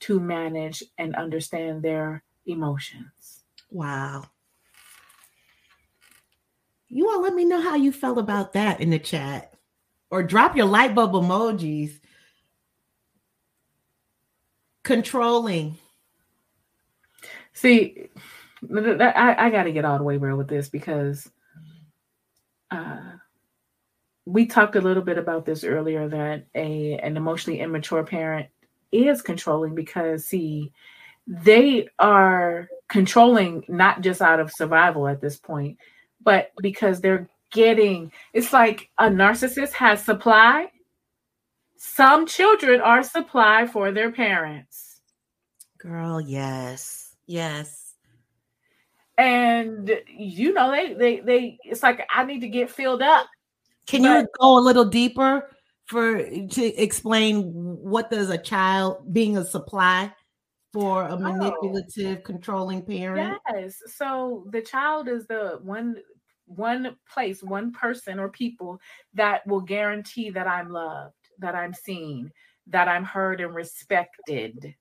to 0.00 0.20
manage 0.20 0.82
and 0.98 1.14
understand 1.14 1.82
their 1.82 2.22
emotions. 2.46 3.44
Wow. 3.70 4.24
You 6.88 7.08
all 7.08 7.22
let 7.22 7.34
me 7.34 7.44
know 7.44 7.60
how 7.60 7.76
you 7.76 7.90
felt 7.90 8.18
about 8.18 8.52
that 8.52 8.80
in 8.80 8.90
the 8.90 8.98
chat 8.98 9.54
or 10.10 10.22
drop 10.22 10.56
your 10.56 10.66
light 10.66 10.94
bulb 10.94 11.12
emojis. 11.12 11.98
Controlling. 14.82 15.78
See, 17.54 18.08
I, 18.70 19.46
I 19.46 19.50
got 19.50 19.64
to 19.64 19.72
get 19.72 19.84
all 19.84 19.98
the 19.98 20.04
way 20.04 20.16
real 20.16 20.36
with 20.36 20.48
this 20.48 20.68
because 20.68 21.30
uh, 22.70 23.12
we 24.24 24.46
talked 24.46 24.76
a 24.76 24.80
little 24.80 25.02
bit 25.02 25.18
about 25.18 25.44
this 25.44 25.64
earlier 25.64 26.08
that 26.08 26.46
a 26.54 26.98
an 26.98 27.16
emotionally 27.16 27.60
immature 27.60 28.04
parent 28.04 28.48
is 28.92 29.22
controlling 29.22 29.74
because 29.74 30.26
see 30.26 30.72
they 31.26 31.88
are 31.98 32.68
controlling 32.88 33.64
not 33.68 34.00
just 34.00 34.20
out 34.20 34.40
of 34.40 34.50
survival 34.50 35.08
at 35.08 35.20
this 35.20 35.36
point 35.36 35.78
but 36.22 36.52
because 36.60 37.00
they're 37.00 37.28
getting 37.50 38.12
it's 38.32 38.52
like 38.52 38.90
a 38.98 39.08
narcissist 39.08 39.72
has 39.72 40.04
supply. 40.04 40.70
Some 41.76 42.26
children 42.26 42.80
are 42.80 43.02
supply 43.02 43.66
for 43.66 43.90
their 43.90 44.12
parents. 44.12 45.00
Girl 45.78 46.20
yes. 46.20 47.16
Yes 47.26 47.81
and 49.22 50.00
you 50.08 50.52
know 50.52 50.70
they 50.70 50.94
they 50.94 51.20
they 51.20 51.58
it's 51.64 51.82
like 51.82 52.06
i 52.10 52.24
need 52.24 52.40
to 52.40 52.48
get 52.48 52.70
filled 52.70 53.02
up 53.02 53.26
can 53.86 54.02
but, 54.02 54.20
you 54.20 54.28
go 54.40 54.58
a 54.58 54.60
little 54.60 54.84
deeper 54.84 55.50
for 55.84 56.22
to 56.48 56.64
explain 56.82 57.52
what 57.52 58.10
does 58.10 58.30
a 58.30 58.38
child 58.38 59.12
being 59.12 59.36
a 59.36 59.44
supply 59.44 60.12
for 60.72 61.04
a 61.04 61.12
oh. 61.12 61.18
manipulative 61.18 62.18
oh, 62.18 62.22
controlling 62.22 62.82
parent 62.82 63.38
yes 63.54 63.80
so 63.86 64.46
the 64.50 64.60
child 64.60 65.08
is 65.08 65.26
the 65.26 65.58
one 65.62 65.96
one 66.46 66.96
place 67.10 67.42
one 67.42 67.72
person 67.72 68.18
or 68.18 68.28
people 68.28 68.78
that 69.14 69.46
will 69.46 69.60
guarantee 69.60 70.30
that 70.30 70.46
i'm 70.46 70.70
loved 70.70 71.14
that 71.42 71.54
I'm 71.54 71.74
seen, 71.74 72.32
that 72.68 72.88
I'm 72.88 73.04
heard 73.04 73.42
and 73.42 73.54
respected. 73.54 74.74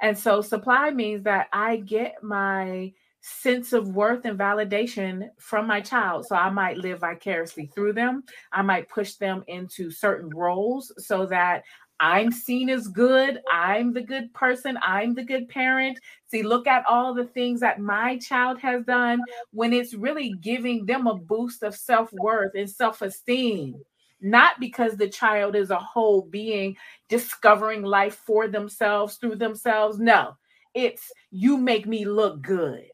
And 0.00 0.18
so 0.18 0.40
supply 0.40 0.90
means 0.90 1.22
that 1.24 1.48
I 1.52 1.76
get 1.76 2.22
my 2.22 2.92
sense 3.26 3.72
of 3.72 3.88
worth 3.88 4.26
and 4.26 4.38
validation 4.38 5.30
from 5.38 5.66
my 5.66 5.80
child. 5.80 6.26
So 6.26 6.36
I 6.36 6.50
might 6.50 6.76
live 6.76 7.00
vicariously 7.00 7.70
through 7.74 7.94
them. 7.94 8.22
I 8.52 8.60
might 8.60 8.90
push 8.90 9.14
them 9.14 9.42
into 9.48 9.90
certain 9.90 10.28
roles 10.28 10.92
so 10.98 11.24
that 11.26 11.62
I'm 12.00 12.30
seen 12.30 12.68
as 12.68 12.86
good. 12.86 13.40
I'm 13.50 13.94
the 13.94 14.02
good 14.02 14.34
person. 14.34 14.78
I'm 14.82 15.14
the 15.14 15.24
good 15.24 15.48
parent. 15.48 15.98
See, 16.26 16.42
look 16.42 16.66
at 16.66 16.84
all 16.86 17.14
the 17.14 17.24
things 17.24 17.60
that 17.60 17.80
my 17.80 18.18
child 18.18 18.60
has 18.60 18.84
done 18.84 19.22
when 19.52 19.72
it's 19.72 19.94
really 19.94 20.34
giving 20.42 20.84
them 20.84 21.06
a 21.06 21.14
boost 21.14 21.62
of 21.62 21.74
self 21.74 22.12
worth 22.12 22.54
and 22.54 22.68
self 22.68 23.00
esteem. 23.00 23.80
Not 24.20 24.60
because 24.60 24.96
the 24.96 25.08
child 25.08 25.56
is 25.56 25.70
a 25.70 25.78
whole 25.78 26.22
being 26.22 26.76
discovering 27.08 27.82
life 27.82 28.20
for 28.26 28.48
themselves 28.48 29.16
through 29.16 29.36
themselves. 29.36 29.98
No, 29.98 30.36
it's 30.74 31.10
you 31.30 31.56
make 31.56 31.86
me 31.86 32.04
look 32.04 32.42
good. 32.42 32.84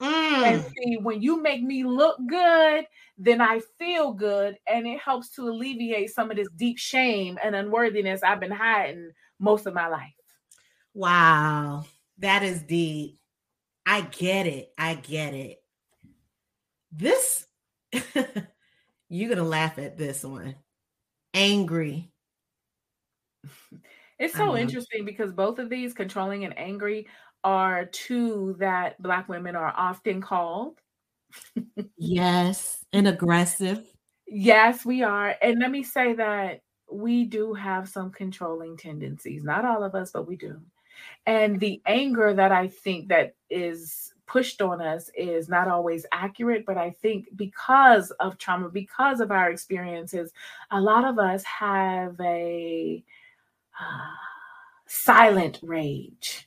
Mm. 0.00 0.42
And 0.44 0.64
see, 0.76 0.96
when 0.96 1.20
you 1.20 1.42
make 1.42 1.62
me 1.62 1.84
look 1.84 2.18
good, 2.28 2.86
then 3.16 3.40
I 3.40 3.60
feel 3.78 4.12
good 4.12 4.56
and 4.68 4.86
it 4.86 5.00
helps 5.00 5.30
to 5.30 5.48
alleviate 5.48 6.10
some 6.10 6.30
of 6.30 6.36
this 6.36 6.48
deep 6.56 6.78
shame 6.78 7.38
and 7.42 7.56
unworthiness 7.56 8.22
I've 8.22 8.40
been 8.40 8.52
hiding 8.52 9.10
most 9.40 9.66
of 9.66 9.74
my 9.74 9.88
life. 9.88 10.12
Wow, 10.94 11.84
that 12.18 12.42
is 12.42 12.62
deep. 12.62 13.18
I 13.84 14.02
get 14.02 14.46
it. 14.46 14.72
I 14.78 14.94
get 14.94 15.34
it. 15.34 15.58
This, 16.92 17.46
you're 17.92 19.28
going 19.28 19.38
to 19.38 19.42
laugh 19.42 19.78
at 19.78 19.96
this 19.96 20.22
one. 20.22 20.54
Angry. 21.34 22.12
It's 24.18 24.34
so 24.34 24.56
interesting 24.56 25.04
because 25.04 25.32
both 25.32 25.60
of 25.60 25.70
these, 25.70 25.94
controlling 25.94 26.44
and 26.44 26.58
angry, 26.58 27.06
are 27.44 27.84
two 27.86 28.56
that 28.58 29.00
Black 29.02 29.28
women 29.28 29.56
are 29.56 29.72
often 29.76 30.20
called. 30.20 30.80
yes, 31.96 32.84
and 32.92 33.08
aggressive. 33.08 33.84
Yes, 34.26 34.84
we 34.84 35.02
are. 35.02 35.34
And 35.40 35.58
let 35.58 35.70
me 35.70 35.82
say 35.82 36.14
that 36.14 36.60
we 36.90 37.24
do 37.24 37.54
have 37.54 37.88
some 37.88 38.10
controlling 38.10 38.76
tendencies. 38.76 39.44
Not 39.44 39.64
all 39.64 39.82
of 39.82 39.94
us, 39.94 40.10
but 40.10 40.26
we 40.26 40.36
do. 40.36 40.60
And 41.26 41.60
the 41.60 41.80
anger 41.86 42.34
that 42.34 42.52
I 42.52 42.68
think 42.68 43.08
that 43.08 43.34
is 43.50 44.12
pushed 44.26 44.60
on 44.60 44.80
us 44.80 45.10
is 45.16 45.48
not 45.48 45.68
always 45.68 46.04
accurate, 46.12 46.66
but 46.66 46.76
I 46.76 46.90
think 46.90 47.28
because 47.36 48.10
of 48.12 48.38
trauma, 48.38 48.68
because 48.68 49.20
of 49.20 49.30
our 49.30 49.50
experiences, 49.50 50.32
a 50.70 50.80
lot 50.80 51.04
of 51.04 51.18
us 51.18 51.42
have 51.44 52.16
a 52.20 53.02
uh, 53.80 54.14
silent 54.86 55.60
rage 55.62 56.46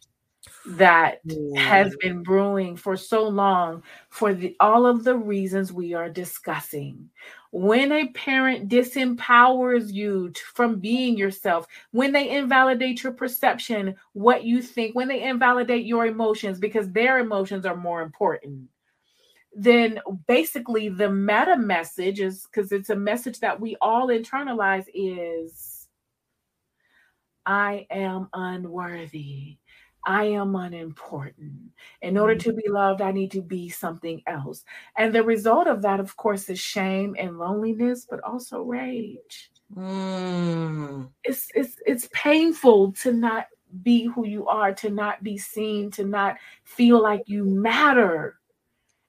that 0.65 1.19
has 1.55 1.95
mm. 1.95 1.99
been 1.99 2.23
brewing 2.23 2.75
for 2.75 2.95
so 2.95 3.27
long 3.27 3.81
for 4.09 4.33
the, 4.33 4.55
all 4.59 4.85
of 4.85 5.03
the 5.03 5.15
reasons 5.15 5.73
we 5.73 5.93
are 5.93 6.09
discussing. 6.09 7.09
When 7.51 7.91
a 7.91 8.07
parent 8.09 8.69
disempowers 8.69 9.91
you 9.91 10.29
to, 10.29 10.41
from 10.53 10.79
being 10.79 11.17
yourself, 11.17 11.67
when 11.91 12.11
they 12.11 12.29
invalidate 12.29 13.03
your 13.03 13.11
perception, 13.11 13.95
what 14.13 14.43
you 14.43 14.61
think, 14.61 14.95
when 14.95 15.07
they 15.07 15.23
invalidate 15.23 15.85
your 15.85 16.05
emotions 16.05 16.59
because 16.59 16.89
their 16.91 17.19
emotions 17.19 17.65
are 17.65 17.75
more 17.75 18.01
important, 18.01 18.69
then 19.53 19.99
basically 20.27 20.87
the 20.87 21.09
meta 21.09 21.57
message 21.57 22.21
is 22.21 22.43
because 22.45 22.71
it's 22.71 22.89
a 22.89 22.95
message 22.95 23.39
that 23.39 23.59
we 23.59 23.75
all 23.81 24.07
internalize 24.07 24.85
is 24.93 25.87
I 27.45 27.87
am 27.89 28.29
unworthy. 28.33 29.57
I 30.05 30.25
am 30.25 30.55
unimportant. 30.55 31.71
In 32.01 32.17
order 32.17 32.35
to 32.35 32.53
be 32.53 32.67
loved, 32.67 33.01
I 33.01 33.11
need 33.11 33.31
to 33.31 33.41
be 33.41 33.69
something 33.69 34.21
else. 34.27 34.63
And 34.97 35.13
the 35.13 35.23
result 35.23 35.67
of 35.67 35.81
that, 35.83 35.99
of 35.99 36.15
course, 36.17 36.49
is 36.49 36.59
shame 36.59 37.15
and 37.19 37.37
loneliness, 37.37 38.07
but 38.09 38.23
also 38.23 38.61
rage. 38.61 39.51
Mm. 39.75 41.09
It's 41.23 41.47
it's 41.53 41.77
it's 41.85 42.09
painful 42.13 42.93
to 42.93 43.13
not 43.13 43.47
be 43.83 44.05
who 44.05 44.25
you 44.27 44.47
are, 44.47 44.73
to 44.73 44.89
not 44.89 45.23
be 45.23 45.37
seen, 45.37 45.91
to 45.91 46.03
not 46.03 46.37
feel 46.63 47.01
like 47.01 47.23
you 47.27 47.45
matter. 47.45 48.37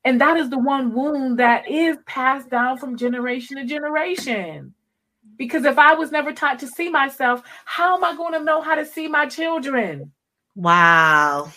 And 0.05 0.21
that 0.21 0.37
is 0.37 0.51
the 0.51 0.59
one 0.59 0.95
wound 0.95 1.39
that 1.39 1.69
is 1.69 1.97
passed 2.07 2.51
down 2.51 2.79
from 2.79 2.97
generation 2.97 3.57
to 3.57 3.65
generation. 3.65 4.75
Because 5.37 5.65
if 5.65 5.79
I 5.79 5.95
was 5.95 6.11
never 6.13 6.33
taught 6.33 6.59
to 6.61 6.67
see 6.67 6.89
myself, 6.89 7.43
how 7.65 7.97
am 7.97 8.05
I 8.05 8.17
going 8.17 8.33
to 8.35 8.45
know 8.45 8.61
how 8.61 8.75
to 8.75 8.85
see 8.85 9.09
my 9.09 9.27
children? 9.27 10.13
Wow. 10.55 11.51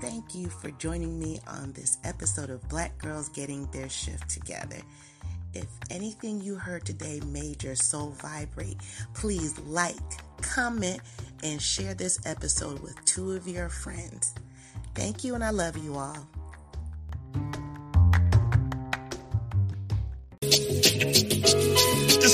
Thank 0.00 0.34
you 0.34 0.48
for 0.48 0.70
joining 0.72 1.18
me 1.20 1.40
on 1.46 1.72
this 1.72 1.98
episode 2.02 2.50
of 2.50 2.68
Black 2.68 2.98
Girls 2.98 3.28
Getting 3.28 3.66
Their 3.66 3.88
Shift 3.88 4.28
Together. 4.28 4.78
If 5.54 5.66
anything 5.90 6.40
you 6.40 6.56
heard 6.56 6.84
today 6.84 7.20
made 7.26 7.62
your 7.62 7.76
soul 7.76 8.10
vibrate, 8.20 8.78
please 9.14 9.58
like, 9.60 9.94
comment, 10.40 11.00
and 11.44 11.60
share 11.60 11.94
this 11.94 12.18
episode 12.26 12.80
with 12.80 12.96
two 13.04 13.32
of 13.32 13.46
your 13.46 13.68
friends. 13.68 14.34
Thank 14.94 15.22
you, 15.22 15.34
and 15.34 15.44
I 15.44 15.50
love 15.50 15.76
you 15.76 15.94
all. 15.94 16.26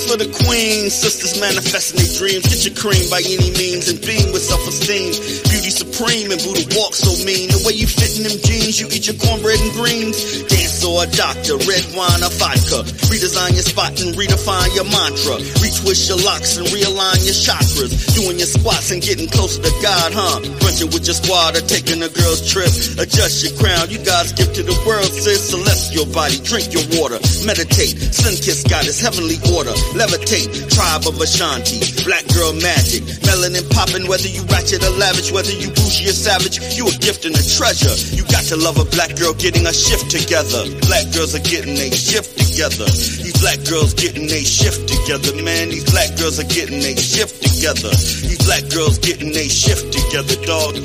For 0.08 0.16
the 0.16 0.32
queen, 0.48 0.88
sisters 0.88 1.36
manifesting 1.36 2.00
their 2.00 2.08
dreams. 2.16 2.48
Get 2.48 2.64
your 2.64 2.72
cream 2.72 3.04
by 3.12 3.20
any 3.20 3.52
means 3.60 3.92
and 3.92 4.00
beam 4.00 4.32
with 4.32 4.40
self-esteem. 4.40 5.12
Beauty 5.52 5.68
supreme 5.68 6.32
and 6.32 6.40
Buddha 6.40 6.64
walk 6.72 6.96
so 6.96 7.12
mean. 7.28 7.52
The 7.52 7.60
way 7.68 7.76
you 7.76 7.84
fit 7.84 8.16
in 8.16 8.24
them 8.24 8.40
jeans, 8.40 8.80
you 8.80 8.88
eat 8.88 9.04
your 9.04 9.20
cornbread 9.20 9.60
and 9.60 9.72
greens. 9.76 10.48
Dance 10.48 10.80
or 10.80 11.04
a 11.04 11.08
doctor, 11.12 11.60
red 11.68 11.84
wine 11.92 12.24
or 12.24 12.32
vodka. 12.40 12.88
Redesign 13.12 13.52
your 13.52 13.68
spot 13.68 13.92
and 14.00 14.16
redefine 14.16 14.72
your 14.72 14.88
mantra. 14.88 15.36
Retwist 15.60 16.08
your 16.08 16.16
locks 16.24 16.56
and 16.56 16.64
realign 16.72 17.20
your 17.28 17.36
chakras. 17.36 17.92
Doing 18.16 18.40
your 18.40 18.48
squats 18.48 18.88
and 18.88 19.04
getting 19.04 19.28
closer 19.28 19.60
to 19.60 19.72
God, 19.84 20.16
huh? 20.16 20.40
Brunching 20.64 20.88
with 20.88 21.04
your 21.04 21.18
squad 21.20 21.52
or 21.52 21.64
taking 21.68 22.00
a 22.00 22.08
girl's 22.08 22.48
trip. 22.48 22.72
Adjust 22.96 23.44
your 23.44 23.52
crown, 23.60 23.92
you 23.92 24.00
God's 24.08 24.32
gift 24.32 24.56
to 24.56 24.64
the 24.64 24.76
world, 24.88 25.12
sis. 25.12 25.52
Celestial 25.52 26.08
body, 26.16 26.40
drink 26.40 26.72
your 26.72 26.86
water. 26.96 27.20
Meditate, 27.44 28.00
sun 28.16 28.32
kiss 28.40 28.64
goddess, 28.64 29.04
heavenly 29.04 29.36
order 29.52 29.76
levitate. 29.98 30.48
Tribe 30.70 31.04
of 31.10 31.18
Ashanti, 31.20 31.82
black 32.06 32.22
girl 32.30 32.54
magic. 32.54 33.02
Melanin 33.26 33.66
popping, 33.74 34.06
whether 34.06 34.30
you 34.30 34.46
ratchet 34.46 34.80
or 34.86 34.94
lavish, 34.94 35.34
whether 35.34 35.50
you 35.50 35.68
bougie 35.74 36.08
or 36.08 36.14
savage, 36.14 36.62
you 36.78 36.86
a 36.86 36.94
gift 37.02 37.26
and 37.26 37.34
a 37.34 37.42
treasure. 37.42 37.92
You 38.14 38.22
got 38.30 38.46
to 38.48 38.56
love 38.56 38.78
a 38.78 38.86
black 38.94 39.18
girl 39.18 39.34
getting 39.34 39.66
a 39.66 39.74
shift 39.74 40.10
together. 40.14 40.62
Black 40.86 41.10
girls 41.10 41.34
are 41.34 41.42
getting 41.42 41.74
a 41.74 41.90
shift 41.90 42.38
together. 42.38 42.86
These 42.86 43.36
black 43.42 43.58
girls 43.66 43.92
getting 43.98 44.30
a 44.30 44.42
shift 44.46 44.86
together, 44.86 45.34
man. 45.42 45.74
These 45.74 45.90
black 45.90 46.14
girls 46.16 46.38
are 46.38 46.48
getting 46.48 46.78
a 46.78 46.94
shift 46.94 47.42
together. 47.42 47.90
These 47.90 48.46
black 48.46 48.70
girls 48.70 48.98
getting 49.02 49.34
a 49.34 49.46
shift 49.50 49.90
together, 49.90 50.38
dog. 50.46 50.78